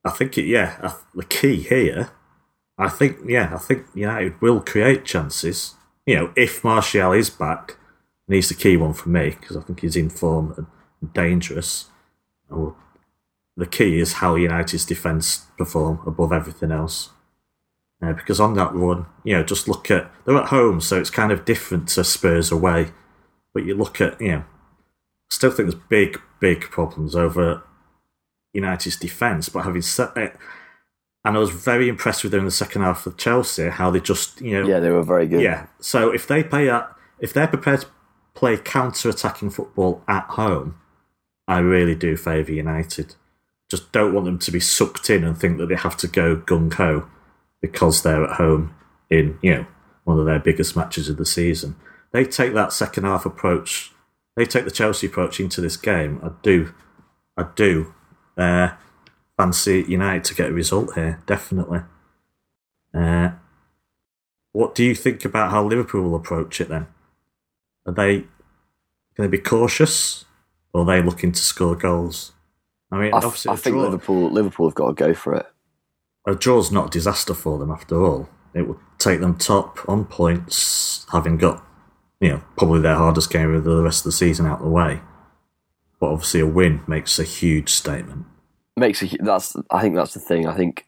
I 0.05 0.11
think 0.11 0.38
it. 0.38 0.47
Yeah, 0.47 0.77
I, 0.83 0.94
the 1.14 1.25
key 1.25 1.62
here. 1.62 2.11
I 2.77 2.88
think 2.88 3.18
yeah, 3.27 3.55
I 3.55 3.59
think 3.59 3.87
United 3.94 4.40
will 4.40 4.61
create 4.61 5.05
chances. 5.05 5.75
You 6.06 6.17
know, 6.17 6.33
if 6.37 6.65
Martial 6.65 7.13
is 7.13 7.31
back, 7.31 7.77
and 8.27 8.35
he's 8.35 8.48
the 8.48 8.54
key 8.54 8.77
one 8.77 8.94
for 8.94 9.09
me 9.09 9.37
because 9.40 9.56
I 9.56 9.61
think 9.61 9.81
he's 9.81 9.96
in 9.96 10.11
form 10.11 10.69
and 11.00 11.13
dangerous. 11.13 11.87
Oh, 12.50 12.77
the 13.56 13.67
key 13.67 13.98
is 13.98 14.15
how 14.15 14.37
United's 14.37 14.85
defence 14.85 15.46
perform 15.59 16.00
above 16.06 16.33
everything 16.33 16.71
else. 16.71 17.11
Uh, 18.01 18.13
because 18.13 18.38
on 18.38 18.55
that 18.55 18.73
run, 18.75 19.07
you 19.25 19.35
know, 19.35 19.42
just 19.42 19.67
look 19.67 19.90
at 19.90 20.11
they're 20.25 20.37
at 20.37 20.49
home, 20.49 20.81
so 20.81 21.01
it's 21.01 21.11
kind 21.11 21.33
of 21.33 21.44
different 21.44 21.88
to 21.88 22.05
Spurs 22.05 22.53
away. 22.53 22.92
But 23.53 23.65
you 23.65 23.75
look 23.75 24.01
at, 24.01 24.21
you 24.21 24.29
know, 24.29 24.44
still 25.31 25.51
think 25.51 25.69
there's 25.69 25.83
big, 25.88 26.21
big 26.38 26.61
problems 26.63 27.17
over 27.17 27.63
United's 28.53 28.96
defence. 28.96 29.49
But 29.49 29.65
having 29.65 29.83
said 29.83 30.11
it, 30.17 30.37
and 31.25 31.37
I 31.37 31.40
was 31.40 31.51
very 31.51 31.88
impressed 31.88 32.23
with 32.23 32.31
them 32.31 32.40
in 32.40 32.44
the 32.46 32.51
second 32.53 32.83
half 32.83 33.05
of 33.07 33.17
Chelsea, 33.17 33.69
how 33.69 33.90
they 33.90 34.01
just, 34.01 34.40
you 34.40 34.53
know, 34.63 34.69
Yeah, 34.69 34.79
they 34.79 34.90
were 34.90 35.03
very 35.03 35.27
good. 35.27 35.40
yeah. 35.42 35.67
So 35.81 36.11
if 36.11 36.27
they 36.29 36.44
play 36.44 36.71
at, 36.71 36.88
if 37.19 37.33
they're 37.33 37.49
prepared 37.49 37.81
to 37.81 37.87
play 38.35 38.57
counter-attacking 38.57 39.51
football 39.51 40.05
at 40.07 40.25
home, 40.25 40.77
I 41.49 41.59
really 41.59 41.96
do 41.96 42.17
favour 42.17 42.53
United. 42.53 43.17
Just 43.69 43.90
don't 43.90 44.15
want 44.15 44.27
them 44.27 44.38
to 44.38 44.51
be 44.53 44.61
sucked 44.61 45.11
in 45.11 45.25
and 45.25 45.37
think 45.37 45.59
that 45.59 45.67
they 45.67 45.75
have 45.75 45.96
to 45.96 46.07
go 46.07 46.37
gung 46.37 46.73
ho 46.73 47.09
because 47.61 48.02
they're 48.02 48.25
at 48.25 48.37
home 48.37 48.75
in 49.11 49.38
you 49.42 49.54
know 49.54 49.67
one 50.04 50.19
of 50.19 50.27
their 50.27 50.38
biggest 50.38 50.75
matches 50.75 51.09
of 51.09 51.19
the 51.19 51.27
season. 51.27 51.77
they 52.13 52.25
take 52.25 52.54
that 52.54 52.73
second 52.73 53.04
half 53.04 53.27
approach, 53.27 53.92
they 54.37 54.46
take 54.46 54.65
the 54.65 54.71
Chelsea 54.71 55.06
approach 55.06 55.38
into 55.38 55.61
this 55.61 55.77
game. 55.77 56.19
I 56.23 56.31
do, 56.42 56.73
I 57.37 57.46
do 57.54 57.94
uh, 58.38 58.71
fancy 59.37 59.85
United 59.87 60.25
to 60.25 60.35
get 60.35 60.48
a 60.48 60.52
result 60.52 60.94
here, 60.94 61.23
definitely. 61.27 61.81
Uh, 62.94 63.33
what 64.52 64.75
do 64.75 64.83
you 64.83 64.94
think 64.94 65.25
about 65.27 65.50
how 65.50 65.63
Liverpool 65.63 66.02
will 66.02 66.15
approach 66.17 66.61
it 66.61 66.69
then? 66.69 66.87
Are 67.85 67.92
they 67.92 68.21
going 69.15 69.29
to 69.29 69.29
be 69.29 69.38
cautious, 69.38 70.25
or 70.73 70.83
are 70.83 70.87
they 70.87 71.02
looking 71.02 71.33
to 71.33 71.40
score 71.40 71.77
goals? 71.77 72.33
I 72.90 72.98
mean, 72.98 73.13
I, 73.13 73.19
obviously, 73.19 73.52
I 73.52 73.56
think 73.56 73.77
Liverpool 73.77 74.31
Liverpool 74.31 74.69
have 74.69 74.75
got 74.75 74.88
to 74.88 74.94
go 74.94 75.13
for 75.13 75.35
it. 75.35 75.46
A 76.29 76.35
draw's 76.35 76.70
not 76.70 76.88
a 76.88 76.90
disaster 76.90 77.35
for 77.35 77.58
them 77.58 77.70
after 77.70 78.04
all. 78.04 78.29
It 78.54 78.68
would 78.68 78.79
take 78.98 79.20
them 79.20 79.37
top 79.37 79.88
on 79.88 80.04
points, 80.04 81.06
having 81.10 81.38
got 81.38 81.64
you 82.20 82.29
know 82.31 82.42
probably 82.56 82.81
their 82.81 82.96
hardest 82.96 83.31
game 83.31 83.54
of 83.54 83.64
the 83.64 83.83
rest 83.83 84.00
of 84.00 84.04
the 84.04 84.12
season 84.12 84.46
out 84.46 84.58
of 84.58 84.64
the 84.64 84.70
way. 84.70 85.00
But 86.00 86.10
obviously, 86.10 86.40
a 86.40 86.46
win 86.46 86.83
makes 86.87 87.18
a 87.18 87.24
huge 87.24 87.70
statement. 87.70 88.26
Makes 88.76 89.02
a 89.02 89.08
that's 89.20 89.56
I 89.70 89.81
think 89.81 89.94
that's 89.94 90.14
the 90.14 90.20
thing. 90.20 90.46
I 90.46 90.54
think 90.54 90.87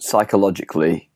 psychologically, 0.00 1.10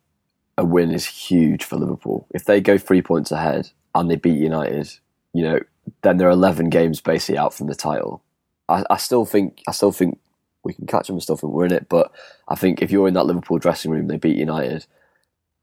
a 0.57 0.65
win 0.65 0.93
is 0.93 1.07
huge 1.07 1.65
for 1.65 1.77
Liverpool. 1.77 2.27
If 2.31 2.45
they 2.45 2.61
go 2.61 2.79
three 2.79 3.03
points 3.03 3.33
ahead 3.33 3.71
and 3.95 4.11
they 4.11 4.17
beat 4.17 4.39
United, 4.39 4.89
you 5.35 5.43
know, 5.43 5.61
then 6.03 6.17
they're 6.17 6.31
eleven 6.31 6.71
games 6.71 7.01
basically 7.01 7.39
out 7.39 7.53
from 7.53 7.67
the 7.67 7.75
title. 7.75 8.23
I, 8.69 8.85
I 8.91 8.97
still 8.97 9.25
think 9.25 9.63
I 9.67 9.73
still 9.73 9.93
think 9.93 10.19
we 10.65 10.75
can 10.75 10.87
catch 10.87 11.07
them 11.07 11.15
and 11.17 11.23
stuff 11.23 11.43
and 11.43 11.53
we're 11.53 11.65
in 11.67 11.73
it. 11.73 11.89
But 11.89 12.13
I 12.49 12.55
think 12.55 12.83
if 12.83 12.91
you're 12.91 13.09
in 13.09 13.15
that 13.15 13.25
Liverpool 13.27 13.59
dressing 13.59 13.91
room, 13.91 14.07
they 14.09 14.17
beat 14.17 14.37
United. 14.37 14.87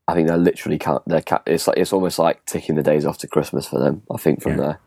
I 0.08 0.14
think 0.14 0.28
they're 0.28 0.38
literally 0.38 0.80
count. 0.80 1.04
They're 1.06 1.22
ca- 1.22 1.44
it's 1.46 1.68
like 1.68 1.78
it's 1.78 1.94
almost 1.94 2.18
like 2.18 2.46
ticking 2.46 2.76
the 2.76 2.84
days 2.84 3.06
off 3.06 3.18
to 3.20 3.28
Christmas 3.28 3.68
for 3.68 3.80
them. 3.80 4.04
I 4.14 4.18
think 4.18 4.42
from 4.42 4.54
Yeah. 4.54 4.58
there. 4.58 4.80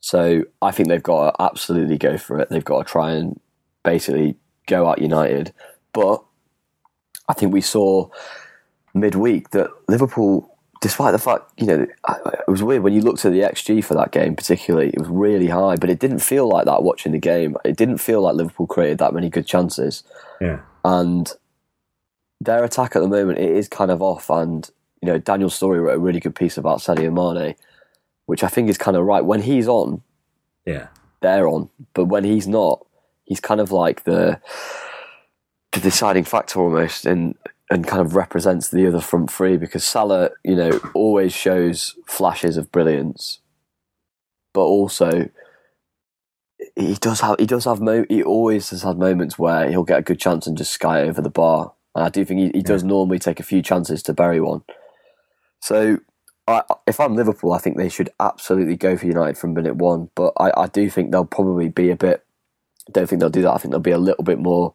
So 0.00 0.42
I 0.60 0.70
think 0.72 0.88
they've 0.88 1.02
got 1.02 1.30
to 1.36 1.42
absolutely 1.42 1.98
go 1.98 2.18
for 2.18 2.38
it. 2.40 2.48
They've 2.50 2.64
got 2.64 2.86
to 2.86 2.90
try 2.92 3.12
and 3.12 3.40
basically 3.84 4.36
go 4.66 4.86
out 4.88 5.00
United. 5.00 5.52
But 5.92 6.22
I 7.28 7.32
think 7.32 7.52
we 7.52 7.60
saw 7.60 8.08
midweek 8.94 9.50
that 9.50 9.70
Liverpool, 9.88 10.55
despite 10.86 11.10
the 11.10 11.18
fact, 11.18 11.50
you 11.56 11.66
know, 11.66 11.82
it 11.82 12.46
was 12.46 12.62
weird 12.62 12.84
when 12.84 12.92
you 12.92 13.00
looked 13.00 13.24
at 13.24 13.32
the 13.32 13.40
XG 13.40 13.84
for 13.84 13.94
that 13.94 14.12
game, 14.12 14.36
particularly, 14.36 14.90
it 14.90 15.00
was 15.00 15.08
really 15.08 15.48
high, 15.48 15.74
but 15.74 15.90
it 15.90 15.98
didn't 15.98 16.20
feel 16.20 16.48
like 16.48 16.64
that 16.64 16.84
watching 16.84 17.10
the 17.10 17.18
game. 17.18 17.56
It 17.64 17.76
didn't 17.76 17.98
feel 17.98 18.20
like 18.20 18.36
Liverpool 18.36 18.68
created 18.68 18.98
that 18.98 19.12
many 19.12 19.28
good 19.28 19.48
chances. 19.48 20.04
Yeah, 20.40 20.60
And 20.84 21.28
their 22.40 22.62
attack 22.62 22.94
at 22.94 23.00
the 23.00 23.08
moment, 23.08 23.40
it 23.40 23.50
is 23.50 23.66
kind 23.66 23.90
of 23.90 24.00
off. 24.00 24.30
And, 24.30 24.70
you 25.02 25.06
know, 25.06 25.18
Daniel 25.18 25.50
Storey 25.50 25.80
wrote 25.80 25.96
a 25.96 25.98
really 25.98 26.20
good 26.20 26.36
piece 26.36 26.56
about 26.56 26.78
Sadio 26.78 27.12
Mane, 27.12 27.56
which 28.26 28.44
I 28.44 28.48
think 28.48 28.68
is 28.68 28.78
kind 28.78 28.96
of 28.96 29.04
right. 29.04 29.24
When 29.24 29.42
he's 29.42 29.66
on, 29.66 30.02
yeah, 30.66 30.86
they're 31.20 31.48
on, 31.48 31.68
but 31.94 32.04
when 32.04 32.22
he's 32.22 32.46
not, 32.46 32.86
he's 33.24 33.40
kind 33.40 33.60
of 33.60 33.72
like 33.72 34.04
the 34.04 34.40
the 35.72 35.80
deciding 35.80 36.22
factor 36.22 36.60
almost, 36.60 37.06
and 37.06 37.34
and 37.70 37.86
kind 37.86 38.00
of 38.00 38.14
represents 38.14 38.68
the 38.68 38.86
other 38.86 39.00
front 39.00 39.30
three 39.30 39.56
because 39.56 39.84
Salah, 39.84 40.30
you 40.44 40.54
know, 40.54 40.80
always 40.94 41.32
shows 41.32 41.96
flashes 42.06 42.56
of 42.56 42.70
brilliance, 42.70 43.40
but 44.54 44.62
also 44.62 45.28
he 46.76 46.94
does 46.94 47.20
have 47.20 47.36
he 47.38 47.46
does 47.46 47.64
have 47.64 47.80
mo- 47.80 48.06
he 48.08 48.22
always 48.22 48.70
has 48.70 48.82
had 48.82 48.98
moments 48.98 49.38
where 49.38 49.68
he'll 49.68 49.82
get 49.84 49.98
a 49.98 50.02
good 50.02 50.20
chance 50.20 50.46
and 50.46 50.56
just 50.56 50.72
sky 50.72 51.02
over 51.02 51.20
the 51.20 51.30
bar, 51.30 51.72
and 51.94 52.04
I 52.04 52.08
do 52.08 52.24
think 52.24 52.40
he, 52.40 52.50
he 52.58 52.62
does 52.62 52.84
normally 52.84 53.18
take 53.18 53.40
a 53.40 53.44
few 53.44 53.62
chances 53.62 54.02
to 54.04 54.12
bury 54.12 54.40
one. 54.40 54.62
So 55.60 55.98
I, 56.46 56.62
if 56.86 57.00
I'm 57.00 57.16
Liverpool, 57.16 57.52
I 57.52 57.58
think 57.58 57.76
they 57.76 57.88
should 57.88 58.10
absolutely 58.20 58.76
go 58.76 58.96
for 58.96 59.06
United 59.06 59.38
from 59.38 59.54
minute 59.54 59.76
one. 59.76 60.10
But 60.14 60.32
I, 60.38 60.52
I 60.56 60.66
do 60.68 60.88
think 60.88 61.10
they'll 61.10 61.24
probably 61.24 61.68
be 61.68 61.90
a 61.90 61.96
bit. 61.96 62.24
Don't 62.92 63.08
think 63.08 63.20
they'll 63.20 63.30
do 63.30 63.42
that. 63.42 63.52
I 63.52 63.58
think 63.58 63.72
they'll 63.72 63.80
be 63.80 63.90
a 63.90 63.98
little 63.98 64.22
bit 64.22 64.38
more 64.38 64.74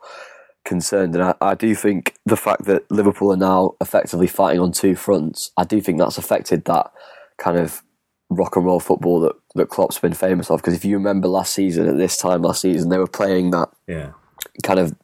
concerned, 0.65 1.15
and 1.15 1.23
I, 1.23 1.35
I 1.41 1.55
do 1.55 1.75
think 1.75 2.15
the 2.25 2.37
fact 2.37 2.65
that 2.65 2.89
Liverpool 2.91 3.31
are 3.31 3.37
now 3.37 3.75
effectively 3.81 4.27
fighting 4.27 4.59
on 4.59 4.71
two 4.71 4.95
fronts, 4.95 5.51
I 5.57 5.63
do 5.63 5.81
think 5.81 5.99
that's 5.99 6.17
affected 6.17 6.65
that 6.65 6.91
kind 7.37 7.57
of 7.57 7.83
rock 8.29 8.55
and 8.55 8.65
roll 8.65 8.79
football 8.79 9.19
that 9.21 9.35
that 9.55 9.69
Klopp's 9.69 9.99
been 9.99 10.13
famous 10.13 10.49
of. 10.49 10.61
Because 10.61 10.73
if 10.73 10.85
you 10.85 10.97
remember 10.97 11.27
last 11.27 11.53
season, 11.53 11.87
at 11.87 11.97
this 11.97 12.17
time 12.17 12.41
last 12.41 12.61
season, 12.61 12.89
they 12.89 12.97
were 12.97 13.07
playing 13.07 13.51
that 13.51 13.69
yeah, 13.87 14.11
kind 14.63 14.79
of 14.79 14.95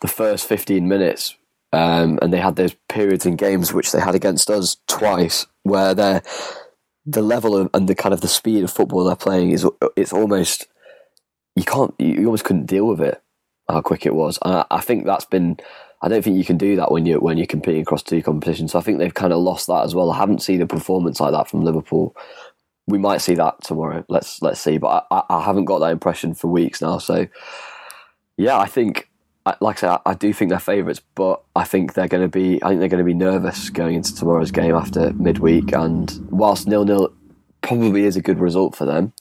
the 0.00 0.08
first 0.08 0.46
15 0.46 0.88
minutes 0.88 1.36
um, 1.72 2.18
and 2.20 2.32
they 2.32 2.38
had 2.38 2.56
those 2.56 2.74
periods 2.88 3.26
in 3.26 3.36
games 3.36 3.72
which 3.72 3.92
they 3.92 4.00
had 4.00 4.14
against 4.14 4.50
us 4.50 4.76
twice 4.86 5.46
where 5.62 5.94
they're 5.94 6.22
the 7.06 7.22
level 7.22 7.56
of, 7.56 7.70
and 7.74 7.88
the 7.88 7.94
kind 7.94 8.12
of 8.12 8.20
the 8.20 8.28
speed 8.28 8.64
of 8.64 8.70
football 8.70 9.04
they're 9.04 9.16
playing 9.16 9.50
is 9.50 9.66
it's 9.96 10.12
almost 10.12 10.66
you 11.56 11.64
can't 11.64 11.94
you 11.98 12.24
almost 12.26 12.44
couldn't 12.44 12.66
deal 12.66 12.86
with 12.86 13.00
it 13.00 13.22
how 13.72 13.80
quick 13.82 14.06
it 14.06 14.14
was 14.14 14.38
I, 14.42 14.64
I 14.70 14.80
think 14.80 15.04
that's 15.04 15.24
been 15.24 15.58
I 16.02 16.08
don't 16.08 16.22
think 16.22 16.36
you 16.38 16.44
can 16.44 16.56
do 16.58 16.76
that 16.76 16.90
when 16.90 17.06
you 17.06 17.18
when 17.20 17.36
you're 17.38 17.46
competing 17.46 17.82
across 17.82 18.02
two 18.02 18.22
competitions 18.22 18.72
so 18.72 18.78
I 18.78 18.82
think 18.82 18.98
they've 18.98 19.12
kind 19.14 19.32
of 19.32 19.40
lost 19.40 19.66
that 19.66 19.84
as 19.84 19.94
well 19.94 20.10
I 20.10 20.16
haven't 20.18 20.42
seen 20.42 20.62
a 20.62 20.66
performance 20.66 21.20
like 21.20 21.32
that 21.32 21.48
from 21.48 21.62
Liverpool 21.62 22.14
we 22.86 22.98
might 22.98 23.18
see 23.20 23.34
that 23.34 23.62
tomorrow 23.62 24.04
let's 24.08 24.40
let's 24.42 24.60
see 24.60 24.78
but 24.78 25.06
I, 25.10 25.22
I 25.28 25.42
haven't 25.42 25.66
got 25.66 25.78
that 25.80 25.92
impression 25.92 26.34
for 26.34 26.48
weeks 26.48 26.80
now 26.82 26.98
so 26.98 27.26
yeah, 28.36 28.58
I 28.58 28.66
think, 28.66 29.10
like 29.60 29.76
I 29.76 29.80
say, 29.80 29.88
I- 29.88 30.00
I 30.06 30.14
do 30.14 30.32
think 30.32 30.48
they're 30.48 30.58
favourites, 30.58 31.02
but 31.14 31.42
I 31.54 31.64
think 31.64 31.92
they're 31.92 32.08
going 32.08 32.22
to 32.22 32.28
be. 32.28 32.62
I 32.62 32.68
think 32.68 32.80
they're 32.80 32.88
going 32.88 33.04
to 33.04 33.04
be 33.04 33.12
nervous 33.12 33.68
going 33.68 33.96
into 33.96 34.14
tomorrow's 34.14 34.50
game 34.50 34.74
after 34.74 35.12
midweek. 35.12 35.74
And 35.74 36.10
whilst 36.30 36.66
nil 36.66 36.86
nil 36.86 37.12
probably 37.60 38.04
is 38.04 38.16
a 38.16 38.22
good 38.22 38.38
result 38.38 38.74
for 38.74 38.86
them, 38.86 39.12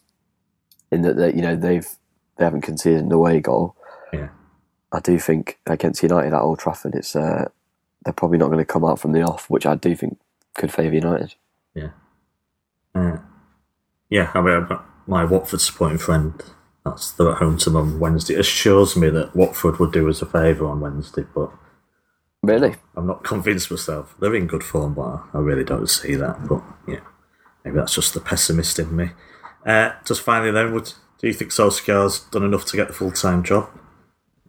in 0.90 1.02
that 1.02 1.18
they, 1.18 1.34
you 1.34 1.42
know 1.42 1.58
they've 1.58 1.86
they 2.38 2.46
haven't 2.46 2.62
conceded 2.62 3.02
an 3.04 3.12
away 3.12 3.42
goal. 3.42 3.76
Yeah. 4.92 4.98
I 4.98 5.02
do 5.02 5.20
think 5.20 5.60
against 5.66 6.04
United 6.04 6.34
at 6.34 6.42
Old 6.42 6.60
Trafford, 6.60 6.96
it's 6.96 7.16
uh, 7.16 7.50
they're 8.04 8.14
probably 8.14 8.38
not 8.38 8.48
going 8.48 8.60
to 8.60 8.66
come 8.66 8.86
out 8.86 9.00
from 9.00 9.12
the 9.12 9.22
off, 9.22 9.50
which 9.50 9.66
I 9.66 9.76
do 9.76 9.96
think 9.96 10.20
could 10.56 10.72
favour 10.72 10.96
United. 10.96 11.36
Uh, 12.96 13.18
yeah, 14.10 14.32
I 14.34 14.42
mean, 14.42 14.68
my 15.06 15.26
Watford 15.26 15.62
supporting 15.62 15.98
friend, 15.98 16.42
that's 16.84 17.12
they're 17.12 17.32
at 17.32 17.38
home 17.38 17.58
to 17.60 17.70
them 17.70 17.78
on 17.78 18.00
Wednesday, 18.00 18.36
assures 18.36 18.96
me 18.96 19.10
that 19.10 19.36
Watford 19.36 19.80
would 19.80 19.92
do 19.92 20.10
us 20.10 20.22
a 20.22 20.26
favour 20.26 20.66
on 20.66 20.80
Wednesday, 20.80 21.26
but 21.34 21.52
Really, 22.42 22.76
I'm 22.96 23.06
not 23.06 23.24
convinced 23.24 23.70
myself. 23.70 24.16
They're 24.20 24.36
in 24.36 24.48
good 24.48 24.64
form, 24.64 24.94
but 24.94 25.24
I 25.34 25.40
really 25.40 25.66
don't 25.66 25.90
see 25.90 26.16
that. 26.16 26.48
But 26.48 26.64
yeah, 26.88 27.02
maybe 27.66 27.78
that's 27.78 27.96
just 27.96 28.14
the 28.14 28.22
pessimist 28.22 28.80
in 28.80 28.96
me. 28.96 29.12
Uh, 29.66 29.92
just 30.06 30.22
finally, 30.22 30.52
then, 30.52 30.74
would 30.74 30.94
do 31.20 31.28
you 31.28 31.34
think 31.34 31.52
Solskjaer's 31.52 32.22
done 32.32 32.46
enough 32.46 32.66
to 32.68 32.78
get 32.78 32.88
the 32.88 32.94
full 32.94 33.12
time 33.12 33.44
job? 33.44 33.70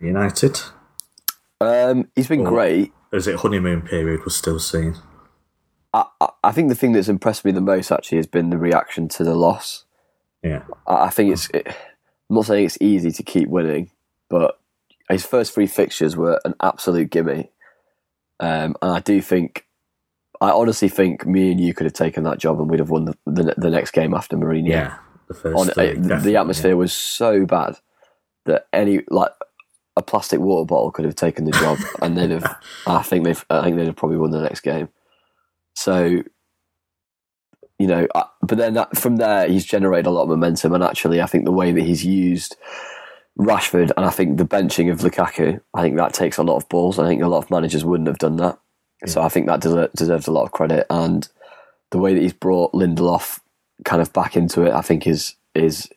United, 0.01 0.61
um, 1.61 2.09
he's 2.17 2.29
been 2.29 2.43
Well- 2.43 2.53
great. 2.53 2.93
is 3.13 3.27
it 3.27 3.37
honeymoon 3.37 3.83
period 3.83 4.21
we're 4.21 4.29
still 4.31 4.59
seeing? 4.59 4.97
I, 5.93 6.05
I, 6.45 6.53
think 6.53 6.69
the 6.69 6.77
thing 6.77 6.93
that's 6.93 7.09
impressed 7.09 7.45
me 7.45 7.51
the 7.51 7.61
most 7.61 7.91
actually 7.91 8.19
has 8.19 8.29
been 8.29 8.51
the 8.51 8.59
reaction 8.59 9.09
to 9.09 9.25
the 9.25 9.35
loss. 9.35 9.85
Yeah, 10.43 10.63
I 10.87 11.07
I 11.07 11.11
think 11.11 11.33
it's. 11.33 11.51
It, 11.51 11.67
I'm 11.67 12.37
not 12.37 12.47
saying 12.47 12.65
it's 12.67 12.79
easy 12.81 13.11
to 13.11 13.23
keep 13.25 13.49
winning, 13.49 13.91
but 14.29 14.61
his 15.11 15.27
first 15.27 15.53
three 15.53 15.67
fixtures 15.67 16.17
were 16.17 16.41
an 16.45 16.55
absolute 16.63 17.11
gimme, 17.11 17.51
um, 18.39 18.77
and 18.81 18.91
I 18.93 19.01
do 19.01 19.21
think, 19.21 19.67
I 20.41 20.51
honestly 20.53 20.89
think 20.89 21.27
me 21.27 21.51
and 21.51 21.61
you 21.61 21.75
could 21.75 21.87
have 21.87 21.93
taken 21.93 22.23
that 22.23 22.39
job 22.39 22.61
and 22.61 22.71
we'd 22.71 22.79
have 22.79 22.91
won 22.91 23.07
the 23.07 23.17
the, 23.27 23.55
the 23.59 23.71
next 23.71 23.91
game 23.91 24.15
after 24.15 24.37
Mourinho. 24.37 24.69
yeah. 24.69 24.99
The 25.27 25.35
first 25.35 25.59
On, 25.59 25.67
three, 25.75 25.97
uh, 26.13 26.21
the- 26.21 26.37
atmosphere 26.37 26.77
was 26.77 26.93
so 26.93 27.45
bad 27.47 27.79
that 28.47 28.67
any 28.73 29.03
like 29.11 29.33
a 29.97 30.03
plastic 30.03 30.41
water 30.41 30.67
bottle 30.67 30.91
could 30.91 31.05
have 31.05 31.15
taken 31.15 31.45
the 31.45 31.53
job, 31.53 31.79
and 32.03 32.17
they'd 32.17 32.31
have. 32.31 32.57
I 32.87 33.03
think 33.03 33.25
they've. 33.25 33.45
I 33.51 33.63
think 33.63 33.77
they'd 33.77 33.87
have 33.87 33.97
probably 33.97 34.19
won 34.19 34.31
the 34.31 34.41
next 34.41 34.61
game. 34.61 34.89
So, 35.75 36.23
you 37.79 37.87
know, 37.87 38.07
uh, 38.15 38.25
but 38.43 38.59
then 38.59 38.75
that, 38.75 38.97
from 38.97 39.17
there 39.17 39.49
he's 39.49 39.65
generated 39.65 40.07
a 40.07 40.11
lot 40.11 40.25
of 40.25 40.29
momentum, 40.29 40.75
and 40.75 40.85
actually, 40.85 41.21
I 41.21 41.27
think 41.27 41.45
the 41.45 41.53
way 41.53 41.73
that 41.73 41.83
he's 41.83 42.05
used 42.05 42.57
Rashford 43.39 43.91
and 43.97 44.05
I 44.05 44.11
think 44.11 44.37
the 44.37 44.45
benching 44.45 44.91
of 44.91 45.01
Lukaku, 45.01 45.61
I 45.75 45.83
think 45.83 45.97
that 45.97 46.13
takes 46.13 46.39
a 46.39 46.43
lot 46.43 46.57
of 46.57 46.69
balls. 46.69 46.99
I 46.99 47.07
think 47.07 47.23
a 47.23 47.29
lot 47.29 47.45
of 47.45 47.51
managers 47.51 47.85
wouldn't 47.85 48.09
have 48.09 48.19
done 48.19 48.37
that. 48.37 48.59
So 49.07 49.23
I 49.23 49.31
think 49.31 49.47
that 49.47 49.61
deser- 49.61 49.93
deserves 49.95 50.27
a 50.27 50.33
lot 50.33 50.45
of 50.45 50.53
credit, 50.53 50.87
and 50.91 51.27
the 51.91 51.99
way 51.99 52.13
that 52.13 52.21
he's 52.21 52.35
brought 52.35 52.75
Lindelof 52.75 53.41
kind 53.85 54.03
of 54.03 54.13
back 54.13 54.37
into 54.37 54.63
it, 54.63 54.73
I 54.73 54.83
think 54.83 55.07
is 55.07 55.37
is 55.55 55.89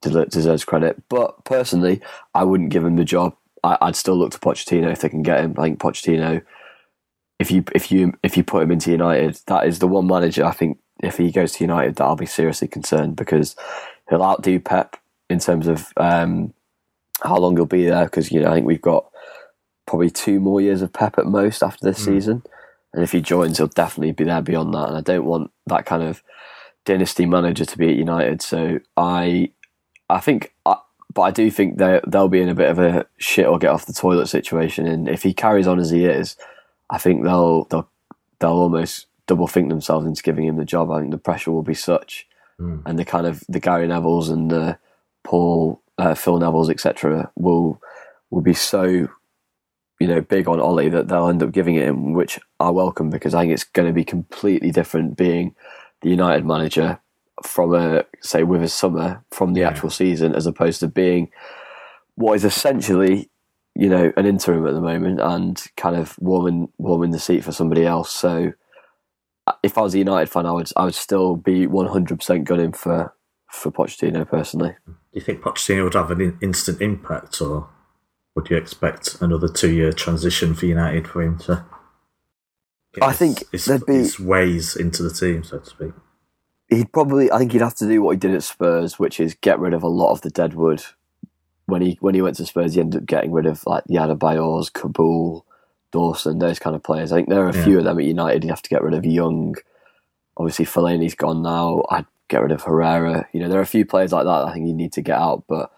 deserves 0.00 0.64
credit. 0.64 1.02
But 1.08 1.44
personally, 1.44 2.00
I 2.34 2.44
wouldn't 2.44 2.70
give 2.70 2.84
him 2.84 2.96
the 2.96 3.04
job. 3.04 3.36
I, 3.64 3.78
I'd 3.80 3.96
still 3.96 4.16
look 4.16 4.32
to 4.32 4.38
Pochettino 4.38 4.90
if 4.90 5.00
they 5.00 5.08
can 5.08 5.22
get 5.22 5.40
him. 5.40 5.54
I 5.58 5.62
think 5.62 5.80
Pochettino, 5.80 6.42
if 7.38 7.50
you 7.50 7.64
if 7.74 7.90
you 7.90 8.12
if 8.22 8.36
you 8.36 8.44
put 8.44 8.62
him 8.62 8.70
into 8.70 8.90
United, 8.90 9.38
that 9.46 9.66
is 9.66 9.78
the 9.78 9.88
one 9.88 10.06
manager 10.06 10.44
I 10.44 10.52
think 10.52 10.78
if 11.02 11.16
he 11.16 11.30
goes 11.30 11.52
to 11.52 11.64
United 11.64 11.96
that 11.96 12.04
I'll 12.04 12.16
be 12.16 12.26
seriously 12.26 12.68
concerned 12.68 13.16
because 13.16 13.56
he'll 14.10 14.22
outdo 14.22 14.60
Pep 14.60 14.96
in 15.30 15.38
terms 15.38 15.66
of 15.66 15.92
um, 15.96 16.52
how 17.22 17.36
long 17.36 17.56
he'll 17.56 17.66
be 17.66 17.86
there. 17.86 18.04
Because 18.04 18.30
you 18.30 18.40
know 18.40 18.50
I 18.50 18.54
think 18.54 18.66
we've 18.66 18.82
got 18.82 19.10
probably 19.86 20.10
two 20.10 20.38
more 20.38 20.60
years 20.60 20.82
of 20.82 20.92
Pep 20.92 21.18
at 21.18 21.26
most 21.26 21.62
after 21.62 21.84
this 21.84 22.04
season. 22.04 22.42
And 22.92 23.02
if 23.02 23.12
he 23.12 23.20
joins, 23.20 23.58
he'll 23.58 23.66
definitely 23.68 24.12
be 24.12 24.24
there 24.24 24.42
beyond 24.42 24.74
that. 24.74 24.88
And 24.88 24.96
I 24.96 25.00
don't 25.00 25.24
want 25.24 25.50
that 25.66 25.86
kind 25.86 26.02
of 26.02 26.22
dynasty 26.84 27.26
manager 27.26 27.64
to 27.64 27.78
be 27.78 27.90
at 27.90 27.96
United. 27.96 28.42
So 28.42 28.80
I, 28.96 29.52
I 30.10 30.20
think, 30.20 30.54
I, 30.64 30.76
but 31.12 31.22
I 31.22 31.30
do 31.30 31.50
think 31.50 31.78
they 31.78 32.00
they'll 32.06 32.28
be 32.28 32.40
in 32.40 32.48
a 32.48 32.54
bit 32.54 32.70
of 32.70 32.78
a 32.78 33.06
shit 33.18 33.46
or 33.46 33.58
get 33.58 33.70
off 33.70 33.86
the 33.86 33.92
toilet 33.92 34.26
situation. 34.28 34.86
And 34.86 35.08
if 35.08 35.22
he 35.22 35.34
carries 35.34 35.66
on 35.66 35.78
as 35.78 35.90
he 35.90 36.04
is, 36.04 36.36
I 36.90 36.98
think 36.98 37.24
they'll 37.24 37.64
they'll 37.64 37.88
they'll 38.40 38.50
almost 38.50 39.06
double 39.26 39.46
think 39.46 39.68
themselves 39.68 40.06
into 40.06 40.22
giving 40.22 40.46
him 40.46 40.56
the 40.56 40.64
job. 40.64 40.90
I 40.90 41.00
think 41.00 41.10
the 41.10 41.18
pressure 41.18 41.52
will 41.52 41.62
be 41.62 41.74
such, 41.74 42.26
Mm. 42.60 42.82
and 42.86 42.98
the 42.98 43.04
kind 43.04 43.24
of 43.26 43.44
the 43.48 43.60
Gary 43.60 43.86
Neville's 43.86 44.28
and 44.30 44.50
the 44.50 44.78
Paul 45.22 45.80
uh, 45.96 46.14
Phil 46.14 46.38
Neville's 46.38 46.70
etc. 46.70 47.30
will 47.36 47.80
will 48.30 48.42
be 48.42 48.54
so 48.54 48.82
you 50.00 50.06
know 50.06 50.20
big 50.20 50.48
on 50.48 50.60
Ollie 50.60 50.88
that 50.88 51.08
they'll 51.08 51.28
end 51.28 51.42
up 51.42 51.52
giving 51.52 51.76
it 51.76 51.86
him, 51.86 52.14
which 52.14 52.38
I 52.58 52.70
welcome 52.70 53.10
because 53.10 53.34
I 53.34 53.42
think 53.42 53.52
it's 53.52 53.64
going 53.64 53.86
to 53.86 53.94
be 53.94 54.04
completely 54.04 54.70
different 54.72 55.16
being 55.16 55.54
the 56.02 56.10
United 56.10 56.44
manager 56.44 56.98
from 57.44 57.74
a 57.74 58.04
say 58.20 58.42
with 58.42 58.62
a 58.62 58.68
summer 58.68 59.24
from 59.30 59.54
the 59.54 59.60
Yeah. 59.60 59.68
actual 59.68 59.90
season 59.90 60.34
as 60.34 60.46
opposed 60.46 60.80
to 60.80 60.88
being 60.88 61.30
what 62.16 62.34
is 62.34 62.44
essentially 62.44 63.30
you 63.74 63.88
know 63.88 64.12
an 64.16 64.26
interim 64.26 64.66
at 64.66 64.74
the 64.74 64.80
moment 64.80 65.20
and 65.20 65.64
kind 65.76 65.94
of 65.96 66.16
warming 66.18 66.68
warming 66.78 67.10
the 67.12 67.18
seat 67.18 67.44
for 67.44 67.52
somebody 67.52 67.86
else. 67.86 68.10
So 68.10 68.52
uh, 69.46 69.52
if 69.62 69.78
I 69.78 69.82
was 69.82 69.94
a 69.94 69.98
United 69.98 70.28
fan, 70.28 70.46
I 70.46 70.52
would 70.52 70.70
I 70.76 70.84
would 70.84 70.94
still 70.94 71.36
be 71.36 71.66
one 71.66 71.86
hundred 71.86 72.18
percent 72.18 72.44
gunning 72.44 72.72
for 72.72 73.14
for 73.50 73.70
Pochettino 73.70 74.28
personally. 74.28 74.74
Do 74.86 74.94
you 75.12 75.20
think 75.20 75.40
Pochettino 75.42 75.84
would 75.84 75.94
have 75.94 76.10
an 76.10 76.20
in- 76.20 76.38
instant 76.42 76.82
impact, 76.82 77.40
or 77.40 77.68
would 78.34 78.50
you 78.50 78.56
expect 78.56 79.16
another 79.22 79.48
two-year 79.48 79.92
transition 79.92 80.54
for 80.54 80.66
United 80.66 81.06
for 81.08 81.22
him 81.22 81.38
to? 81.40 81.64
I 83.00 83.08
his- 83.10 83.18
think 83.18 83.50
his, 83.52 83.64
there'd 83.66 83.86
be- 83.86 83.94
his 83.94 84.18
ways 84.18 84.74
into 84.76 85.02
the 85.02 85.10
team, 85.10 85.44
so 85.44 85.58
to 85.60 85.64
speak. 85.64 85.92
He'd 86.68 86.92
probably 86.92 87.30
I 87.32 87.38
think 87.38 87.52
he'd 87.52 87.62
have 87.62 87.74
to 87.76 87.88
do 87.88 88.02
what 88.02 88.12
he 88.12 88.18
did 88.18 88.34
at 88.34 88.42
Spurs, 88.42 88.98
which 88.98 89.20
is 89.20 89.34
get 89.40 89.58
rid 89.58 89.72
of 89.74 89.82
a 89.82 89.88
lot 89.88 90.12
of 90.12 90.20
the 90.20 90.30
deadwood. 90.30 90.82
When 91.66 91.82
he 91.82 91.96
when 92.00 92.14
he 92.14 92.22
went 92.22 92.36
to 92.36 92.46
Spurs, 92.46 92.74
he 92.74 92.80
ended 92.80 93.02
up 93.02 93.06
getting 93.06 93.32
rid 93.32 93.46
of 93.46 93.64
like 93.66 93.84
the 93.84 93.94
Adebayors, 93.96 94.70
Kaboul, 94.72 95.42
Dawson, 95.92 96.38
those 96.38 96.58
kind 96.58 96.76
of 96.76 96.82
players. 96.82 97.12
I 97.12 97.16
think 97.16 97.28
there 97.28 97.44
are 97.44 97.50
a 97.50 97.56
Yeah. 97.56 97.64
few 97.64 97.78
of 97.78 97.84
them 97.84 97.98
at 97.98 98.04
United. 98.04 98.44
You 98.44 98.50
have 98.50 98.62
to 98.62 98.70
get 98.70 98.82
rid 98.82 98.94
of 98.94 99.04
Young. 99.04 99.54
Obviously, 100.36 100.66
Fellaini's 100.66 101.14
gone 101.14 101.42
now. 101.42 101.84
I'd 101.90 102.06
get 102.28 102.42
rid 102.42 102.52
of 102.52 102.62
Herrera. 102.62 103.26
You 103.32 103.40
know, 103.40 103.48
there 103.48 103.58
are 103.58 103.62
a 103.62 103.66
few 103.66 103.84
players 103.86 104.12
like 104.12 104.24
that. 104.24 104.44
I 104.44 104.52
think 104.52 104.66
you 104.66 104.74
need 104.74 104.92
to 104.92 105.02
get 105.02 105.18
out, 105.18 105.44
but 105.48 105.72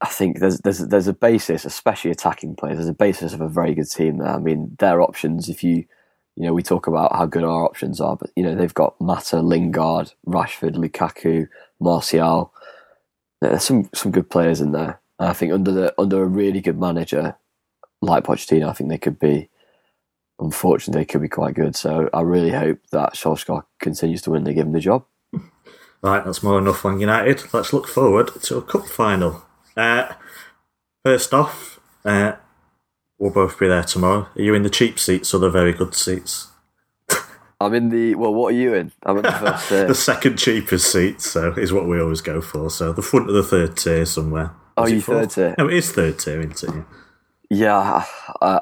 I 0.00 0.06
think 0.06 0.38
there's 0.38 0.58
there's 0.60 0.78
there's 0.78 1.08
a 1.08 1.12
basis, 1.12 1.64
especially 1.64 2.10
attacking 2.12 2.54
players. 2.56 2.76
There's 2.78 2.88
a 2.88 2.94
basis 2.94 3.32
of 3.32 3.40
a 3.40 3.48
very 3.48 3.74
good 3.74 3.90
team 3.90 4.18
there. 4.18 4.28
I 4.28 4.38
mean, 4.38 4.76
their 4.78 5.02
options. 5.02 5.48
If 5.48 5.62
you 5.64 5.84
you 6.40 6.46
know, 6.46 6.54
we 6.54 6.62
talk 6.62 6.86
about 6.86 7.14
how 7.14 7.26
good 7.26 7.44
our 7.44 7.66
options 7.66 8.00
are, 8.00 8.16
but 8.16 8.30
you 8.34 8.42
know 8.42 8.54
they've 8.54 8.72
got 8.72 8.98
Mata, 8.98 9.42
Lingard, 9.42 10.14
Rashford, 10.26 10.74
Lukaku, 10.74 11.46
Martial. 11.78 12.54
There's 13.42 13.62
some 13.62 13.90
some 13.92 14.10
good 14.10 14.30
players 14.30 14.62
in 14.62 14.72
there. 14.72 15.02
And 15.18 15.28
I 15.28 15.34
think 15.34 15.52
under 15.52 15.70
the 15.70 15.94
under 15.98 16.22
a 16.22 16.26
really 16.26 16.62
good 16.62 16.80
manager 16.80 17.36
like 18.00 18.24
Pochettino, 18.24 18.70
I 18.70 18.72
think 18.72 18.88
they 18.88 18.96
could 18.96 19.18
be. 19.18 19.50
Unfortunately, 20.38 21.02
they 21.02 21.04
could 21.04 21.20
be 21.20 21.28
quite 21.28 21.52
good. 21.52 21.76
So 21.76 22.08
I 22.14 22.22
really 22.22 22.52
hope 22.52 22.78
that 22.90 23.12
Solskjaer 23.12 23.64
continues 23.78 24.22
to 24.22 24.30
win. 24.30 24.44
They 24.44 24.54
give 24.54 24.66
him 24.66 24.72
the 24.72 24.80
job. 24.80 25.04
Right, 26.00 26.24
that's 26.24 26.42
more 26.42 26.58
enough 26.58 26.86
on 26.86 27.00
United. 27.00 27.52
Let's 27.52 27.74
look 27.74 27.86
forward 27.86 28.30
to 28.44 28.56
a 28.56 28.62
cup 28.62 28.86
final. 28.86 29.44
Uh, 29.76 30.14
first 31.04 31.34
off, 31.34 31.78
uh, 32.06 32.36
we'll 33.20 33.30
both 33.30 33.56
be 33.60 33.68
there 33.68 33.84
tomorrow. 33.84 34.26
Are 34.36 34.42
you 34.42 34.54
in 34.54 34.64
the 34.64 34.70
cheap 34.70 34.98
seats 34.98 35.32
or 35.32 35.38
the 35.38 35.50
very 35.50 35.72
good 35.72 35.94
seats? 35.94 36.48
I'm 37.60 37.74
in 37.74 37.90
the 37.90 38.16
well. 38.16 38.34
What 38.34 38.54
are 38.54 38.56
you 38.56 38.74
in? 38.74 38.90
I'm 39.04 39.18
in 39.18 39.22
the 39.22 39.30
first. 39.62 39.68
The 39.68 39.94
second 39.94 40.38
cheapest 40.38 40.90
seat, 40.90 41.20
so 41.20 41.52
is 41.52 41.72
what 41.72 41.86
we 41.86 42.00
always 42.00 42.20
go 42.22 42.40
for. 42.40 42.68
So 42.70 42.92
the 42.92 43.02
front 43.02 43.28
of 43.28 43.34
the 43.34 43.44
third 43.44 43.76
tier 43.76 44.04
somewhere. 44.06 44.50
Oh, 44.76 44.86
you 44.86 45.00
third 45.00 45.30
tier? 45.30 45.54
No, 45.58 45.68
it 45.68 45.74
is 45.74 45.92
third 45.92 46.18
tier, 46.18 46.40
isn't 46.40 46.62
it? 46.76 46.84
yeah, 47.50 47.76
I, 47.76 48.06
I, 48.40 48.60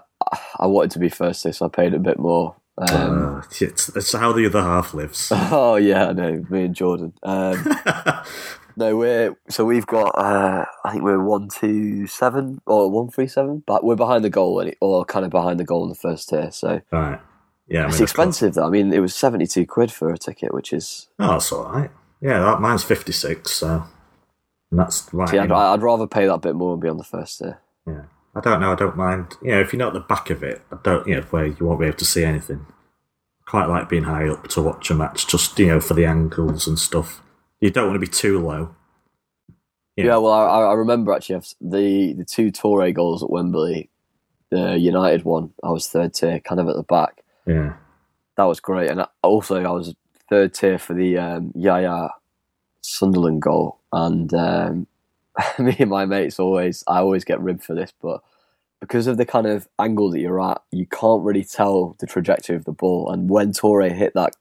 I 0.59 0.67
wanted 0.67 0.91
to 0.93 0.99
be 0.99 1.09
first 1.09 1.43
tier, 1.45 1.53
so 1.53 1.67
I 1.67 1.69
paid 1.69 1.95
a 1.95 1.99
bit 1.99 2.19
more. 2.19 2.57
Um, 2.77 3.37
Uh, 3.39 3.43
it's, 3.61 3.89
it's 3.91 4.13
how 4.13 4.33
the 4.33 4.47
other 4.47 4.63
half 4.63 4.95
lives. 4.95 5.31
Oh 5.33 5.77
yeah, 5.77 6.09
I 6.09 6.13
know. 6.13 6.45
Me 6.49 6.65
and 6.65 6.75
Jordan. 6.75 7.13
Um, 7.23 7.55
no, 8.79 8.97
we're 8.97 9.37
so 9.49 9.65
we've 9.65 9.87
got. 9.87 10.09
Uh, 10.17 10.65
I 10.85 10.93
think 10.93 11.03
we're 11.05 11.23
one 11.23 11.49
two 11.49 12.07
seven 12.07 12.61
or 12.67 12.91
one 12.91 13.11
three 13.11 13.27
seven, 13.27 13.63
but 13.67 13.85
we're 13.85 13.97
behind 13.97 14.25
the 14.25 14.31
goal, 14.31 14.61
and 14.61 14.71
it- 14.71 14.79
or 14.81 15.05
kind 15.05 15.25
of 15.25 15.31
behind 15.31 15.59
the 15.61 15.65
goal 15.65 15.83
in 15.83 15.89
the 15.89 15.95
first 15.95 16.29
tier. 16.29 16.51
So 16.51 16.81
right. 16.93 17.21
Yeah, 17.67 17.85
I 17.85 17.89
it's 17.89 17.97
mean, 17.97 18.03
expensive 18.05 18.55
though. 18.55 18.67
I 18.67 18.71
mean, 18.71 18.93
it 18.93 19.01
was 19.01 19.15
seventy 19.15 19.47
two 19.47 19.67
quid 19.67 19.93
for 19.93 20.11
a 20.11 20.17
ticket, 20.17 20.55
which 20.55 20.73
is. 20.73 21.09
Oh, 21.19 21.33
that's 21.33 21.53
all 21.53 21.65
right. 21.71 21.91
Yeah, 22.21 22.41
that, 22.41 22.61
mine's 22.61 22.83
56, 22.83 23.49
so. 23.49 23.85
And 24.73 24.81
that's 24.81 25.09
right. 25.15 25.29
See, 25.29 25.39
I'd, 25.39 25.53
I'd 25.53 25.83
rather 25.83 26.09
pay 26.09 26.27
that 26.27 26.43
bit 26.43 26.57
more 26.57 26.73
and 26.73 26.83
be 26.83 26.89
on 26.89 26.97
the 26.97 27.05
first 27.05 27.39
tier. 27.39 27.61
Yeah, 27.87 28.03
I 28.35 28.41
don't 28.41 28.61
know. 28.61 28.73
I 28.73 28.75
don't 28.75 28.97
mind. 28.97 29.37
You 29.43 29.53
know, 29.53 29.61
if 29.61 29.73
you're 29.73 29.79
not 29.79 29.89
at 29.89 29.93
the 29.95 30.01
back 30.01 30.31
of 30.31 30.43
it, 30.43 30.63
I 30.73 30.77
don't. 30.83 31.07
You 31.07 31.17
know, 31.17 31.23
where 31.31 31.47
you 31.47 31.67
won't 31.67 31.81
be 31.81 31.87
able 31.87 31.97
to 31.99 32.05
see 32.05 32.25
anything. 32.25 32.67
Quite 33.47 33.67
like 33.67 33.89
being 33.89 34.03
high 34.05 34.29
up 34.29 34.49
to 34.49 34.63
watch 34.63 34.91
a 34.91 34.95
match, 34.95 35.27
just 35.27 35.59
you 35.59 35.67
know, 35.69 35.81
for 35.81 35.95
the 35.95 36.05
angles 36.05 36.67
and 36.67 36.79
stuff. 36.79 37.23
You 37.61 37.71
don't 37.71 37.87
want 37.87 37.97
to 37.97 38.01
be 38.01 38.07
too 38.07 38.39
low. 38.41 38.75
Yeah, 39.97 40.05
Yeah. 40.05 40.17
well, 40.19 40.33
I, 40.33 40.71
I 40.71 40.75
remember 40.75 41.13
actually 41.13 41.41
the 41.61 42.13
the 42.13 42.25
two 42.25 42.53
Toure 42.53 42.93
goals 42.95 43.23
at 43.23 43.31
Wembley, 43.31 43.91
the 44.51 44.79
United 44.79 45.25
one. 45.25 45.53
I 45.63 45.71
was 45.71 45.89
third 45.89 46.15
tier, 46.15 46.41
kind 46.41 46.61
of 46.61 46.69
at 46.69 46.77
the 46.77 46.83
back. 46.85 47.23
Yeah, 47.47 47.75
that 48.37 48.45
was 48.45 48.61
great. 48.61 48.91
And 48.91 49.05
also, 49.23 49.63
I 49.65 49.71
was 49.71 49.95
third 50.29 50.55
tier 50.55 50.79
for 50.79 50.95
the 50.95 51.19
um, 51.19 51.53
Yaya 51.55 52.11
Sunderland 52.81 53.43
goal. 53.43 53.79
And 53.93 54.33
um, 54.35 54.87
me 55.59 55.77
and 55.79 55.91
my 55.91 56.05
mates 56.05 56.39
always, 56.39 56.85
I 56.87 56.99
always 56.99 57.25
get 57.25 57.41
ribbed 57.41 57.65
for 57.65 57.75
this, 57.75 57.93
but 58.01 58.23
because 58.81 59.07
of 59.07 59.17
the 59.17 59.27
kind 59.27 59.47
of 59.47 59.67
angle 59.79 60.11
that 60.11 60.21
you're 60.21 60.41
at, 60.41 60.63
you 60.71 60.87
can't 60.87 61.25
really 61.25 61.45
tell 61.45 61.97
the 61.99 62.07
trajectory 62.07 62.55
of 62.55 62.65
the 62.65 62.73
ball. 62.73 63.11
And 63.11 63.29
when 63.29 63.53
Toure 63.53 63.93
hit 63.93 64.15
that 64.15 64.35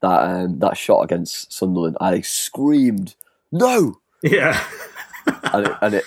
that 0.00 0.22
um, 0.22 0.58
that 0.60 0.76
shot 0.76 1.02
against 1.02 1.52
Sunderland, 1.52 1.96
I 2.00 2.20
screamed, 2.20 3.14
"No!" 3.52 4.00
yeah, 4.22 4.62
and 5.52 5.66
it, 5.66 5.72
and 5.80 5.94
it 5.94 6.04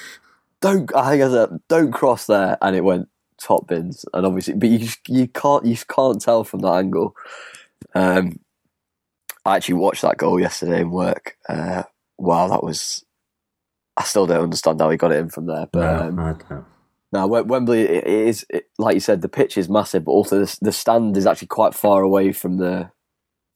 don't. 0.62 0.96
I 0.96 1.12
think 1.12 1.24
I 1.24 1.30
said, 1.30 1.60
"Don't 1.68 1.92
cross 1.92 2.28
there," 2.28 2.58
and 2.62 2.76
it 2.76 2.84
went 2.84 3.10
top 3.38 3.68
bins. 3.68 4.06
And 4.14 4.26
obviously, 4.26 4.54
but 4.54 4.70
you 4.70 4.88
you 5.08 5.28
can't 5.28 5.66
you 5.66 5.78
can't 5.90 6.22
tell 6.22 6.44
from 6.44 6.62
that 6.62 6.74
angle. 6.74 7.16
Um, 7.94 8.40
I 9.46 9.56
actually 9.56 9.76
watched 9.76 10.04
that 10.04 10.18
goal 10.18 10.40
yesterday 10.40 10.82
in 10.82 10.92
work. 10.92 11.38
Uh, 11.50 11.84
wow, 12.18 12.48
that 12.48 12.64
was. 12.64 13.04
I 13.98 14.04
still 14.04 14.26
don't 14.26 14.44
understand 14.44 14.80
how 14.80 14.90
he 14.90 14.98
got 14.98 15.12
it 15.12 15.20
in 15.20 15.30
from 15.30 15.48
there, 15.48 15.68
but 15.72 15.80
no, 15.82 16.08
um, 16.08 16.20
I 16.20 16.34
don't. 16.34 16.66
now 17.12 17.28
Wem- 17.28 17.48
Wembley 17.48 17.82
it 17.82 18.08
is 18.08 18.46
it, 18.50 18.70
like 18.78 18.94
you 18.94 19.02
said, 19.02 19.22
the 19.22 19.30
pitch 19.30 19.58
is 19.58 19.68
massive, 19.68 20.06
but 20.06 20.12
also 20.12 20.40
the, 20.40 20.58
the 20.62 20.72
stand 20.72 21.18
is 21.18 21.26
actually 21.26 21.50
quite 21.50 21.74
far 21.74 22.02
away 22.02 22.32
from 22.32 22.58
the 22.58 22.90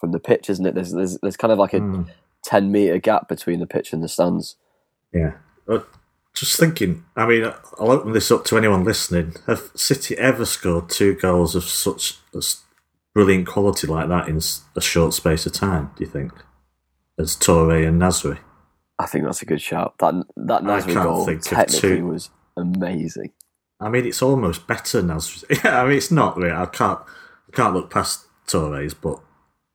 from 0.06 0.12
the 0.12 0.20
pitch, 0.20 0.50
isn't 0.52 0.66
it? 0.66 0.76
There's 0.76 0.92
there's, 0.92 1.18
there's 1.22 1.38
kind 1.38 1.52
of 1.52 1.58
like 1.58 1.74
a 1.74 1.80
Mm, 1.80 2.08
ten 2.44 2.72
meter 2.72 3.00
gap 3.00 3.28
between 3.28 3.60
the 3.60 3.66
pitch 3.66 3.92
and 3.92 4.04
the 4.04 4.08
stands. 4.08 4.56
yeah. 5.12 5.34
But 5.66 5.88
just 6.36 6.60
thinking. 6.60 7.04
I 7.16 7.26
mean, 7.26 7.44
I'll 7.80 7.92
open 7.92 8.12
this 8.14 8.30
up 8.30 8.46
to 8.46 8.58
anyone 8.58 8.84
listening. 8.84 9.36
Have 9.48 9.72
City 9.76 10.16
ever 10.18 10.46
scored 10.46 10.90
two 10.90 11.16
goals 11.16 11.56
of 11.56 11.64
such 11.64 12.20
as 12.36 12.62
brilliant 13.16 13.48
quality 13.48 13.88
like 13.88 14.08
that 14.10 14.28
in 14.28 14.40
a 14.76 14.82
short 14.82 15.14
space 15.16 15.46
of 15.48 15.54
time? 15.54 15.92
Do 15.98 16.04
you 16.04 16.10
think? 16.10 16.34
As 17.18 17.36
Toure 17.36 17.88
and 17.88 18.00
Nasri. 18.00 18.38
I 19.00 19.08
think 19.08 19.26
that's 19.26 19.42
a 19.42 19.46
good 19.46 19.62
shout. 19.62 19.96
That 20.00 20.14
that 20.38 20.62
I 20.64 20.66
Nasri 20.82 20.94
can't 20.94 21.04
goal 21.06 21.26
think 21.26 21.40
of 21.40 21.46
technically 21.48 21.98
two. 21.98 22.06
was 22.08 22.30
amazing. 22.58 23.32
I 23.80 23.90
mean, 23.90 24.06
it's 24.06 24.22
almost 24.22 24.68
better 24.68 25.02
Nasri. 25.02 25.64
Yeah, 25.64 25.82
I 25.84 25.88
mean, 25.88 25.98
it's 25.98 26.12
not 26.12 26.38
really. 26.38 26.52
I 26.52 26.66
can't, 26.68 27.00
I 27.00 27.52
can't 27.56 27.74
look 27.74 27.90
past 27.90 28.26
Toure's, 28.48 28.94
but 28.94 29.20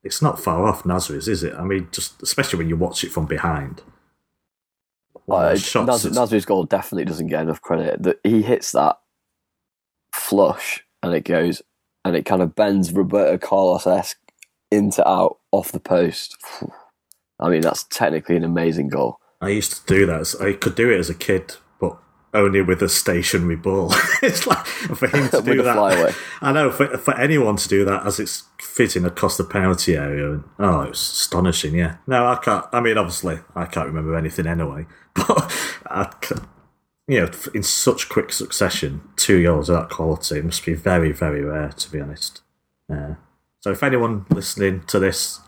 it's 0.03 0.23
not 0.23 0.41
far 0.41 0.67
off 0.67 0.85
Nasri's, 0.85 1.29
is 1.29 1.43
it? 1.43 1.55
I 1.55 1.65
mean, 1.65 1.89
just 1.93 2.23
especially 2.23 2.59
when 2.59 2.69
you 2.69 2.77
watch 2.77 3.05
it 3.05 3.13
from 3.13 3.27
behind. 3.27 3.83
Of 5.15 5.23
Uh, 5.29 5.53
Nasri's 6.15 6.45
goal 6.45 6.65
definitely 6.65 7.05
doesn't 7.05 7.27
get 7.29 7.43
enough 7.43 7.61
credit. 7.61 8.03
That 8.03 8.19
he 8.25 8.43
hits 8.43 8.73
that 8.73 8.99
flush 10.15 10.85
and 11.03 11.15
it 11.15 11.25
goes 11.25 11.63
and 12.05 12.17
it 12.17 12.25
kind 12.25 12.43
of 12.43 12.55
bends 12.55 12.93
Roberto 12.93 13.39
Carlos 13.39 13.87
esque 13.87 14.19
into 14.71 15.07
out 15.07 15.39
off 15.53 15.73
the 15.73 15.81
post. 15.81 16.37
I 17.41 17.49
mean, 17.49 17.63
that's 17.63 17.85
technically 17.85 18.37
an 18.37 18.45
amazing 18.45 18.89
goal. 18.89 19.19
I 19.41 19.49
used 19.49 19.73
to 19.87 19.95
do 19.95 20.07
that. 20.07 20.35
I 20.41 20.53
could 20.53 20.75
do 20.75 20.91
it 20.91 20.99
as 20.99 21.09
a 21.09 21.15
kid, 21.15 21.55
but 21.81 21.97
only 22.35 22.61
with 22.61 22.83
a 22.83 22.89
stationary 22.89 23.57
ball. 23.57 23.93
it's 24.23 24.47
like 24.47 24.67
for 24.67 25.09
him 25.09 25.31
to 25.31 25.41
do 25.45 25.63
that. 25.63 25.75
flyaway. 25.75 26.13
I 26.43 26.53
know 26.53 26.71
for 26.71 26.99
for 26.99 27.17
anyone 27.19 27.57
to 27.57 27.69
do 27.69 27.85
that 27.87 28.07
as 28.07 28.21
it's 28.21 28.43
fitting 28.81 29.05
across 29.05 29.37
the 29.37 29.45
penalty 29.45 29.95
area. 29.95 30.33
And, 30.33 30.45
oh, 30.59 30.81
it 30.83 30.91
was 30.91 31.01
astonishing. 31.01 31.75
Yeah. 31.75 31.97
No, 32.07 32.27
I 32.27 32.37
can't. 32.37 32.65
I 32.73 32.81
mean, 32.81 32.97
obviously, 32.97 33.39
I 33.55 33.67
can't 33.67 33.87
remember 33.89 34.17
anything 34.17 34.47
anyway. 34.47 34.87
But 35.15 35.53
I, 35.87 36.11
you 37.09 37.21
know, 37.21 37.31
in 37.55 37.63
such 37.63 38.09
quick 38.09 38.33
succession, 38.33 39.03
two 39.17 39.43
goals 39.43 39.69
of 39.69 39.77
that 39.77 39.91
quality 39.91 40.39
it 40.39 40.45
must 40.45 40.65
be 40.65 40.73
very, 40.75 41.13
very 41.13 41.43
rare, 41.45 41.69
to 41.71 41.93
be 41.93 42.01
honest. 42.01 42.41
Uh, 42.91 43.15
so, 43.61 43.71
if 43.73 43.83
anyone 43.83 44.25
listening 44.31 44.83
to 44.87 44.99
this 44.99 45.41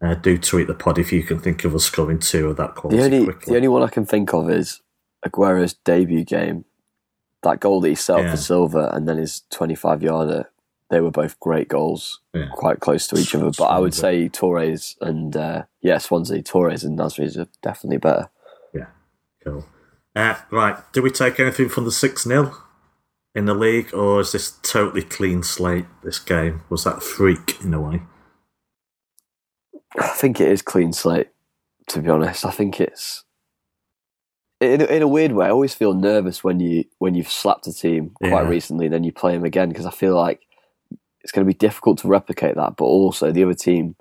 Uh, 0.00 0.14
do 0.14 0.36
tweet 0.38 0.66
the 0.68 0.74
pod 0.74 0.98
if 0.98 1.12
you 1.12 1.22
can 1.22 1.38
think 1.40 1.64
of 1.64 1.74
us 1.74 1.84
scoring 1.84 2.18
two 2.18 2.50
of 2.50 2.56
that 2.58 2.74
quality 2.74 2.98
The 2.98 3.04
only 3.04 3.24
quickly. 3.24 3.50
the 3.52 3.56
only 3.56 3.68
one 3.68 3.82
I 3.82 3.88
can 3.88 4.04
think 4.06 4.32
of 4.34 4.50
is 4.50 4.80
Aguero's 5.24 5.74
debut 5.74 6.24
game. 6.24 6.64
That 7.42 7.58
goal 7.60 7.80
that 7.80 7.88
he 7.88 7.94
set 7.96 8.16
up 8.18 8.22
Yeah. 8.24 8.30
for 8.32 8.36
Silva 8.36 8.90
and 8.92 9.08
then 9.08 9.16
his 9.18 9.42
25 9.50 10.02
yarder. 10.02 10.50
They 10.92 11.00
were 11.00 11.10
both 11.10 11.40
great 11.40 11.68
goals, 11.68 12.20
Yeah. 12.34 12.48
quite 12.52 12.80
close 12.80 13.06
to 13.06 13.16
each 13.18 13.34
other. 13.34 13.50
But 13.56 13.64
I 13.64 13.78
would 13.78 13.94
say 13.94 14.28
Toure's 14.28 14.94
and 15.00 15.34
uh, 15.34 15.62
yeah, 15.80 15.96
Swansea, 15.96 16.42
Toure's 16.42 16.84
and 16.84 16.98
Nasri 16.98 17.34
are 17.38 17.48
definitely 17.62 17.96
better. 17.96 18.28
Yeah, 18.74 18.88
cool. 19.42 19.64
Uh, 20.14 20.34
right, 20.50 20.76
do 20.92 21.00
we 21.00 21.10
take 21.10 21.40
anything 21.40 21.70
from 21.70 21.86
the 21.86 21.90
6 21.90 22.24
0 22.24 22.54
in 23.34 23.46
the 23.46 23.54
league, 23.54 23.94
or 23.94 24.20
is 24.20 24.32
this 24.32 24.58
totally 24.62 25.02
clean 25.02 25.42
slate, 25.42 25.86
this 26.04 26.18
game? 26.18 26.60
Was 26.68 26.84
that 26.84 26.98
a 26.98 27.00
freak 27.00 27.56
in 27.64 27.72
a 27.72 27.80
way? 27.80 28.02
I 29.98 30.08
think 30.08 30.40
it 30.40 30.48
is 30.50 30.60
clean 30.60 30.92
slate. 30.92 31.28
To 31.88 32.00
be 32.00 32.10
honest, 32.10 32.44
I 32.44 32.50
think 32.50 32.80
it's 32.82 33.24
in 34.60 34.82
a, 34.82 34.84
in 34.84 35.02
a 35.02 35.08
weird 35.08 35.32
way. 35.32 35.46
I 35.46 35.50
always 35.50 35.74
feel 35.74 35.94
nervous 35.94 36.44
when 36.44 36.60
you 36.60 36.84
when 36.98 37.14
you've 37.14 37.30
slapped 37.30 37.66
a 37.66 37.72
team 37.72 38.10
quite 38.20 38.30
Yeah. 38.44 38.48
recently, 38.48 38.88
then 38.88 39.04
you 39.04 39.12
play 39.12 39.32
them 39.32 39.44
again 39.44 39.70
because 39.70 39.86
I 39.86 39.90
feel 39.90 40.14
like 40.14 40.40
it's 41.22 41.32
going 41.32 41.46
to 41.46 41.52
be 41.52 41.56
difficult 41.56 41.98
to 41.98 42.08
replicate 42.08 42.56
that. 42.56 42.76
But 42.76 42.84
also, 42.84 43.30
the 43.32 43.44
other 43.44 43.54
team 43.54 43.96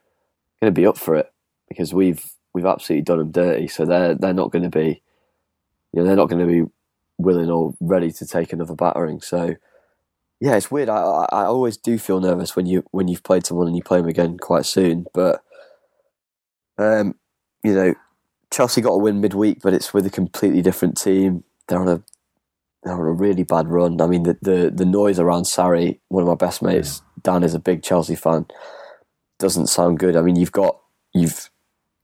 going 0.62 0.74
to 0.74 0.80
be 0.80 0.86
up 0.86 0.98
for 0.98 1.16
it 1.16 1.32
because 1.70 1.94
we've 1.94 2.24
we've 2.54 2.66
absolutely 2.66 3.04
done 3.04 3.20
them 3.20 3.32
dirty. 3.32 3.68
So 3.68 3.86
they're 3.86 4.16
they're 4.16 4.34
not 4.34 4.52
going 4.52 4.64
to 4.64 4.70
be, 4.70 5.02
you 5.94 6.00
know, 6.00 6.04
they're 6.04 6.16
not 6.16 6.30
going 6.30 6.46
to 6.46 6.52
be 6.52 6.70
willing 7.18 7.50
or 7.50 7.74
ready 7.80 8.12
to 8.12 8.26
take 8.26 8.54
another 8.54 8.76
battering. 8.76 9.22
So. 9.22 9.56
Yeah, 10.44 10.56
it's 10.56 10.72
weird. 10.72 10.90
I, 10.90 11.28
I 11.32 11.44
always 11.46 11.78
do 11.78 12.00
feel 12.00 12.20
nervous 12.20 12.56
when 12.56 12.66
you 12.66 12.84
when 12.90 13.08
you've 13.08 13.22
played 13.22 13.46
someone 13.46 13.68
and 13.68 13.76
you 13.76 13.84
play 13.84 14.00
them 14.00 14.08
again 14.10 14.40
quite 14.40 14.66
soon. 14.66 15.06
But 15.14 15.44
um, 16.80 17.14
you 17.64 17.76
know, 17.76 17.94
Chelsea 18.52 18.82
got 18.82 18.94
a 18.94 18.98
win 18.98 19.22
midweek, 19.22 19.60
but 19.62 19.74
it's 19.74 19.94
with 19.94 20.06
a 20.06 20.10
completely 20.10 20.62
different 20.62 20.98
team. 20.98 21.44
They're 21.68 21.80
on 21.80 21.88
a 21.88 22.04
they're 22.84 22.94
on 22.94 23.00
a 23.00 23.14
really 23.14 23.44
bad 23.44 23.68
run. 23.68 24.02
I 24.02 24.08
mean, 24.08 24.24
the 24.24 24.38
the, 24.42 24.72
the 24.74 24.86
noise 24.86 25.20
around 25.20 25.44
Sarri, 25.44 26.00
one 26.10 26.24
of 26.24 26.28
my 26.28 26.36
best 26.36 26.62
mates, 26.62 27.02
Dan 27.24 27.44
is 27.44 27.54
a 27.54 27.60
big 27.60 27.84
Chelsea 27.84 28.16
fan. 28.16 28.46
Doesn't 29.40 29.68
sound 29.68 30.00
good. 30.00 30.16
I 30.16 30.22
mean, 30.22 30.36
you've 30.36 30.52
got 30.52 30.80
you've. 31.14 31.50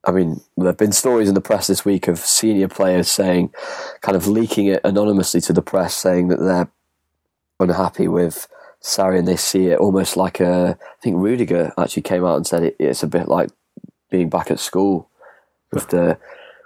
I 0.03 0.11
mean, 0.11 0.41
there 0.55 0.68
have 0.68 0.78
been 0.78 0.93
stories 0.93 1.28
in 1.28 1.36
the 1.36 1.41
press 1.41 1.68
this 1.68 1.84
week 1.84 2.07
of 2.07 2.20
senior 2.20 2.70
players 2.70 3.09
saying, 3.09 3.51
kind 4.01 4.15
of 4.15 4.26
leaking 4.26 4.68
it 4.68 4.80
anonymously 4.86 5.41
to 5.41 5.53
the 5.53 5.61
press, 5.61 5.93
saying 5.93 6.30
that 6.30 6.39
they're 6.39 6.70
unhappy 7.59 8.07
with 8.07 8.47
Sarri 8.82 9.20
and 9.20 9.28
they 9.28 9.36
see 9.36 9.68
it 9.68 9.80
almost 9.80 10.15
like 10.15 10.39
a. 10.39 10.78
I 10.80 11.01
think 11.01 11.18
Rudiger 11.18 11.74
actually 11.78 12.03
came 12.03 12.24
out 12.24 12.38
and 12.38 12.47
said 12.47 12.63
it, 12.63 12.76
it's 12.80 13.03
a 13.03 13.07
bit 13.07 13.28
like 13.28 13.49
being 14.09 14.30
back 14.30 14.49
at 14.51 14.59
school 14.59 15.09
with 15.72 15.89
the 15.89 16.18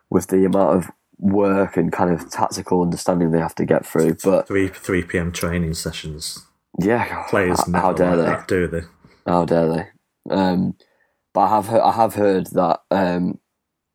with 0.09 0.27
the 0.27 0.45
amount 0.45 0.77
of 0.77 0.91
work 1.17 1.77
and 1.77 1.91
kind 1.91 2.11
of 2.11 2.29
tactical 2.29 2.81
understanding 2.81 3.31
they 3.31 3.39
have 3.39 3.55
to 3.55 3.65
get 3.65 3.85
through. 3.85 4.17
But 4.23 4.47
3 4.47 4.67
3 4.67 5.03
pm 5.03 5.31
training 5.31 5.73
sessions. 5.73 6.45
Yeah, 6.79 7.23
Players 7.29 7.59
how, 7.73 7.81
how 7.81 7.93
dare 7.93 8.15
like 8.15 8.25
they? 8.25 8.31
that, 8.31 8.47
do 8.47 8.67
they? 8.67 8.81
How 9.25 9.45
dare 9.45 9.67
they? 9.73 10.33
Um, 10.33 10.75
but 11.33 11.41
I 11.41 11.49
have 11.49 11.67
heard, 11.67 11.81
I 11.81 11.91
have 11.93 12.13
heard 12.15 12.47
that 12.47 12.81
um, 12.91 13.39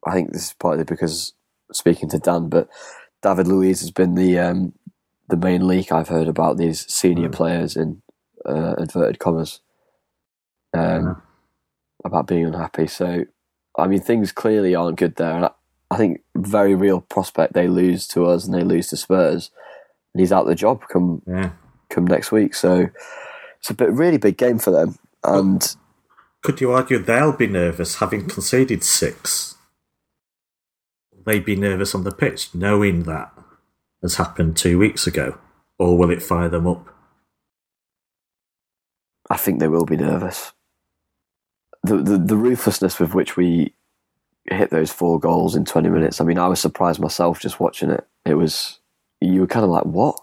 I 0.07 0.13
think 0.15 0.33
this 0.33 0.47
is 0.49 0.55
partly 0.55 0.85
because 0.85 1.35
speaking 1.73 2.09
to 2.11 2.19
Dan, 2.19 2.49
but 2.49 2.69
David 3.23 3.47
Luiz 3.49 3.81
has 3.81 3.91
been 3.91 4.15
the 4.15 4.39
um, 4.39 4.73
the 5.29 5.37
main 5.37 5.67
leak 5.67 5.91
I've 5.93 6.09
heard 6.09 6.29
about 6.29 6.57
these 6.59 6.87
senior 6.93 7.29
Mm. 7.29 7.35
players 7.35 7.77
in 7.77 8.03
uh, 8.45 8.75
inverted 8.79 9.19
commas 9.19 9.61
um, 10.75 11.05
Yeah. 11.05 11.15
about 12.05 12.27
being 12.27 12.47
unhappy. 12.47 12.87
So 12.87 13.25
I 13.79 13.87
mean, 13.87 14.01
things 14.01 14.33
clearly 14.33 14.75
aren't 14.75 14.99
good 14.99 15.17
there, 15.17 15.33
and 15.35 15.45
I, 15.47 15.51
I 15.91 15.97
think 15.97 16.21
very 16.37 16.75
real 16.75 17.01
prospect 17.01 17.53
they 17.55 17.69
lose 17.69 18.07
to 18.09 18.27
us 18.27 18.45
and 18.47 18.55
they 18.55 18.63
lose 18.63 18.89
to 18.89 18.97
Spurs, 18.97 19.51
and 20.15 20.21
he's 20.21 20.33
out 20.33 20.47
the 20.47 20.55
job 20.55 20.83
come 20.89 21.23
Yeah. 21.27 21.51
Come 21.91 22.07
next 22.07 22.33
week. 22.33 22.55
So 22.55 22.89
it's 23.59 23.71
a 23.71 23.75
bit 23.75 23.91
really 23.91 24.19
big 24.19 24.37
game 24.37 24.59
for 24.59 24.71
them, 24.71 24.99
and. 25.25 25.77
Could 26.43 26.61
you 26.61 26.71
argue 26.73 26.99
they'll 26.99 27.33
be 27.33 27.49
nervous 27.49 27.97
having 27.97 28.29
conceded 28.29 28.85
six? 28.85 29.57
They'd 31.25 31.45
be 31.45 31.57
nervous 31.57 31.93
on 31.93 32.05
the 32.05 32.13
pitch 32.13 32.55
knowing 32.55 33.03
that 33.03 33.33
has 34.03 34.17
happened 34.17 34.57
two 34.57 34.79
weeks 34.79 35.07
ago? 35.07 35.39
Or 35.79 35.99
will 35.99 36.11
it 36.11 36.23
fire 36.23 36.49
them 36.49 36.67
up? 36.67 36.87
I 39.29 39.37
think 39.37 39.59
they 39.59 39.69
will 39.69 39.85
be 39.85 39.97
nervous. 39.97 40.53
The, 41.83 41.97
the 41.99 42.19
the 42.19 42.37
ruthlessness 42.37 42.99
with 42.99 43.15
which 43.15 43.37
we 43.37 43.75
hit 44.49 44.71
those 44.71 44.93
four 44.93 45.19
goals 45.19 45.57
in 45.57 45.65
20 45.65 45.89
minutes. 45.89 46.21
I 46.21 46.25
mean, 46.25 46.39
I 46.39 46.47
was 46.47 46.61
surprised 46.61 47.01
myself 47.01 47.41
just 47.41 47.61
watching 47.61 47.91
it. 47.91 48.07
It 48.25 48.35
was 48.35 48.79
you 49.21 49.41
were 49.41 49.47
kind 49.47 49.65
of 49.65 49.71
like, 49.71 49.85
"What? 49.85 50.19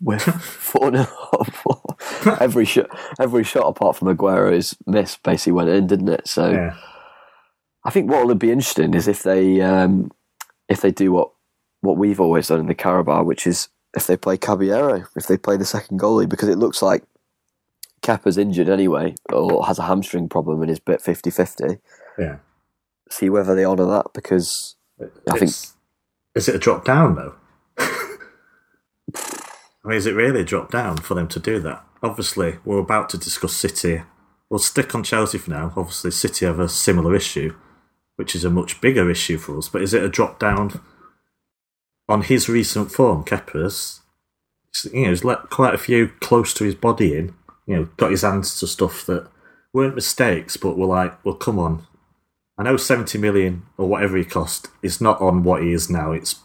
We're 0.00 0.18
four 0.18 0.90
nil 0.90 1.08
up." 1.32 2.00
every 2.40 2.64
shot, 2.64 2.88
every 3.20 3.44
shot 3.44 3.66
apart 3.66 3.96
from 3.96 4.08
Aguero's 4.08 4.76
miss 4.86 5.16
basically 5.16 5.52
went 5.52 5.68
in, 5.70 5.86
didn't 5.86 6.08
it? 6.08 6.26
So 6.28 6.50
Yeah. 6.50 6.76
I 7.84 7.90
think 7.90 8.10
what 8.10 8.26
will 8.26 8.34
be 8.34 8.50
interesting 8.50 8.94
is 8.94 9.06
if 9.08 9.22
they 9.22 9.60
um, 9.60 10.10
if 10.68 10.80
they 10.80 10.90
do 10.90 11.12
what 11.12 11.30
what 11.80 11.96
we've 11.96 12.20
always 12.20 12.48
done 12.48 12.60
in 12.60 12.66
the 12.66 12.74
Carabao, 12.74 13.22
which 13.24 13.46
is 13.46 13.68
if 13.94 14.06
they 14.06 14.16
play 14.16 14.36
Caballero, 14.36 15.04
if 15.16 15.26
they 15.26 15.36
play 15.38 15.56
the 15.56 15.64
second 15.64 16.00
goalie, 16.00 16.28
because 16.28 16.48
it 16.48 16.58
looks 16.58 16.82
like 16.82 17.04
Kepa's 18.02 18.36
injured 18.38 18.68
anyway, 18.68 19.14
or 19.32 19.64
has 19.66 19.78
a 19.78 19.82
hamstring 19.84 20.28
problem 20.28 20.60
and 20.62 20.70
is 20.70 20.80
bit 20.80 21.00
50-50. 21.00 21.78
Yeah. 22.18 22.36
See 23.10 23.30
whether 23.30 23.54
they 23.54 23.64
honour 23.64 23.86
that 23.86 24.06
because 24.14 24.74
I 25.30 25.38
think- 25.38 25.52
Is 26.34 26.48
it 26.48 26.54
a 26.56 26.58
drop 26.58 26.84
down, 26.84 27.14
though? 27.14 27.34
I 29.86 29.90
mean, 29.90 29.98
is 29.98 30.06
it 30.06 30.14
really 30.14 30.40
a 30.40 30.44
drop 30.44 30.72
down 30.72 30.96
for 30.96 31.14
them 31.14 31.28
to 31.28 31.38
do 31.38 31.60
that? 31.60 31.84
Obviously, 32.02 32.56
we're 32.64 32.80
about 32.80 33.08
to 33.10 33.18
discuss 33.18 33.54
City. 33.54 34.02
We'll 34.50 34.58
stick 34.58 34.96
on 34.96 35.04
Chelsea 35.04 35.38
for 35.38 35.50
now. 35.50 35.72
Obviously, 35.76 36.10
City 36.10 36.44
have 36.44 36.58
a 36.58 36.68
similar 36.68 37.14
issue, 37.14 37.54
which 38.16 38.34
is 38.34 38.44
a 38.44 38.50
much 38.50 38.80
bigger 38.80 39.08
issue 39.08 39.38
for 39.38 39.56
us. 39.56 39.68
But 39.68 39.82
is 39.82 39.94
it 39.94 40.02
a 40.02 40.08
drop 40.08 40.40
down 40.40 40.80
on 42.08 42.22
his 42.22 42.48
recent 42.48 42.90
form, 42.90 43.22
Kepa's? 43.22 44.00
You 44.92 45.04
know, 45.04 45.10
he's 45.10 45.22
let 45.22 45.50
quite 45.50 45.74
a 45.74 45.78
few 45.78 46.08
close 46.18 46.52
to 46.54 46.64
his 46.64 46.74
body 46.74 47.16
in. 47.16 47.36
You 47.66 47.76
know, 47.76 47.88
got 47.96 48.10
his 48.10 48.22
hands 48.22 48.58
to 48.58 48.66
stuff 48.66 49.06
that 49.06 49.28
weren't 49.72 49.94
mistakes, 49.94 50.56
but 50.56 50.76
were 50.76 50.86
like, 50.86 51.24
well, 51.24 51.36
come 51.36 51.60
on. 51.60 51.86
I 52.58 52.64
know 52.64 52.76
70 52.76 53.18
million 53.18 53.62
or 53.78 53.88
whatever 53.88 54.16
he 54.16 54.24
cost 54.24 54.66
is 54.82 55.00
not 55.00 55.20
on 55.20 55.44
what 55.44 55.62
he 55.62 55.72
is 55.72 55.88
now. 55.88 56.10
It's 56.10 56.40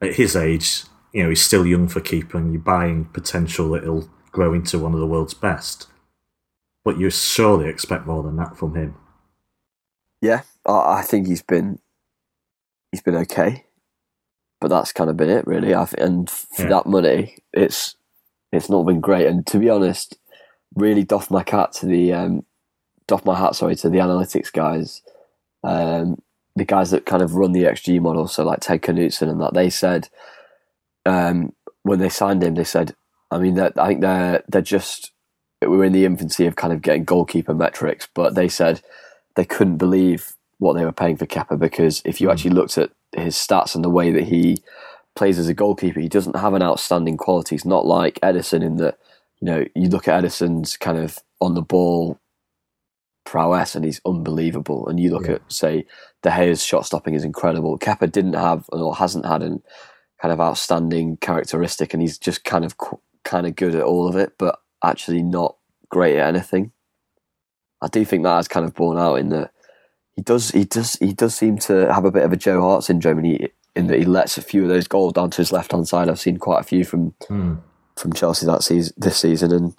at 0.00 0.14
his 0.14 0.36
age, 0.36 0.84
you 1.12 1.22
know, 1.22 1.28
he's 1.28 1.42
still 1.42 1.66
young 1.66 1.88
for 1.88 2.00
keeper 2.00 2.38
and 2.38 2.52
you're 2.52 2.60
buying 2.62 3.06
potential 3.06 3.70
that 3.70 3.82
he'll 3.84 4.08
grow 4.32 4.52
into 4.52 4.78
one 4.78 4.92
of 4.94 5.00
the 5.00 5.06
world's 5.06 5.34
best. 5.34 5.86
But 6.84 6.98
you 6.98 7.10
surely 7.10 7.68
expect 7.68 8.06
more 8.06 8.22
than 8.22 8.36
that 8.36 8.56
from 8.56 8.74
him. 8.74 8.94
yeah, 10.20 10.42
I, 10.66 10.98
I 10.98 11.02
think 11.02 11.26
he's 11.26 11.42
been 11.42 11.78
he's 12.92 13.02
been 13.02 13.16
okay, 13.16 13.64
but 14.60 14.68
that's 14.68 14.92
kind 14.92 15.10
of 15.10 15.16
been 15.16 15.30
it 15.30 15.46
really. 15.46 15.74
I 15.74 15.86
and 15.98 16.28
for 16.30 16.62
Yeah. 16.62 16.68
that 16.68 16.86
money, 16.86 17.38
it's 17.52 17.96
it's 18.52 18.68
not 18.70 18.84
been 18.84 19.00
great. 19.00 19.26
And 19.26 19.46
to 19.48 19.58
be 19.58 19.68
honest, 19.68 20.16
really 20.74 21.02
doff 21.04 21.30
my 21.30 21.44
hat 21.48 21.72
to 21.74 21.86
the 21.86 22.12
um, 22.12 22.44
doff 23.08 23.24
my 23.24 23.36
hat 23.36 23.56
sorry 23.56 23.74
to 23.76 23.90
the 23.90 23.98
analytics 23.98 24.52
guys, 24.52 25.02
um, 25.64 26.22
the 26.54 26.64
guys 26.64 26.90
that 26.92 27.04
kind 27.06 27.22
of 27.22 27.34
run 27.34 27.52
the 27.52 27.64
XG 27.64 28.00
model. 28.00 28.28
So 28.28 28.44
like 28.44 28.60
Ted 28.60 28.82
Knutson 28.82 29.28
and 29.28 29.40
that 29.40 29.54
they 29.54 29.70
said 29.70 30.08
um, 31.06 31.52
when 31.82 31.98
they 31.98 32.08
signed 32.08 32.42
him, 32.42 32.54
they 32.54 32.64
said, 32.64 32.94
I 33.30 33.38
mean, 33.38 33.54
that 33.54 33.74
I 33.78 33.88
think 33.88 34.00
they're 34.00 34.42
they're 34.48 34.62
just 34.62 35.12
we 35.62 35.68
were 35.68 35.84
in 35.84 35.92
the 35.92 36.04
infancy 36.04 36.46
of 36.46 36.56
kind 36.56 36.72
of 36.72 36.82
getting 36.82 37.04
goalkeeper 37.04 37.54
metrics, 37.54 38.08
but 38.14 38.34
they 38.34 38.48
said 38.48 38.82
they 39.36 39.44
couldn't 39.44 39.78
believe 39.78 40.34
what 40.58 40.74
they 40.74 40.84
were 40.84 40.92
paying 40.92 41.16
for 41.16 41.26
Kepa 41.26 41.58
because 41.58 42.02
if 42.04 42.20
you 42.20 42.30
actually 42.30 42.50
looked 42.50 42.78
at 42.78 42.90
his 43.16 43.34
stats 43.36 43.74
and 43.74 43.84
the 43.84 43.90
way 43.90 44.10
that 44.12 44.24
he 44.24 44.62
plays 45.14 45.38
as 45.38 45.48
a 45.48 45.54
goalkeeper, 45.54 46.00
he 46.00 46.08
doesn't 46.08 46.36
have 46.36 46.54
an 46.54 46.62
outstanding 46.62 47.16
quality. 47.16 47.54
He's 47.54 47.64
not 47.64 47.86
like 47.86 48.20
Ederson 48.20 48.62
in 48.62 48.76
that, 48.76 48.98
you 49.40 49.46
know, 49.46 49.64
you 49.74 49.88
look 49.88 50.08
at 50.08 50.22
Ederson's 50.22 50.76
kind 50.76 50.98
of 50.98 51.18
on 51.40 51.54
the 51.54 51.62
ball 51.62 52.18
prowess 53.24 53.74
and 53.74 53.84
he's 53.84 54.00
unbelievable. 54.06 54.88
And 54.88 55.00
you 55.00 55.10
look 55.10 55.26
Yeah. 55.26 55.34
at, 55.34 55.52
say, 55.52 55.86
De 56.22 56.30
Gea's 56.30 56.62
shot 56.64 56.86
stopping 56.86 57.14
is 57.14 57.24
incredible. 57.24 57.78
Kepa 57.78 58.10
didn't 58.10 58.34
have 58.34 58.66
or 58.72 58.94
hasn't 58.94 59.26
had 59.26 59.42
an 59.42 59.62
kind 60.20 60.32
of 60.32 60.40
outstanding 60.40 61.16
characteristic 61.18 61.92
and 61.92 62.00
he's 62.02 62.18
just 62.18 62.44
kind 62.44 62.64
of 62.64 62.74
kind 63.24 63.46
of 63.46 63.54
good 63.56 63.74
at 63.74 63.82
all 63.82 64.08
of 64.08 64.16
it, 64.16 64.32
but 64.38 64.60
actually 64.84 65.22
not 65.22 65.56
great 65.88 66.16
at 66.18 66.28
anything. 66.28 66.72
I 67.82 67.88
do 67.88 68.04
think 68.04 68.24
that 68.24 68.36
has 68.36 68.48
kind 68.48 68.64
of 68.66 68.74
borne 68.74 68.98
out 68.98 69.16
in 69.16 69.28
that 69.30 69.52
he 70.14 70.22
does 70.22 70.50
he 70.50 70.64
does 70.64 70.94
he 70.94 71.12
does 71.12 71.34
seem 71.34 71.58
to 71.58 71.92
have 71.92 72.04
a 72.06 72.10
bit 72.10 72.22
of 72.24 72.32
a 72.32 72.36
Joe 72.36 72.62
Hart 72.62 72.84
syndrome, 72.84 73.18
and 73.18 73.26
he 73.26 73.48
in 73.74 73.88
that 73.88 73.98
he 73.98 74.06
lets 74.06 74.38
a 74.38 74.42
few 74.42 74.62
of 74.62 74.68
those 74.70 74.88
goals 74.88 75.12
down 75.12 75.28
to 75.30 75.36
his 75.38 75.52
left 75.52 75.72
hand 75.72 75.86
side. 75.86 76.08
I've 76.08 76.18
seen 76.18 76.38
quite 76.38 76.60
a 76.60 76.64
few 76.64 76.84
from 76.84 77.12
Hmm. 77.28 77.54
from 77.96 78.12
Chelsea 78.14 78.46
that 78.46 78.62
season 78.62 78.94
this 78.96 79.18
season, 79.18 79.52
and 79.52 79.78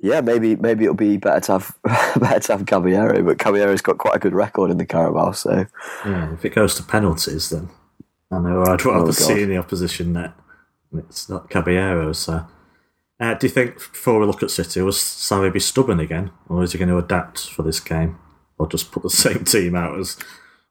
Yeah, 0.00 0.20
maybe 0.20 0.54
maybe 0.56 0.84
it'll 0.84 0.94
be 0.94 1.16
better 1.16 1.40
to 1.40 1.52
have 1.52 1.74
better 2.20 2.40
to 2.40 2.52
have 2.58 2.66
Caballero, 2.66 3.22
but 3.22 3.38
Caballero's 3.38 3.80
got 3.80 3.96
quite 3.96 4.16
a 4.16 4.18
good 4.18 4.34
record 4.34 4.70
in 4.70 4.76
the 4.76 4.84
Carabao, 4.86 5.32
so 5.32 5.64
Yeah, 6.04 6.34
if 6.34 6.44
it 6.44 6.50
goes 6.54 6.74
to 6.74 6.82
penalties, 6.82 7.48
then 7.48 7.70
I 8.30 8.38
know 8.40 8.62
I'd 8.64 8.84
rather 8.84 9.08
Oh, 9.08 9.10
see 9.12 9.42
in 9.42 9.48
the 9.48 9.56
opposition 9.56 10.12
net. 10.12 10.32
It's 10.92 11.28
not 11.28 11.50
Caballero, 11.50 12.12
so. 12.12 12.46
Uh, 13.20 13.34
do 13.34 13.46
you 13.46 13.50
think, 13.52 13.74
before 13.76 14.20
we 14.20 14.26
look 14.26 14.42
at 14.42 14.50
City, 14.50 14.80
will 14.80 14.92
Sarri 14.92 15.52
be 15.52 15.58
stubborn 15.60 15.98
again, 15.98 16.30
or 16.48 16.62
is 16.62 16.72
he 16.72 16.78
going 16.78 16.88
to 16.88 16.98
adapt 16.98 17.48
for 17.50 17.62
this 17.62 17.80
game, 17.80 18.18
or 18.58 18.68
just 18.68 18.92
put 18.92 19.02
the 19.02 19.10
same 19.24 19.44
team 19.44 19.74
out 19.74 19.98
as? 19.98 20.16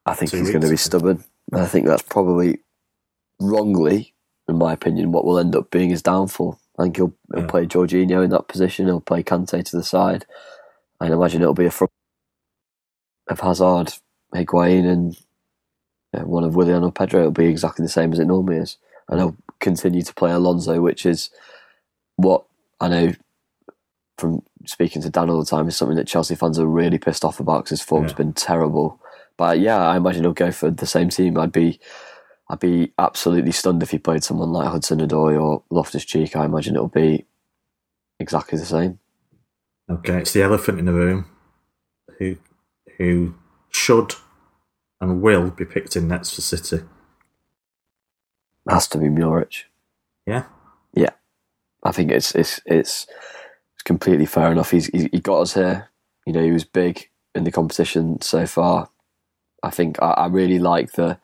I 0.06 0.14
think 0.14 0.30
he's 0.30 0.50
going 0.50 0.62
to 0.62 0.70
be 0.70 0.76
stubborn. 0.76 1.24
I 1.52 1.66
think 1.66 1.86
that's 1.86 2.02
probably 2.02 2.60
wrongly, 3.40 4.14
in 4.48 4.56
my 4.56 4.72
opinion, 4.72 5.12
what 5.12 5.24
will 5.24 5.38
end 5.38 5.54
up 5.56 5.70
being 5.70 5.90
his 5.90 6.02
downfall. 6.02 6.58
I 6.78 6.84
think 6.84 6.96
he'll, 6.96 7.14
he'll 7.34 7.42
Yeah. 7.42 7.48
play 7.48 7.66
Jorginho 7.66 8.24
in 8.24 8.30
that 8.30 8.48
position. 8.48 8.86
He'll 8.86 9.00
play 9.00 9.22
Kante 9.22 9.62
to 9.64 9.76
the 9.76 9.82
side. 9.84 10.24
I 11.00 11.06
imagine 11.08 11.42
it'll 11.42 11.54
be 11.54 11.66
a 11.66 11.70
front 11.70 11.90
of 13.28 13.40
Hazard, 13.40 13.92
Higuain, 14.34 14.86
and 14.90 15.16
Uh, 16.14 16.20
one 16.20 16.44
of 16.44 16.56
Willian 16.56 16.84
or 16.84 16.92
Pedro. 16.92 17.20
It'll 17.20 17.32
be 17.32 17.46
exactly 17.46 17.84
the 17.84 17.88
same 17.90 18.12
as 18.12 18.18
it 18.18 18.26
normally 18.26 18.56
is. 18.58 18.76
And 19.08 19.20
he'll 19.20 19.36
continue 19.60 20.02
to 20.02 20.14
play 20.14 20.30
Alonso, 20.30 20.80
which 20.80 21.04
is 21.04 21.30
what 22.16 22.44
I 22.80 22.88
know 22.88 23.12
from 24.16 24.42
speaking 24.66 25.00
to 25.02 25.10
Dan 25.10 25.30
all 25.30 25.38
the 25.38 25.46
time 25.46 25.68
is 25.68 25.76
something 25.76 25.96
that 25.96 26.06
Chelsea 26.08 26.34
fans 26.34 26.58
are 26.58 26.66
really 26.66 26.98
pissed 26.98 27.24
off 27.24 27.40
about 27.40 27.64
because 27.64 27.78
his 27.80 27.82
form's 27.86 28.10
Yeah. 28.12 28.16
been 28.16 28.32
terrible. 28.32 29.00
But 29.36 29.60
yeah, 29.60 29.78
I 29.78 29.96
imagine 29.96 30.24
he'll 30.24 30.32
go 30.32 30.50
for 30.50 30.70
the 30.70 30.86
same 30.86 31.08
team. 31.10 31.38
I'd 31.38 31.52
be, 31.52 31.78
I'd 32.48 32.58
be 32.58 32.92
absolutely 32.98 33.52
stunned 33.52 33.82
if 33.82 33.90
he 33.90 33.98
played 33.98 34.24
someone 34.24 34.50
like 34.52 34.68
Hudson 34.68 34.98
Odoi 35.00 35.40
or 35.40 35.62
Loftus 35.70 36.04
Cheek. 36.04 36.34
I 36.34 36.44
imagine 36.46 36.74
it'll 36.74 36.88
be 36.88 37.24
exactly 38.18 38.58
the 38.58 38.64
same. 38.64 38.98
Okay, 39.88 40.18
it's 40.18 40.32
the 40.32 40.42
elephant 40.42 40.78
in 40.80 40.86
the 40.86 40.92
room, 40.92 41.26
who 42.18 42.36
who 42.98 43.34
should 43.70 44.14
and 45.00 45.22
will 45.22 45.50
be 45.50 45.64
picked 45.64 45.96
in 45.96 46.08
nets 46.08 46.34
for 46.34 46.40
City. 46.40 46.84
has 48.68 48.88
to 48.88 48.98
be 48.98 49.06
Muric. 49.06 49.64
Yeah, 50.26 50.44
Yeah. 50.94 51.10
I 51.82 51.92
think 51.92 52.10
it's 52.10 52.34
it's 52.34 52.60
it's, 52.66 53.06
it's 53.74 53.82
completely 53.84 54.26
fair 54.26 54.52
enough. 54.52 54.70
He's 54.70 54.86
he, 54.86 55.08
he 55.12 55.20
got 55.20 55.40
us 55.40 55.54
here. 55.54 55.90
You 56.26 56.32
know, 56.32 56.42
he 56.42 56.52
was 56.52 56.64
big 56.64 57.08
in 57.34 57.44
the 57.44 57.52
competition 57.52 58.20
so 58.20 58.46
far. 58.46 58.90
I 59.62 59.70
think 59.70 60.00
I, 60.02 60.10
I 60.12 60.26
really 60.26 60.58
like 60.58 60.92
the 60.92 61.18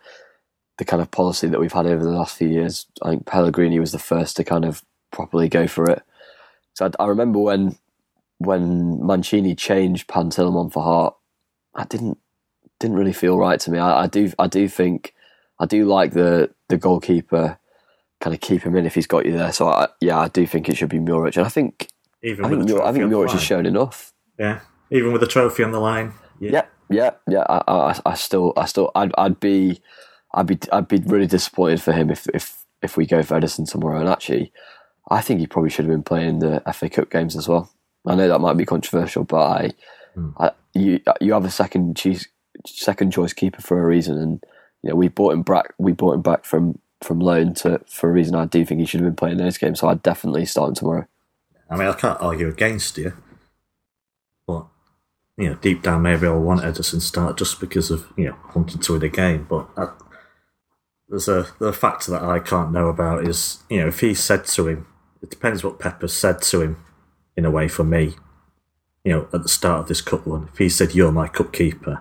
the 0.79 0.85
kind 0.85 1.03
of 1.03 1.11
policy 1.11 1.49
that 1.49 1.61
we've 1.61 1.73
had 1.73 1.87
over 1.87 2.03
the 2.03 2.11
last 2.11 2.37
few 2.37 2.49
years. 2.49 2.87
I 3.03 3.11
think 3.11 3.27
Pellegrini 3.27 3.79
was 3.79 3.93
the 3.93 3.99
first 3.99 4.37
to 4.37 4.45
kind 4.45 4.65
of 4.65 4.85
properly 5.13 5.49
go 5.49 5.67
for 5.67 5.89
it. 5.91 6.03
So 6.75 6.87
I, 6.87 7.05
I 7.05 7.07
remember 7.07 7.39
when 7.41 7.77
when 8.39 9.05
Mancini 9.05 9.55
changed 9.55 10.09
Pantilimon 10.09 10.73
for 10.73 10.83
Hart, 10.83 11.17
I 11.75 11.85
didn't 11.85 12.19
didn't 12.85 12.99
really 12.99 13.13
feel 13.15 13.39
right 13.39 13.59
to 13.61 13.71
me. 13.71 13.79
I, 13.79 14.03
I 14.03 14.07
do 14.07 14.31
I 14.39 14.47
do 14.47 14.69
think 14.69 15.15
I 15.59 15.65
do 15.67 15.87
like 15.87 16.13
the 16.13 16.51
the 16.69 16.77
goalkeeper 16.77 17.59
kind 18.21 18.35
of 18.35 18.41
keep 18.41 18.63
him 18.63 18.77
in 18.77 18.85
if 18.87 18.95
he's 18.95 19.07
got 19.07 19.25
you 19.27 19.33
there. 19.33 19.53
So 19.53 19.69
I, 19.69 19.89
yeah, 20.01 20.19
I 20.19 20.29
do 20.29 20.47
think 20.47 20.69
it 20.69 20.77
should 20.77 20.91
be 20.91 20.99
Muric, 20.99 21.37
and 21.37 21.47
I 21.47 21.49
think 21.49 21.89
even 22.23 22.45
I 22.45 22.49
think 22.51 22.69
Mur- 22.69 22.83
I 22.83 22.93
think 22.93 23.05
Muric 23.07 23.31
has 23.31 23.43
shown 23.43 23.65
enough. 23.67 24.13
Yeah, 24.39 24.61
even 24.91 25.13
with 25.13 25.21
the 25.21 25.27
trophy 25.27 25.63
on 25.65 25.73
the 25.73 25.81
line. 25.81 26.13
Yeah, 26.41 26.67
yeah, 26.91 27.11
yeah. 27.27 27.45
I, 27.49 27.63
I, 27.67 28.01
I 28.05 28.15
still, 28.15 28.53
I 28.57 28.67
still, 28.67 28.91
I'd, 28.95 29.13
I'd 29.17 29.41
be, 29.41 29.81
I'd 30.35 30.47
be, 30.47 30.59
I'd 30.73 30.89
be 30.89 30.99
really 31.07 31.27
disappointed 31.27 31.81
for 31.81 31.93
him 31.93 32.11
if, 32.11 32.27
if, 32.35 32.65
if 32.83 32.97
we 32.97 33.07
go 33.07 33.23
for 33.23 33.39
Ederson 33.41 33.71
tomorrow. 33.71 34.01
And 34.01 34.09
actually, 34.09 34.53
I 35.09 35.21
think 35.23 35.41
he 35.41 35.47
probably 35.47 35.71
should 35.71 35.85
have 35.87 35.95
been 35.95 36.03
playing 36.03 36.41
the 36.41 36.61
FA 36.75 36.91
Cup 36.91 37.11
games 37.11 37.37
as 37.37 37.47
well. 37.49 37.71
I 38.05 38.15
know 38.17 38.29
that 38.29 38.41
might 38.41 38.57
be 38.59 38.67
controversial, 38.67 39.25
but 39.25 39.43
I, 39.43 39.71
Hmm. 40.15 40.31
I 40.39 40.53
you, 40.75 41.01
you 41.21 41.33
have 41.33 41.45
a 41.45 41.51
second 41.51 41.97
second 42.67 43.13
choice 43.13 43.33
keeper 43.33 43.61
for 43.61 43.83
a 43.83 43.87
reason, 43.87 44.19
and 44.19 44.45
you 44.83 44.91
know 44.91 44.97
we 44.97 45.09
bought 45.09 45.33
him 45.33 45.43
back. 45.43 45.75
We 45.79 45.93
bought 45.93 46.15
him 46.15 46.23
back 46.23 46.45
from 46.45 46.79
from 47.03 47.21
loan 47.21 47.55
to 47.55 47.81
for 47.87 48.09
a 48.09 48.13
reason. 48.13 48.35
I 48.35 48.47
do 48.47 48.65
think 48.65 48.81
he 48.81 48.87
should 48.87 49.01
have 49.01 49.09
been 49.09 49.17
playing 49.17 49.39
those 49.39 49.59
games, 49.59 49.81
so 49.81 49.89
I'd 49.89 50.03
definitely 50.03 50.47
start 50.47 50.71
him 50.71 50.75
tomorrow. 50.75 51.07
I 51.71 51.77
mean, 51.77 51.89
I 51.89 51.95
can't 51.95 52.21
argue 52.21 52.49
against 52.49 52.99
you, 52.99 53.15
but 54.47 54.67
you 55.37 55.51
know, 55.51 55.57
deep 55.57 55.83
down, 55.83 56.03
maybe 56.03 56.27
I'll 56.27 56.41
want 56.41 56.61
Ederson 56.61 57.01
start 57.01 57.37
just 57.37 57.61
because 57.61 57.91
of 57.91 58.13
you 58.17 58.27
know 58.27 58.37
wanting 58.55 58.81
to 58.81 58.93
win 58.93 59.03
a 59.03 59.09
game. 59.09 59.47
But 59.49 59.69
I, 59.77 59.93
there's 61.09 61.29
a 61.29 61.49
the 61.59 61.73
factor 61.73 62.11
that 62.13 62.23
I 62.23 62.39
can't 62.39 62.73
know 62.73 62.89
about 62.89 63.27
is 63.27 63.63
you 63.69 63.81
know 63.81 63.89
if 63.89 64.01
he 64.01 64.15
said 64.15 64.47
to 64.47 64.69
him, 64.69 64.87
it 65.23 65.31
depends 65.31 65.65
what 65.65 65.79
Pepper 65.79 66.09
said 66.09 66.43
to 66.43 66.61
him, 66.61 66.85
in 67.37 67.45
a 67.45 67.51
way 67.51 67.69
for 67.69 67.85
me. 67.85 68.15
You 69.05 69.13
know, 69.13 69.29
at 69.35 69.43
the 69.43 69.49
start 69.49 69.81
of 69.81 69.89
this 69.89 70.01
cup 70.01 70.25
run, 70.25 70.49
if 70.51 70.59
he 70.59 70.71
said 70.71 70.95
you're 70.95 71.13
my 71.13 71.29
cup 71.29 71.53
keeper, 71.53 72.01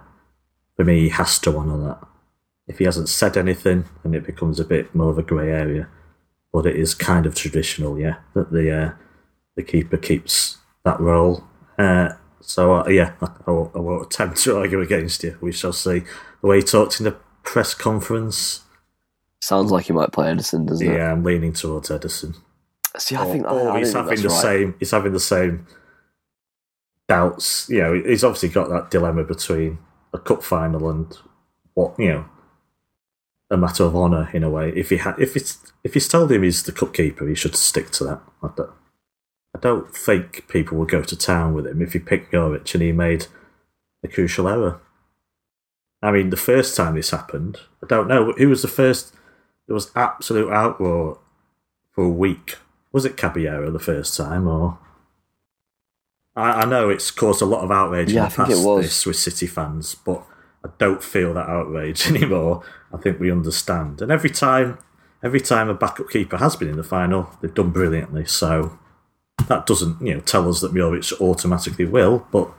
for 0.75 0.83
me 0.85 1.01
he 1.01 1.09
has 1.09 1.39
to 1.39 1.55
honour 1.57 1.77
that. 1.85 2.07
If 2.67 2.77
he 2.79 2.85
hasn't 2.85 3.09
said 3.09 3.35
anything, 3.37 3.85
then 4.03 4.13
it 4.13 4.25
becomes 4.25 4.59
a 4.59 4.63
bit 4.65 4.93
more 4.95 5.09
of 5.11 5.17
a 5.17 5.23
grey 5.23 5.51
area. 5.51 5.89
But 6.53 6.65
it 6.65 6.75
is 6.75 6.93
kind 6.95 7.25
of 7.25 7.35
traditional, 7.35 7.99
yeah, 7.99 8.17
that 8.35 8.51
the 8.51 8.71
uh, 8.71 8.91
the 9.55 9.63
keeper 9.63 9.97
keeps 9.97 10.57
that 10.85 10.99
role. 10.99 11.43
Uh, 11.77 12.09
so 12.41 12.75
uh, 12.75 12.87
yeah, 12.87 13.13
I, 13.21 13.27
I 13.47 13.51
won't, 13.51 14.05
attempt 14.05 14.37
to 14.43 14.57
argue 14.57 14.79
against 14.81 15.23
you. 15.23 15.37
We 15.41 15.51
shall 15.51 15.73
see. 15.73 16.03
The 16.41 16.47
way 16.47 16.57
he 16.57 16.63
talked 16.63 16.99
in 16.99 17.05
the 17.05 17.15
press 17.43 17.73
conference, 17.73 18.61
Sounds 19.41 19.71
like 19.71 19.85
he 19.87 19.93
might 19.93 20.11
play 20.13 20.27
Ederson, 20.31 20.65
doesn't 20.65 20.87
it? 20.87 20.93
yeah, 20.93 21.11
I'm 21.11 21.23
leaning 21.23 21.51
towards 21.51 21.89
Ederson. 21.89 22.37
See, 22.97 23.15
I 23.15 23.25
Or- 23.25 23.31
think 23.33 23.45
I, 23.45 23.49
or 23.49 23.71
I 23.71 23.79
he's 23.79 23.91
think 23.91 24.05
having 24.05 24.21
the 24.21 24.29
right. 24.29 24.41
same. 24.41 24.75
He's 24.79 24.91
having 24.91 25.11
the 25.13 25.19
same 25.19 25.67
doubts. 27.09 27.67
You 27.69 27.81
know, 27.81 27.93
he's 28.05 28.23
obviously 28.23 28.49
got 28.49 28.69
that 28.69 28.91
dilemma 28.91 29.23
between 29.23 29.79
a 30.13 30.19
cup 30.19 30.43
final 30.43 30.89
and 30.89 31.17
what 31.73 31.97
you 31.97 32.09
know, 32.09 32.25
a 33.49 33.57
matter 33.57 33.83
of 33.83 33.95
honour 33.95 34.29
in 34.33 34.43
a 34.43 34.49
way. 34.49 34.69
If 34.75 34.89
he 34.89 34.97
had, 34.97 35.19
if 35.19 35.35
it's 35.35 35.73
if 35.83 35.93
he's 35.93 36.07
told 36.07 36.31
him 36.31 36.43
he's 36.43 36.63
the 36.63 36.71
cup 36.71 36.93
keeper, 36.93 37.27
he 37.27 37.35
should 37.35 37.55
stick 37.55 37.91
to 37.91 38.03
that. 38.05 38.21
I 38.41 38.49
don't, 38.55 38.71
I 39.55 39.59
don't 39.59 39.95
think 39.95 40.47
people 40.47 40.77
will 40.77 40.85
go 40.85 41.03
to 41.03 41.17
town 41.17 41.53
with 41.53 41.67
him 41.67 41.81
if 41.81 41.93
he 41.93 41.99
picked 41.99 42.33
Joric 42.33 42.73
and 42.73 42.83
he 42.83 42.91
made 42.91 43.27
a 44.03 44.07
crucial 44.07 44.47
error. 44.47 44.79
I 46.01 46.11
mean, 46.11 46.29
the 46.29 46.37
first 46.37 46.75
time 46.75 46.95
this 46.95 47.11
happened, 47.11 47.59
I 47.81 47.87
don't 47.87 48.07
know 48.07 48.33
who 48.33 48.49
was 48.49 48.61
the 48.61 48.67
first. 48.67 49.13
There 49.67 49.73
was 49.73 49.91
absolute 49.95 50.49
outroar 50.49 51.17
for 51.91 52.03
a 52.03 52.09
week. 52.09 52.57
Was 52.91 53.05
it 53.05 53.17
Caballero 53.17 53.71
the 53.71 53.79
first 53.79 54.15
time, 54.17 54.47
or 54.47 54.77
I, 56.35 56.61
I 56.61 56.65
know 56.65 56.89
it's 56.89 57.11
caused 57.11 57.41
a 57.41 57.45
lot 57.45 57.63
of 57.63 57.71
outrage 57.71 58.11
Yeah, 58.11 58.23
in 58.23 58.29
the 58.29 58.35
past 58.35 58.81
this 58.81 59.05
with 59.05 59.15
City 59.15 59.47
fans, 59.47 59.95
but 59.95 60.23
I 60.65 60.69
don't 60.77 61.03
feel 61.03 61.33
that 61.33 61.49
outrage 61.49 62.07
anymore. 62.09 62.63
I 62.93 62.97
think 62.97 63.19
we 63.19 63.31
understand, 63.31 64.01
and 64.01 64.11
every 64.11 64.29
time, 64.29 64.77
every 65.23 65.41
time 65.41 65.69
a 65.69 65.73
backup 65.73 66.09
keeper 66.09 66.37
has 66.37 66.55
been 66.55 66.69
in 66.69 66.77
the 66.77 66.83
final, 66.83 67.29
they've 67.41 67.53
done 67.53 67.71
brilliantly. 67.71 68.25
So 68.25 68.77
that 69.47 69.65
doesn't, 69.65 70.01
you 70.05 70.15
know, 70.15 70.19
tell 70.21 70.47
us 70.49 70.61
that 70.61 70.73
Muric 70.73 71.19
automatically 71.19 71.85
will, 71.85 72.27
but 72.31 72.49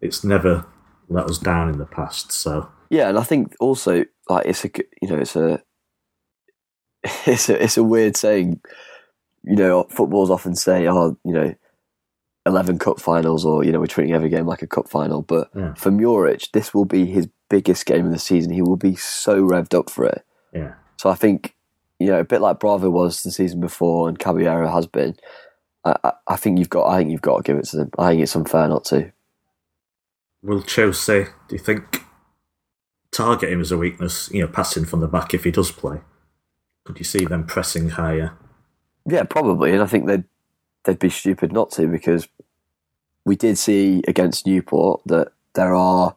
it's 0.00 0.24
never 0.24 0.66
let 1.08 1.26
us 1.26 1.38
down 1.38 1.68
in 1.68 1.78
the 1.78 1.86
past. 1.86 2.32
So 2.32 2.68
Yeah, 2.90 3.08
and 3.08 3.18
I 3.18 3.22
think 3.22 3.54
also 3.60 4.04
like 4.28 4.46
it's 4.46 4.64
a 4.64 4.70
you 5.00 5.08
know 5.08 5.18
it's 5.18 5.36
a 5.36 5.62
it's 7.26 7.48
a 7.48 7.62
it's 7.62 7.76
a 7.76 7.84
weird 7.84 8.16
saying. 8.16 8.60
You 9.46 9.56
know, 9.56 9.84
football's 9.90 10.30
often 10.30 10.56
say, 10.56 10.88
"Oh, 10.88 11.18
you 11.22 11.32
know, 11.32 11.54
eleven 12.46 12.78
cup 12.78 13.00
finals," 13.00 13.44
or 13.44 13.64
you 13.64 13.72
know, 13.72 13.80
we're 13.80 13.86
treating 13.86 14.14
every 14.14 14.28
game 14.28 14.46
like 14.46 14.62
a 14.62 14.66
cup 14.66 14.88
final. 14.88 15.22
But 15.22 15.50
Yeah. 15.54 15.74
for 15.74 15.90
Muric, 15.90 16.50
this 16.52 16.72
will 16.74 16.84
be 16.84 17.06
his 17.06 17.28
biggest 17.48 17.86
game 17.86 18.06
of 18.06 18.12
the 18.12 18.18
season. 18.18 18.52
He 18.52 18.62
will 18.62 18.76
be 18.76 18.96
so 18.96 19.42
revved 19.42 19.74
up 19.78 19.90
for 19.90 20.04
it. 20.04 20.24
yeah, 20.52 20.74
So 20.98 21.10
I 21.10 21.14
think 21.14 21.54
you 22.00 22.08
know, 22.08 22.18
a 22.18 22.24
bit 22.24 22.40
like 22.40 22.58
Bravo 22.58 22.90
was 22.90 23.22
the 23.22 23.30
season 23.30 23.60
before, 23.60 24.08
and 24.08 24.18
Caballero 24.18 24.68
has 24.68 24.86
been. 24.86 25.16
I, 25.84 25.94
I, 26.02 26.12
I 26.28 26.36
think 26.36 26.58
you've 26.58 26.68
got. 26.70 26.88
I 26.88 26.98
think 26.98 27.10
you've 27.10 27.22
got 27.22 27.36
to 27.38 27.42
give 27.44 27.56
it 27.56 27.66
to 27.66 27.76
them. 27.76 27.90
I 27.98 28.10
think 28.10 28.22
it's 28.22 28.34
unfair 28.34 28.68
not 28.68 28.84
to. 28.86 29.12
will 30.42 30.62
Chelsea? 30.62 31.24
Do 31.48 31.54
you 31.54 31.58
think 31.58 32.02
target 33.12 33.50
him 33.52 33.60
as 33.60 33.70
a 33.70 33.78
weakness? 33.78 34.28
You 34.32 34.42
know, 34.42 34.48
passing 34.48 34.84
from 34.84 35.00
the 35.00 35.06
back 35.08 35.34
if 35.34 35.44
he 35.44 35.50
does 35.50 35.70
play. 35.70 36.00
Could 36.84 36.98
you 36.98 37.04
see 37.04 37.24
them 37.24 37.46
pressing 37.46 37.90
higher? 37.90 38.32
Yeah, 39.06 39.22
probably, 39.24 39.72
and 39.72 39.82
I 39.82 39.86
think 39.86 40.06
they'd 40.06 40.24
they'd 40.84 40.98
be 40.98 41.10
stupid 41.10 41.52
not 41.52 41.70
to 41.72 41.86
because 41.86 42.26
we 43.24 43.36
did 43.36 43.58
see 43.58 44.02
against 44.06 44.46
Newport 44.46 45.00
that 45.06 45.32
there 45.54 45.74
are, 45.74 46.16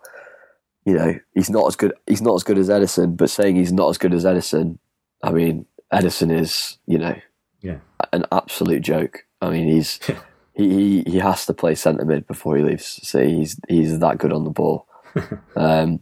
you 0.85 0.93
know, 0.93 1.19
he's 1.33 1.49
not 1.49 1.67
as 1.67 1.75
good. 1.75 1.93
He's 2.05 2.21
not 2.21 2.35
as 2.35 2.43
good 2.43 2.57
as 2.57 2.69
Ederson, 2.69 3.15
but 3.15 3.29
saying 3.29 3.55
he's 3.55 3.73
not 3.73 3.89
as 3.89 3.97
good 3.97 4.13
as 4.13 4.25
Ederson, 4.25 4.77
I 5.23 5.31
mean, 5.31 5.65
Ederson 5.93 6.31
is, 6.31 6.77
you 6.85 6.97
know, 6.97 7.15
Yeah, 7.61 7.77
an 8.13 8.25
absolute 8.31 8.81
joke. 8.81 9.25
I 9.41 9.49
mean, 9.49 9.67
he's 9.67 9.99
he, 10.53 11.03
he 11.03 11.11
he 11.11 11.17
has 11.19 11.45
to 11.45 11.53
play 11.53 11.75
centre 11.75 12.05
mid 12.05 12.27
before 12.27 12.57
he 12.57 12.63
leaves. 12.63 12.99
So 13.07 13.25
he's 13.25 13.59
he's 13.67 13.99
that 13.99 14.17
good 14.17 14.33
on 14.33 14.43
the 14.43 14.49
ball. 14.49 14.87
um, 15.55 16.01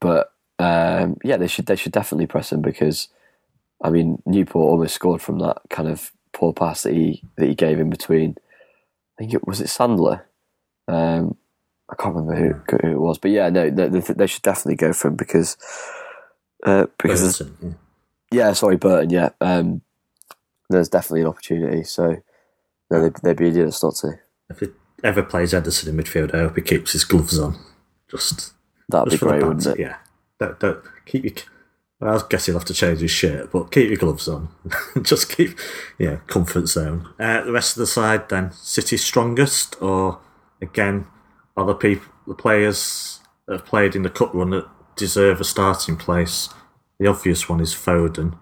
but 0.00 0.32
um, 0.58 1.16
yeah, 1.24 1.36
they 1.36 1.48
should 1.48 1.66
they 1.66 1.76
should 1.76 1.92
definitely 1.92 2.26
press 2.26 2.52
him 2.52 2.62
because 2.62 3.08
I 3.82 3.90
mean 3.90 4.22
Newport 4.26 4.70
almost 4.70 4.94
scored 4.94 5.22
from 5.22 5.38
that 5.40 5.58
kind 5.70 5.88
of 5.88 6.12
poor 6.32 6.52
pass 6.52 6.82
that 6.82 6.92
he 6.92 7.22
that 7.36 7.46
he 7.46 7.54
gave 7.54 7.80
in 7.80 7.90
between 7.90 8.36
think 9.18 9.34
it 9.34 9.46
was 9.46 9.60
it 9.60 9.66
Sandler. 9.66 10.22
Um, 10.88 11.36
I 11.88 11.94
can't 11.94 12.14
remember 12.14 12.36
who, 12.68 12.76
who 12.78 12.92
it 12.92 13.00
was, 13.00 13.18
but 13.18 13.30
yeah, 13.30 13.48
no, 13.48 13.70
they, 13.70 14.00
they 14.00 14.26
should 14.26 14.42
definitely 14.42 14.76
go 14.76 14.92
for 14.92 15.08
him 15.08 15.16
because 15.16 15.56
uh, 16.64 16.86
because 16.98 17.38
Burton, 17.38 17.76
yeah. 18.32 18.46
yeah, 18.46 18.52
sorry, 18.52 18.76
Burton, 18.76 19.10
yeah, 19.10 19.30
um, 19.40 19.82
there's 20.68 20.88
definitely 20.88 21.22
an 21.22 21.28
opportunity. 21.28 21.84
So 21.84 22.16
no, 22.90 23.02
they'd, 23.02 23.16
they'd 23.22 23.36
be 23.36 23.48
idiots 23.48 23.82
not 23.82 23.94
to. 23.96 24.18
If 24.50 24.60
he 24.60 24.68
ever 25.02 25.22
plays 25.22 25.52
Ederson 25.52 25.88
in 25.88 25.96
midfield, 25.96 26.34
I 26.34 26.38
hope 26.38 26.56
he 26.56 26.62
keeps 26.62 26.92
his 26.92 27.04
gloves 27.04 27.38
on. 27.38 27.56
Just 28.10 28.52
That'd 28.88 29.10
just 29.10 29.22
be 29.22 29.28
great, 29.28 29.42
wouldn't 29.42 29.66
it? 29.66 29.78
Yeah. 29.78 29.96
Don't, 30.38 30.58
don't 30.60 30.84
keep 31.06 31.24
your. 31.24 31.32
Well, 31.98 32.18
I 32.18 32.28
guess 32.28 32.46
he'll 32.46 32.56
have 32.56 32.66
to 32.66 32.74
change 32.74 33.00
his 33.00 33.10
shirt, 33.10 33.50
but 33.52 33.70
keep 33.70 33.88
your 33.88 33.96
gloves 33.96 34.28
on. 34.28 34.48
just 35.02 35.34
keep, 35.34 35.58
yeah, 35.98 36.16
comfort 36.26 36.66
zone. 36.66 37.08
Uh, 37.18 37.42
the 37.42 37.52
rest 37.52 37.76
of 37.76 37.80
the 37.80 37.86
side, 37.86 38.28
then, 38.28 38.52
City 38.52 38.98
strongest, 38.98 39.80
or 39.80 40.20
again, 40.60 41.06
are 41.56 41.64
the 41.64 41.74
people, 41.74 42.12
the 42.26 42.34
players 42.34 43.20
that 43.46 43.54
have 43.54 43.64
played 43.64 43.96
in 43.96 44.02
the 44.02 44.10
cup 44.10 44.34
run 44.34 44.50
that 44.50 44.68
deserve 44.94 45.40
a 45.40 45.44
starting 45.44 45.96
place? 45.96 46.50
The 46.98 47.06
obvious 47.06 47.48
one 47.48 47.60
is 47.60 47.74
Foden. 47.74 48.38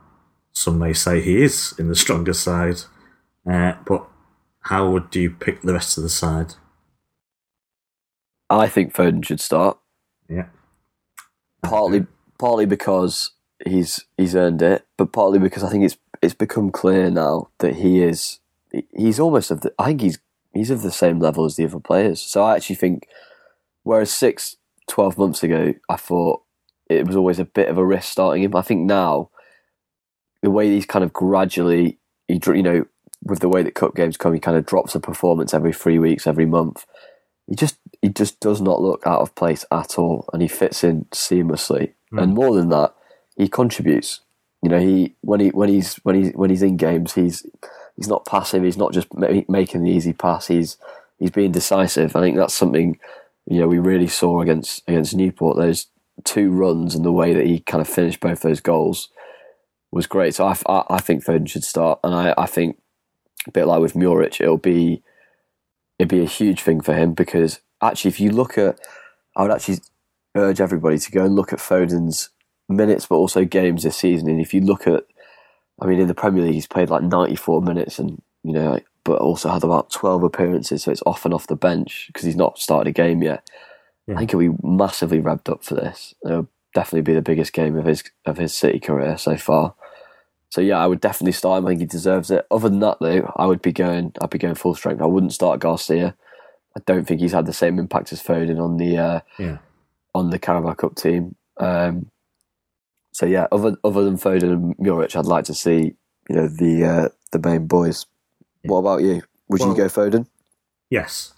Some 0.53 0.79
may 0.79 0.93
say 0.93 1.21
he 1.21 1.43
is 1.43 1.75
in 1.79 1.89
the 1.89 1.97
stronger 1.97 2.33
side, 2.33 2.81
uh, 3.49 3.75
but 3.87 4.07
how 4.61 4.91
would 4.91 5.15
you 5.15 5.31
pick 5.31 5.63
the 5.63 5.75
rest 5.75 5.97
of 5.97 6.03
the 6.03 6.09
side? 6.09 6.55
I 8.51 8.69
think 8.69 8.93
Foden 8.93 9.25
should 9.25 9.41
start. 9.41 9.79
Yeah. 10.29 10.47
partly 11.63 12.07
partly 12.39 12.65
because 12.65 13.34
he's 13.67 14.05
he's 14.17 14.35
earned 14.35 14.63
it, 14.63 14.87
but 14.97 15.13
partly 15.13 15.39
because 15.39 15.63
I 15.63 15.71
think 15.71 15.85
it's 15.85 15.97
it's 16.23 16.35
become 16.35 16.71
clear 16.71 17.11
now 17.11 17.49
that 17.59 17.77
he 17.77 18.03
is 18.03 18.41
he's 18.97 19.21
almost 19.21 19.51
of 19.51 19.61
the 19.61 19.73
I 19.79 19.87
think 19.87 20.01
he's 20.01 20.19
he's 20.53 20.71
of 20.71 20.83
the 20.83 20.91
same 20.91 21.19
level 21.19 21.45
as 21.45 21.57
the 21.57 21.65
other 21.65 21.81
players. 21.81 22.21
So 22.21 22.43
I 22.43 22.57
actually 22.57 22.77
think 22.77 23.09
whereas 23.83 24.11
six, 24.11 24.57
12 24.89 25.19
months 25.19 25.43
ago 25.43 25.75
I 25.89 25.97
thought 25.97 26.43
it 26.89 27.07
was 27.07 27.17
always 27.17 27.39
a 27.39 27.45
bit 27.45 27.69
of 27.69 27.79
a 27.79 27.85
risk 27.85 28.11
starting 28.11 28.43
him. 28.43 28.57
I 28.57 28.63
think 28.63 28.83
now 28.83 29.31
the 30.43 30.51
way 30.51 30.69
he's 30.69 30.87
kind 30.87 31.05
of 31.05 31.13
gradually 31.13 31.99
he 32.29 32.41
you 32.47 32.63
know 32.63 32.87
with 33.23 33.41
the 33.41 33.49
way 33.49 33.63
that 33.63 33.75
cup 33.75 33.95
games 33.95 34.17
come 34.17 34.35
he 34.35 34.41
kind 34.41 34.57
of 34.57 34.67
drops 34.67 34.95
a 34.95 35.01
performance 35.01 35.55
every 35.55 35.73
3 35.73 35.99
weeks 35.99 36.27
every 36.27 36.47
month. 36.47 36.87
He 37.47 37.55
just 37.55 37.77
he 38.03 38.09
just 38.09 38.41
does 38.41 38.61
not 38.61 38.81
look 38.81 39.07
out 39.07 39.21
of 39.21 39.35
place 39.35 39.65
at 39.71 39.99
all 39.99 40.29
and 40.33 40.43
he 40.43 40.49
fits 40.49 40.85
in 40.85 41.07
seamlessly. 41.07 41.93
Hmm. 42.11 42.19
And 42.19 42.35
more 42.35 42.55
than 42.55 42.69
that, 42.71 42.95
he 43.37 43.49
contributes. 43.49 44.21
You 44.63 44.71
know, 44.71 44.81
he 44.81 45.15
when 45.21 45.41
he 45.41 45.49
when 45.49 45.69
he's 45.69 45.97
when 45.97 46.17
he's 46.17 46.33
when 46.33 46.51
he's 46.51 46.63
in 46.63 46.77
games, 46.77 47.15
he's 47.15 47.47
he's 47.97 48.09
not 48.09 48.25
passive. 48.25 48.63
He's 48.63 48.77
not 48.77 48.93
just 48.93 49.13
ma- 49.15 49.43
making 49.49 49.83
the 49.83 49.91
easy 49.91 50.13
pass. 50.13 50.47
He's 50.47 50.77
he's 51.19 51.31
being 51.31 51.53
decisive. 51.53 52.17
I 52.17 52.21
think 52.21 52.37
that's 52.37 52.55
something 52.55 52.99
you 53.47 53.61
know 53.61 53.69
we 53.69 53.79
really 53.79 54.09
saw 54.09 54.41
against 54.41 54.83
against 54.89 55.15
Newport. 55.15 55.57
Those 55.57 55.89
two 56.23 56.51
runs 56.51 56.95
and 56.95 57.05
the 57.05 57.13
way 57.13 57.35
that 57.35 57.47
he 57.47 57.61
kind 57.61 57.83
of 57.83 57.89
finished 57.89 58.21
both 58.21 58.41
those 58.41 58.61
goals 58.61 59.09
was 59.91 60.07
great. 60.07 60.35
So 60.35 60.47
I, 60.47 60.57
I, 60.67 60.85
I 60.91 60.99
think 60.99 61.25
Foden 61.25 61.49
should 61.49 61.65
start, 61.65 62.01
and 62.03 62.15
I, 62.15 62.35
I 62.37 62.47
think 62.47 62.79
a 63.47 63.51
bit 63.51 63.67
like 63.67 63.81
with 63.81 63.95
Muric, 63.95 64.41
it'll 64.41 64.57
be 64.57 65.03
it'd 65.99 66.09
be 66.09 66.23
a 66.23 66.29
huge 66.29 66.63
thing 66.63 66.81
for 66.81 66.95
him 66.95 67.13
because 67.13 67.61
actually, 67.83 68.09
if 68.09 68.21
you 68.21 68.31
look 68.31 68.59
at, 68.59 68.79
I 69.37 69.43
would 69.43 69.51
actually 69.51 69.81
urge 70.35 70.61
everybody 70.61 70.99
to 70.99 71.13
go 71.13 71.25
and 71.25 71.37
look 71.37 71.53
at 71.53 71.59
Foden's 71.59 72.31
minutes, 72.69 73.07
but 73.07 73.17
also 73.17 73.45
games 73.45 73.83
this 73.83 73.97
season. 73.97 74.29
And 74.29 74.41
if 74.41 74.55
you 74.55 74.61
look 74.61 74.87
at, 74.87 75.05
I 75.81 75.87
mean, 75.87 76.01
in 76.01 76.09
the 76.09 76.15
Premier 76.15 76.45
League, 76.45 76.55
he's 76.55 76.67
played 76.67 76.91
like 76.91 77.03
94 77.03 77.63
minutes 77.63 77.99
and, 77.99 78.21
you 78.43 78.53
know, 78.53 78.71
like, 78.73 78.87
but 79.05 79.21
also 79.21 79.51
had 79.51 79.65
about 79.65 79.91
12 79.91 80.23
appearances. 80.23 80.83
So 80.85 80.91
it's 80.91 81.03
off 81.05 81.25
and 81.25 81.35
off 81.35 81.47
the 81.47 81.57
bench 81.57 82.05
because 82.09 82.25
he's 82.25 82.37
not 82.37 82.59
started 82.59 82.89
a 82.89 82.93
game 82.93 83.23
yet. 83.23 83.47
Yeah. 84.07 84.15
I 84.15 84.19
think 84.19 84.31
he'll 84.31 84.41
be 84.41 84.57
massively 84.63 85.21
revved 85.21 85.51
up 85.51 85.63
for 85.65 85.75
this. 85.75 86.15
It'll 86.25 86.49
definitely 86.75 87.03
be 87.03 87.15
the 87.15 87.23
biggest 87.23 87.53
game 87.53 87.77
of 87.77 87.85
his 87.85 88.03
of 88.27 88.37
his 88.39 88.55
City 88.55 88.81
career 88.81 89.17
so 89.19 89.37
far. 89.37 89.75
So 90.51 90.61
yeah, 90.61 90.79
I 90.79 90.87
would 90.87 91.01
definitely 91.01 91.33
start 91.33 91.59
him. 91.59 91.67
I 91.67 91.71
think 91.71 91.81
he 91.81 91.87
deserves 91.87 92.31
it. 92.31 92.47
Other 92.51 92.69
than 92.69 92.81
that, 92.81 92.99
though, 93.01 93.33
I 93.37 93.47
would 93.47 93.61
be 93.61 93.73
going. 93.73 94.13
I'd 94.23 94.31
be 94.31 94.39
going 94.39 94.55
full 94.55 94.75
strength. 94.75 95.03
I 95.03 95.07
wouldn't 95.07 95.33
start 95.33 95.61
Garcia. 95.61 96.15
I 96.77 96.81
don't 96.87 97.05
think 97.07 97.21
he's 97.21 97.33
had 97.33 97.47
the 97.47 97.53
same 97.53 97.79
impact 97.79 98.13
as 98.13 98.23
Foden 98.23 98.61
on 98.63 98.77
the 98.79 98.97
uh, 98.99 99.21
Yeah. 99.39 99.59
on 100.15 100.31
the 100.31 100.39
Carabao 100.39 100.75
Cup 100.75 100.95
team. 100.97 101.35
Um, 101.59 102.11
so 103.15 103.27
yeah, 103.27 103.47
other 103.53 103.77
other 103.85 104.05
than 104.05 104.17
Foden 104.17 104.53
and 104.53 104.77
Muric, 104.77 105.15
I'd 105.15 105.25
like 105.25 105.45
to 105.45 105.55
see 105.55 105.95
you 106.29 106.35
know 106.35 106.49
the 106.49 106.85
uh, 106.85 107.09
the 107.31 107.39
main 107.39 107.67
boys. 107.69 108.07
What 108.65 108.79
about 108.79 109.03
you? 109.03 109.23
Would 109.49 109.61
you 109.61 109.77
go 109.77 109.87
Foden? 109.87 110.27
Yes. 110.91 111.33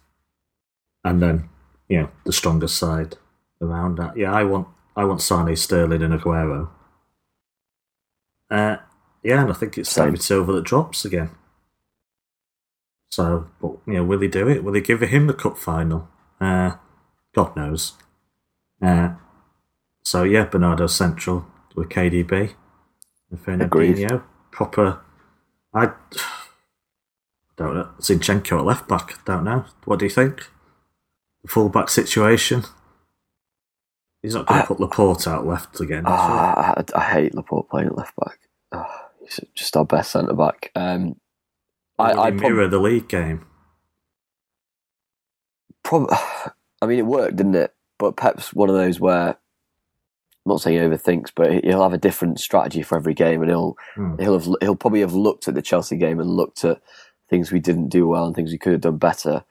And 1.04 1.22
then, 1.22 1.48
you 1.88 2.00
know, 2.00 2.10
the 2.24 2.32
strongest 2.32 2.78
side 2.78 3.16
around 3.60 3.98
that. 3.98 4.16
Yeah, 4.16 4.32
I 4.32 4.44
want 4.44 4.68
I 4.96 5.04
want 5.04 5.20
Sane, 5.20 5.54
Sterling 5.54 6.02
and 6.02 6.18
Aguero. 6.18 6.70
Uh 8.50 8.76
yeah, 9.22 9.42
and 9.42 9.50
I 9.50 9.54
think 9.54 9.76
it's 9.76 9.90
Same. 9.90 10.06
David 10.06 10.22
Silva 10.22 10.52
that 10.52 10.64
drops 10.64 11.04
again. 11.04 11.30
So, 13.10 13.48
but 13.60 13.72
you 13.86 13.94
know, 13.94 14.04
will 14.04 14.20
he 14.20 14.28
do 14.28 14.48
it? 14.48 14.64
Will 14.64 14.74
he 14.74 14.80
give 14.80 15.00
him 15.00 15.26
the 15.26 15.34
cup 15.34 15.58
final? 15.58 16.08
Uh 16.40 16.76
God 17.34 17.54
knows. 17.54 17.92
Uh 18.80 19.10
so 20.04 20.22
yeah, 20.22 20.44
Bernardo 20.44 20.86
Central 20.86 21.44
with 21.76 21.88
KDB 21.88 22.54
and. 23.30 23.40
Fernandinho. 23.40 24.22
Proper 24.50 25.00
I 25.74 25.92
don't 27.56 27.74
know. 27.74 27.88
Zinchenko 28.00 28.58
at 28.58 28.64
left 28.64 28.88
back. 28.88 29.22
Don't 29.26 29.44
know. 29.44 29.64
What 29.84 29.98
do 29.98 30.06
you 30.06 30.10
think? 30.10 30.48
The 31.42 31.48
full 31.48 31.68
back 31.68 31.90
situation. 31.90 32.64
He's 34.22 34.34
not 34.34 34.46
going 34.46 34.62
to 34.62 34.66
put 34.66 34.80
Laporte 34.80 35.26
out 35.28 35.46
left 35.46 35.78
again. 35.80 36.00
is? 36.00 36.04
Ah, 36.08 36.74
I, 36.78 36.98
I 36.98 37.04
hate 37.12 37.34
Laporte 37.34 37.68
playing 37.68 37.90
left 37.90 38.16
back. 38.16 38.38
Ah, 38.72 39.08
he's 39.20 39.38
just 39.54 39.76
our 39.76 39.84
best 39.84 40.10
centre 40.12 40.32
back. 40.32 40.70
Um, 40.74 41.16
I, 41.98 42.12
I 42.12 42.30
he 42.32 42.38
prob- 42.38 42.52
mirror 42.52 42.68
the 42.68 42.78
league 42.80 43.08
game. 43.08 43.44
prob- 45.82 46.08
I 46.82 46.86
mean, 46.86 46.98
it 46.98 47.06
worked, 47.06 47.36
didn't 47.36 47.54
it? 47.54 47.74
But 47.98 48.16
Pep's 48.16 48.52
one 48.52 48.68
of 48.68 48.74
those 48.74 48.98
where, 49.00 49.36
I'm 50.47 50.51
not 50.51 50.61
saying 50.61 50.78
he 50.80 50.86
overthinks, 50.88 51.32
but 51.34 51.64
he'll 51.64 51.82
have 51.82 51.92
a 51.92 51.99
different 51.99 52.38
strategy 52.38 52.82
for 52.82 52.97
every 52.97 53.14
game, 53.14 53.42
and 53.42 53.51
he'll 53.51 53.76
Hmm. 53.97 54.14
he'll 54.18 54.38
have 54.38 54.49
he'll 54.61 54.76
probably 54.76 55.01
have 55.01 55.12
looked 55.12 55.49
at 55.49 55.55
the 55.55 55.62
Chelsea 55.62 55.97
game 55.97 56.20
and 56.20 56.30
looked 56.30 56.64
at 56.64 56.80
things 57.28 57.51
we 57.51 57.59
didn't 57.59 57.88
do 57.88 58.07
well 58.07 58.24
and 58.26 58.34
things 58.36 58.53
we 58.53 58.59
could 58.59 58.72
have 58.72 58.80
done 58.82 58.97
better, 58.99 59.44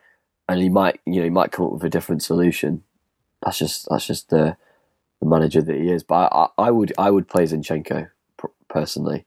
and 0.47 0.61
he 0.61 0.69
might 0.69 1.01
you 1.05 1.15
know 1.17 1.23
he 1.25 1.29
might 1.29 1.51
come 1.51 1.65
up 1.65 1.73
with 1.73 1.83
a 1.83 1.89
different 1.89 2.23
solution. 2.23 2.83
That's 3.43 3.57
just 3.59 3.87
that's 3.89 4.07
just 4.07 4.29
the, 4.29 4.55
the 5.21 5.27
manager 5.27 5.61
that 5.61 5.75
he 5.75 5.91
is. 5.91 6.01
But 6.03 6.31
I, 6.33 6.47
I 6.57 6.71
would 6.71 6.93
I 6.97 7.11
would 7.11 7.27
play 7.27 7.43
Zinchenko 7.43 8.09
personally. 8.69 9.25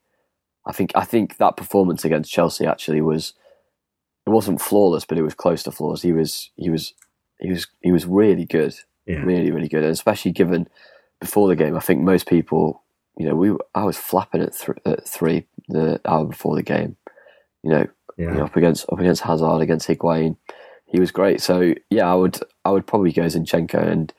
I 0.65 0.71
think 0.71 0.91
I 0.95 1.03
think 1.05 1.37
that 1.37 1.55
performance 1.55 2.03
against 2.03 2.31
Chelsea 2.31 2.65
actually 2.65 3.01
was 3.01 3.33
it 4.25 4.31
wasn't 4.31 4.59
flawless, 4.61 5.05
but 5.05 5.17
it 5.19 5.23
was 5.23 5.35
close 5.35 5.61
to 5.63 5.71
flawless. 5.71 6.01
He 6.01 6.13
was 6.13 6.49
he 6.55 6.69
was 6.71 6.93
he 7.39 7.49
was 7.51 7.67
he 7.81 7.91
was 7.91 8.05
really 8.07 8.45
good 8.45 8.73
Yeah. 9.05 9.19
really, 9.23 9.51
really 9.51 9.67
good, 9.69 9.83
and 9.83 9.91
especially 9.93 10.31
given 10.31 10.67
before 11.19 11.47
the 11.47 11.55
game. 11.55 11.75
I 11.75 11.79
think 11.79 12.01
most 12.01 12.27
people, 12.27 12.83
you 13.17 13.25
know, 13.25 13.35
we 13.35 13.55
I 13.75 13.83
was 13.83 13.97
flapping 13.97 14.41
at, 14.41 14.53
th- 14.53 14.77
at 14.85 15.07
three 15.07 15.45
the 15.67 15.99
hour 16.05 16.25
before 16.25 16.55
the 16.55 16.63
game. 16.63 16.95
You 17.63 17.71
know, 17.71 17.87
Yeah. 18.17 18.31
you 18.31 18.37
know, 18.37 18.45
up 18.45 18.55
against 18.55 18.85
up 18.91 18.99
against 18.99 19.21
Hazard, 19.23 19.61
against 19.61 19.87
Higuain, 19.87 20.37
he 20.85 20.99
was 20.99 21.11
great. 21.11 21.41
So 21.41 21.73
yeah, 21.89 22.11
I 22.11 22.15
would 22.15 22.39
I 22.65 22.71
would 22.71 22.87
probably 22.87 23.11
go 23.11 23.23
Zinchenko. 23.23 23.81
And 23.85 24.13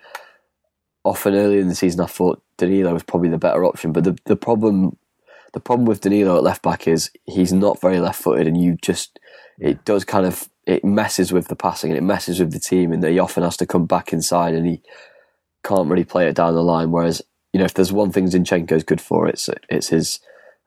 often 1.05 1.35
earlier 1.35 1.61
in 1.61 1.69
the 1.69 1.75
season, 1.75 2.01
I 2.01 2.07
thought 2.07 2.43
Danilo 2.59 2.93
was 2.93 3.03
probably 3.03 3.31
the 3.31 3.39
better 3.39 3.65
option. 3.65 3.93
But 3.93 4.05
the 4.05 4.19
the 4.27 4.37
problem 4.37 4.97
the 5.53 5.61
problem 5.61 5.87
with 5.87 6.01
Danilo 6.03 6.37
at 6.37 6.45
left 6.45 6.63
back 6.63 6.87
is 6.87 7.11
he's 7.25 7.53
not 7.53 7.81
very 7.81 7.99
left 7.99 8.23
footed, 8.23 8.47
and 8.47 8.61
you 8.63 8.77
just 8.83 9.19
it 9.59 9.85
does 9.85 10.05
kind 10.05 10.27
of 10.27 10.49
it 10.67 10.85
messes 10.85 11.33
with 11.33 11.49
the 11.49 11.57
passing 11.57 11.91
and 11.91 11.99
it 11.99 12.03
messes 12.03 12.39
with 12.39 12.53
the 12.53 12.61
team, 12.61 12.93
and 12.93 13.03
he 13.03 13.19
often 13.19 13.43
has 13.43 13.57
to 13.57 13.67
come 13.67 13.87
back 13.87 14.13
inside, 14.13 14.55
and 14.55 14.67
he 14.67 14.83
can't 15.65 15.89
really 15.89 16.05
play 16.05 16.29
it 16.29 16.37
down 16.37 16.55
the 16.55 16.63
line. 16.63 16.91
Whereas 16.91 17.23
you 17.53 17.59
know 17.59 17.67
if 17.67 17.75
there's 17.75 17.93
one 17.93 18.13
thing 18.13 18.27
Zinchenko's 18.27 18.85
good 18.85 19.01
for, 19.01 19.29
it's 19.29 19.49
it's 19.69 19.89
his 19.89 20.21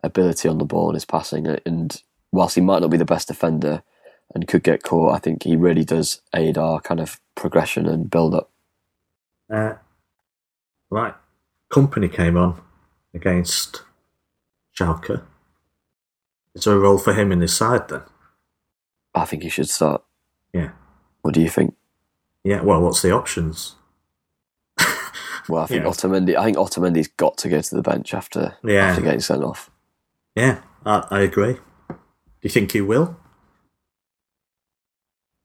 ability 0.03 0.49
on 0.49 0.57
the 0.57 0.65
ball 0.65 0.89
and 0.89 0.95
his 0.95 1.05
passing. 1.05 1.47
And 1.65 2.01
whilst 2.31 2.55
he 2.55 2.61
might 2.61 2.81
not 2.81 2.91
be 2.91 2.97
the 2.97 3.05
best 3.05 3.27
defender 3.29 3.83
and 4.33 4.47
could 4.47 4.63
get 4.63 4.83
caught, 4.83 5.15
I 5.15 5.19
think 5.19 5.43
he 5.43 5.55
really 5.55 5.85
does 5.85 6.21
aid 6.35 6.57
our 6.57 6.81
kind 6.81 6.99
of 6.99 7.19
progression 7.35 7.87
and 7.87 8.09
build 8.09 8.35
up. 8.35 8.51
Uh, 9.49 9.75
right. 10.89 11.13
Kompany 11.71 12.11
came 12.11 12.37
on 12.37 12.61
against 13.13 13.83
Schalke. 14.77 15.23
Is 16.53 16.65
there 16.65 16.75
a 16.75 16.79
role 16.79 16.97
for 16.97 17.13
him 17.13 17.31
in 17.31 17.39
this 17.39 17.55
side 17.55 17.87
then? 17.87 18.01
I 19.15 19.25
think 19.25 19.43
he 19.43 19.49
should 19.49 19.69
start. 19.69 20.03
Yeah. 20.53 20.71
What 21.21 21.33
do 21.33 21.41
you 21.41 21.49
think? 21.49 21.75
Yeah, 22.43 22.61
well, 22.61 22.81
what's 22.81 23.01
the 23.01 23.11
options? 23.11 23.75
Well, 25.49 25.63
I 25.63 25.67
think 25.67 25.83
Yeah. 25.83 25.89
Otamendi. 25.89 26.35
I 26.37 26.45
think 26.45 26.57
Otamendi's 26.57 27.07
got 27.09 27.37
to 27.39 27.49
go 27.49 27.61
to 27.61 27.75
the 27.75 27.81
bench 27.81 28.13
after 28.13 28.55
Yeah. 28.63 28.87
after 28.89 29.01
getting 29.01 29.19
sent 29.19 29.43
off. 29.43 29.69
Yeah, 30.35 30.59
I, 30.85 31.05
I 31.11 31.19
agree. 31.21 31.53
Do 31.53 31.97
you 32.41 32.49
think 32.49 32.71
he 32.71 32.81
will? 32.81 33.15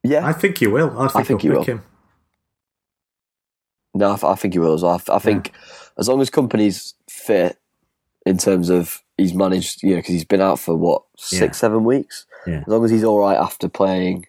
Yeah, 0.02 0.26
I 0.26 0.32
think 0.32 0.58
he 0.58 0.66
will. 0.66 0.98
I 0.98 1.08
think, 1.08 1.26
think 1.26 1.42
he'll 1.42 1.50
he 1.52 1.56
will. 1.58 1.64
him. 1.64 1.82
No, 3.94 4.10
I, 4.22 4.32
I 4.32 4.34
think 4.36 4.54
he 4.54 4.58
will 4.60 4.74
as 4.74 4.82
well. 4.82 5.00
I, 5.08 5.14
I 5.16 5.18
think 5.18 5.52
as 5.98 6.08
long 6.08 6.20
as 6.20 6.30
Kompany's 6.30 6.94
fit 7.10 7.58
in 8.24 8.38
terms 8.38 8.68
of 8.70 9.02
he's 9.16 9.34
managed, 9.34 9.82
you 9.82 9.90
know, 9.90 9.96
because 9.96 10.12
he's 10.12 10.24
been 10.24 10.40
out 10.40 10.58
for 10.58 10.76
what 10.76 11.02
six, 11.16 11.40
Yeah. 11.42 11.50
seven 11.52 11.84
weeks. 11.84 12.26
Yeah. 12.46 12.60
As 12.60 12.68
long 12.68 12.84
as 12.84 12.90
he's 12.90 13.04
all 13.04 13.18
right 13.20 13.36
after 13.36 13.68
playing, 13.68 14.26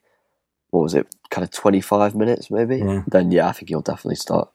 what 0.71 0.81
was 0.81 0.95
it, 0.95 1.07
kind 1.29 1.43
of 1.43 1.51
twenty 1.51 1.81
five 1.81 2.15
minutes 2.15 2.49
maybe? 2.49 2.77
Yeah. 2.77 3.03
Then 3.07 3.31
yeah, 3.31 3.47
I 3.47 3.51
think 3.51 3.69
he'll 3.69 3.81
definitely 3.81 4.15
start. 4.15 4.49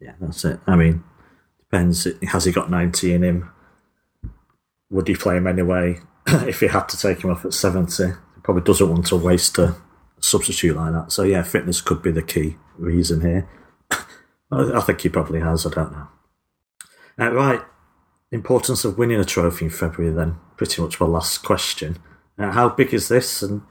Yeah, 0.00 0.12
that's 0.20 0.44
it. 0.44 0.60
I 0.66 0.76
mean, 0.76 1.04
depends. 1.58 2.06
Has 2.22 2.44
he 2.44 2.52
got 2.52 2.70
90 2.70 3.14
in 3.14 3.24
him? 3.24 3.50
Would 4.90 5.08
he 5.08 5.14
play 5.14 5.36
him 5.36 5.46
anyway 5.46 6.00
if 6.26 6.60
he 6.60 6.68
had 6.68 6.88
to 6.90 6.98
take 6.98 7.22
him 7.22 7.30
off 7.30 7.44
at 7.44 7.54
70? 7.54 8.06
He 8.06 8.40
probably 8.42 8.62
doesn't 8.62 8.88
want 8.88 9.06
to 9.06 9.16
waste 9.16 9.58
a 9.58 9.76
substitute 10.20 10.76
like 10.76 10.92
that. 10.92 11.12
So, 11.12 11.22
yeah, 11.22 11.42
fitness 11.42 11.80
could 11.80 12.02
be 12.02 12.10
the 12.10 12.22
key 12.22 12.56
reason 12.76 13.22
here. 13.22 13.48
I 14.52 14.80
think 14.80 15.00
he 15.00 15.08
probably 15.08 15.40
has. 15.40 15.66
I 15.66 15.70
don't 15.70 15.92
know. 15.92 16.08
Uh, 17.18 17.32
right. 17.32 17.62
Importance 18.30 18.84
of 18.84 18.98
winning 18.98 19.20
a 19.20 19.24
trophy 19.24 19.66
in 19.66 19.70
February, 19.70 20.14
then. 20.14 20.36
Pretty 20.56 20.82
much 20.82 21.00
my 21.00 21.06
last 21.06 21.38
question. 21.38 21.98
Uh, 22.38 22.52
how 22.52 22.68
big 22.68 22.92
is 22.92 23.08
this? 23.08 23.42
And 23.42 23.62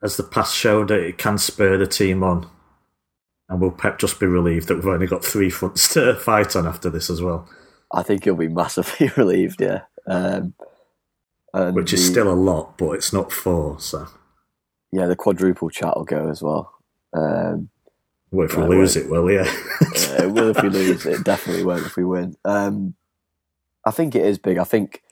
has 0.00 0.16
the 0.16 0.22
past 0.22 0.56
showed, 0.56 0.90
it 0.90 1.18
can 1.18 1.38
spur 1.38 1.76
the 1.76 1.86
team 1.86 2.22
on? 2.22 2.48
And 3.48 3.60
will 3.60 3.70
Pep 3.70 3.98
just 3.98 4.20
be 4.20 4.26
relieved 4.26 4.68
that 4.68 4.74
we've 4.74 4.86
only 4.86 5.06
got 5.06 5.24
three 5.24 5.48
fronts 5.50 5.92
to 5.94 6.14
fight 6.20 6.54
on 6.54 6.66
after 6.66 6.90
this 6.90 7.08
as 7.08 7.22
well? 7.22 7.48
I 7.92 8.02
think 8.02 8.24
he'll 8.24 8.34
be 8.36 8.48
massively 8.48 9.10
relieved. 9.16 9.60
Yeah. 9.60 9.82
Um, 10.06 10.54
and 11.54 11.74
Which 11.74 11.92
is 11.94 12.04
the- 12.06 12.12
still 12.12 12.30
a 12.32 12.34
lot, 12.34 12.76
but 12.76 12.90
it's 12.92 13.12
not 13.12 13.32
four. 13.32 13.80
So, 13.80 14.06
yeah, 14.92 15.06
the 15.06 15.16
quadruple 15.16 15.70
chat 15.70 15.96
will 15.96 16.04
go 16.04 16.28
as 16.28 16.42
well. 16.42 16.74
Um, 17.14 17.70
well, 18.30 18.46
if 18.46 18.56
we 18.56 18.64
lose 18.64 18.96
it, 18.96 19.08
well, 19.08 19.30
yeah. 19.30 19.44
Yeah, 19.94 20.24
it 20.24 20.30
will 20.32 20.50
if 20.50 20.62
we 20.62 20.68
lose. 20.68 21.06
It 21.06 21.24
definitely 21.24 21.64
won't 21.64 21.86
if 21.86 21.96
we 21.96 22.04
win. 22.04 22.36
Um, 22.44 22.94
I 23.86 23.90
think 23.90 24.14
it 24.14 24.26
is 24.26 24.38
big. 24.38 24.58
I 24.58 24.64
think 24.64 25.02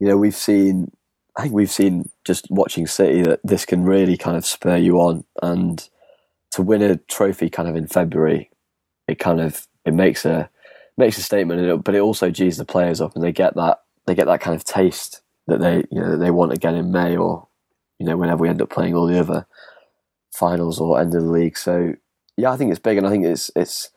you 0.00 0.06
know 0.08 0.16
we've 0.16 0.34
seen. 0.34 0.90
I 1.36 1.42
think 1.42 1.54
we've 1.54 1.70
seen 1.70 2.10
just 2.24 2.46
watching 2.50 2.86
City 2.86 3.20
that 3.22 3.40
this 3.44 3.66
can 3.66 3.84
really 3.84 4.16
kind 4.16 4.38
of 4.38 4.46
spur 4.46 4.78
you 4.78 4.98
on, 4.98 5.24
and 5.42 5.86
to 6.52 6.62
win 6.62 6.82
a 6.82 6.96
trophy 6.96 7.50
kind 7.50 7.68
of 7.68 7.76
in 7.76 7.86
February, 7.86 8.50
it 9.08 9.18
kind 9.18 9.40
of 9.40 9.66
it 9.84 9.94
makes 9.94 10.24
a 10.24 10.50
makes 10.96 11.18
a 11.18 11.22
statement, 11.22 11.60
it, 11.60 11.84
but 11.84 11.94
it 11.94 12.00
also 12.00 12.30
G's 12.30 12.56
the 12.56 12.64
players 12.64 13.00
up, 13.00 13.14
and 13.14 13.22
they 13.22 13.32
get 13.32 13.54
that 13.56 13.82
they 14.06 14.14
get 14.14 14.26
that 14.26 14.40
kind 14.40 14.56
of 14.56 14.64
taste 14.64 15.20
that 15.46 15.60
they 15.60 15.84
you 15.90 16.00
know 16.00 16.16
they 16.16 16.30
want 16.30 16.52
again 16.52 16.74
in 16.74 16.90
May 16.92 17.16
or 17.16 17.48
you 17.98 18.06
know 18.06 18.16
whenever 18.16 18.42
we 18.42 18.48
end 18.48 18.62
up 18.62 18.70
playing 18.70 18.94
all 18.94 19.06
the 19.06 19.18
other 19.18 19.46
finals 20.32 20.80
or 20.80 21.00
end 21.00 21.14
of 21.14 21.22
the 21.22 21.30
league. 21.30 21.56
So 21.56 21.94
yeah, 22.36 22.50
I 22.50 22.56
think 22.56 22.70
it's 22.70 22.80
big, 22.80 22.98
and 22.98 23.06
I 23.06 23.10
think 23.10 23.24
it's 23.24 23.50
it's 23.56 23.90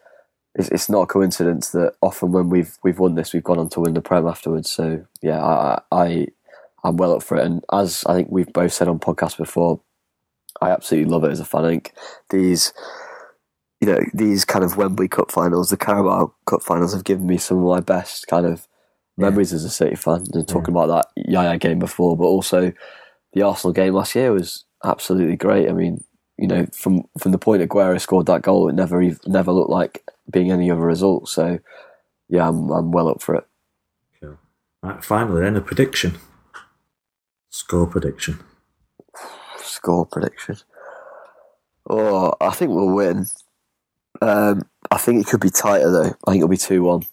it's, 0.56 0.70
it's 0.70 0.90
not 0.90 1.04
a 1.04 1.08
coincidence 1.08 1.70
that 1.72 1.94
often 2.02 2.32
when 2.32 2.50
we've 2.50 2.78
we've 2.84 3.00
won 3.00 3.16
this, 3.16 3.34
we've 3.34 3.44
gone 3.44 3.60
on 3.60 3.70
to 3.70 3.82
win 3.82 3.94
the 3.94 4.02
Prem 4.02 4.28
afterwards. 4.28 4.70
So 4.70 5.06
yeah, 5.22 5.44
I 5.44 5.82
I 5.92 6.28
I'm 6.84 6.98
well 6.98 7.14
up 7.14 7.24
for 7.24 7.38
it, 7.38 7.46
and 7.46 7.64
as 7.72 8.04
I 8.06 8.14
think 8.14 8.30
we've 8.32 8.52
both 8.52 8.74
said 8.74 8.88
on 8.88 9.00
podcasts 9.00 9.38
before, 9.38 9.82
I 10.62 10.72
absolutely 10.72 11.12
love 11.12 11.24
it 11.24 11.32
as 11.32 11.40
a 11.40 11.46
fan. 11.46 11.66
I 11.66 11.70
think 11.70 11.94
these. 12.30 12.74
You 13.82 13.88
know 13.88 14.00
these 14.14 14.44
kind 14.44 14.66
of 14.66 14.76
Wembley 14.76 15.08
Cup 15.08 15.32
finals, 15.32 15.70
the 15.70 15.78
Carabao 15.78 16.34
Cup 16.46 16.62
finals, 16.62 16.94
have 16.94 17.06
given 17.06 17.26
me 17.26 17.38
some 17.38 17.60
of 17.60 17.64
my 17.64 17.80
best 17.80 18.28
kind 18.28 18.46
of 18.46 18.68
memories 19.20 19.54
as 19.54 19.64
a 19.64 19.70
City 19.70 19.96
fan. 19.96 20.26
And 20.34 20.48
talking 20.48 20.74
about 20.74 20.88
that 20.88 21.06
Yaya 21.16 21.58
game 21.58 21.80
before, 21.80 22.18
but 22.18 22.26
also 22.26 22.74
the 23.34 23.42
Arsenal 23.42 23.74
game 23.74 23.94
last 23.94 24.16
year 24.16 24.32
was 24.34 24.66
absolutely 24.84 25.36
great. 25.36 25.70
I 25.70 25.74
mean, 25.74 26.04
you 26.38 26.48
know, 26.48 26.66
from 26.74 27.04
from 27.18 27.32
the 27.32 27.38
point 27.38 27.62
Aguero 27.62 28.00
scored 28.00 28.26
that 28.28 28.42
goal, 28.42 28.70
it 28.70 28.74
never 28.74 29.02
ev- 29.02 29.20
never 29.28 29.52
looked 29.52 29.70
like 29.70 30.04
being 30.32 30.52
any 30.52 30.72
other 30.72 30.82
result. 30.82 31.30
So, 31.30 31.60
yeah, 32.30 32.48
I'm 32.48 32.70
I'm 32.72 32.92
well 32.92 33.10
up 33.10 33.22
for 33.22 33.36
it. 33.36 33.48
Cool. 34.22 34.38
Right, 34.82 35.04
finally, 35.04 35.42
then 35.42 35.58
a 35.58 35.62
prediction. 35.62 36.18
Score 37.50 37.88
prediction. 37.88 38.40
Score 39.80 40.06
prediction. 40.06 40.58
Oh, 41.90 42.34
I 42.42 42.52
think 42.52 42.72
we'll 42.72 42.94
win. 42.94 43.28
Um, 44.22 44.64
I 44.92 44.98
think 44.98 45.22
it 45.22 45.30
could 45.30 45.40
be 45.40 45.50
tighter 45.50 45.90
though. 45.90 46.14
I 46.28 46.32
think 46.32 46.38
it'll 46.38 46.50
be 46.50 46.58
two 46.58 46.84
one. 46.84 47.04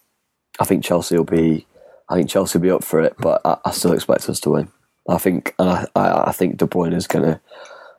I 0.58 0.64
think 0.64 0.82
Chelsea 0.82 1.16
will 1.16 1.22
be. 1.22 1.64
I 2.08 2.16
think 2.16 2.28
Chelsea 2.28 2.58
will 2.58 2.64
be 2.64 2.70
up 2.72 2.82
for 2.82 3.00
it, 3.00 3.14
but 3.18 3.40
I, 3.44 3.58
I 3.64 3.70
still 3.70 3.92
expect 3.92 4.28
us 4.28 4.40
to 4.40 4.50
win. 4.50 4.68
I 5.08 5.18
think, 5.18 5.54
I, 5.60 5.86
I, 5.94 6.24
I 6.30 6.32
think 6.32 6.56
De 6.56 6.66
Bruyne 6.66 6.92
is 6.92 7.06
gonna. 7.06 7.40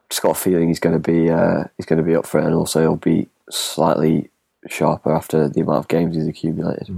Just 0.09 0.22
got 0.22 0.32
a 0.32 0.36
feeling 0.36 0.68
he's 0.68 0.82
going 0.82 1.01
to 1.01 1.11
be. 1.11 1.30
Uh, 1.30 1.63
he's 1.78 1.86
going 1.86 1.97
to 1.97 2.05
be 2.05 2.15
up 2.15 2.26
for 2.26 2.39
it, 2.39 2.45
and 2.45 2.53
also 2.53 2.82
he'll 2.82 2.95
be 2.97 3.30
slightly 3.49 4.30
sharper 4.68 5.13
after 5.13 5.47
the 5.47 5.61
amount 5.61 5.80
of 5.80 5.88
games 5.88 6.15
he's 6.15 6.28
accumulated. 6.28 6.89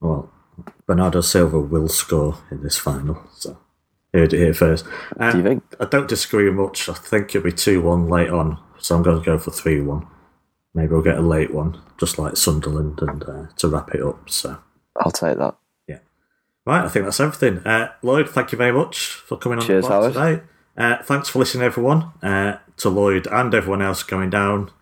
Well, 0.00 0.30
Bernardo 0.86 1.20
Silva 1.20 1.58
will 1.58 1.88
score 1.88 2.38
in 2.50 2.62
this 2.62 2.78
final. 2.78 3.22
So, 3.34 3.58
heard 4.18 4.32
it 4.32 4.38
here 4.38 4.54
first. 4.54 4.86
Uh, 5.18 5.32
Do 5.32 5.38
you 5.38 5.44
think? 5.44 5.62
I 5.78 5.84
don't 5.84 6.08
disagree 6.08 6.50
much. 6.50 6.88
I 6.88 6.94
think 6.94 7.34
it'll 7.34 7.44
be 7.44 7.52
2 7.52 7.82
1 7.82 8.08
late 8.08 8.30
on. 8.30 8.58
So, 8.78 8.96
I'm 8.96 9.02
going 9.02 9.18
to 9.18 9.24
go 9.24 9.38
for 9.38 9.50
3 9.50 9.80
1. 9.82 10.06
Maybe 10.74 10.88
we'll 10.92 11.02
get 11.02 11.18
a 11.18 11.22
late 11.22 11.54
one, 11.54 11.80
just 12.00 12.18
like 12.18 12.36
Sunderland, 12.36 13.00
and 13.00 13.22
uh, 13.22 13.46
to 13.58 13.68
wrap 13.68 13.94
it 13.94 14.02
up. 14.02 14.28
So, 14.28 14.58
I'll 14.98 15.12
take 15.12 15.38
that. 15.38 15.54
yeah. 15.86 15.98
Right, 16.66 16.84
I 16.84 16.88
think 16.88 17.04
that's 17.04 17.20
everything. 17.20 17.58
Uh, 17.64 17.92
Lloyd, 18.02 18.28
thank 18.28 18.50
you 18.50 18.58
very 18.58 18.72
much 18.72 18.98
for 19.06 19.36
coming 19.36 19.60
on 19.60 19.66
Cheers, 19.66 19.84
the 19.86 19.90
Howard. 19.92 20.12
today. 20.14 20.42
Uh, 20.76 20.96
thanks 21.04 21.28
for 21.28 21.38
listening, 21.38 21.64
everyone. 21.64 22.10
Uh, 22.22 22.58
to 22.78 22.88
Lloyd 22.88 23.28
and 23.30 23.54
everyone 23.54 23.82
else 23.82 24.02
going 24.02 24.30
down 24.30 24.72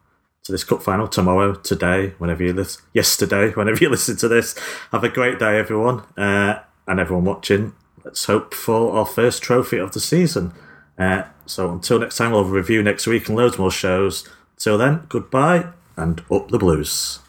to 0.45 0.53
this 0.53 0.65
cup 0.65 0.83
final 0.83 1.07
tomorrow, 1.07 1.55
today, 1.55 2.15
whenever 2.17 2.43
you 2.43 2.55
listen, 2.55 2.83
yesterday, 2.95 3.51
whenever 3.55 3.79
you 3.79 3.91
listen 3.91 4.17
to 4.17 4.29
this. 4.29 4.59
Have 4.93 5.05
a 5.05 5.11
great 5.11 5.39
day, 5.39 5.59
everyone, 5.59 6.01
uh, 6.17 6.61
and 6.89 6.99
everyone 7.01 7.27
watching. 7.27 7.75
Let's 8.05 8.25
hope 8.25 8.55
for 8.55 8.97
our 8.97 9.07
first 9.07 9.43
trophy 9.43 9.79
of 9.79 9.93
the 9.93 10.01
season. 10.01 10.53
Uh, 10.99 11.25
so 11.47 11.71
until 11.71 11.99
next 11.99 12.17
time, 12.17 12.33
we'll 12.33 12.45
review 12.45 12.83
next 12.83 13.07
week 13.07 13.29
and 13.29 13.37
loads 13.37 13.59
more 13.59 13.71
shows. 13.71 14.29
Till 14.57 14.79
then, 14.79 15.07
goodbye 15.09 15.69
and 15.97 16.23
up 16.31 16.49
the 16.49 16.59
blues. 16.59 17.21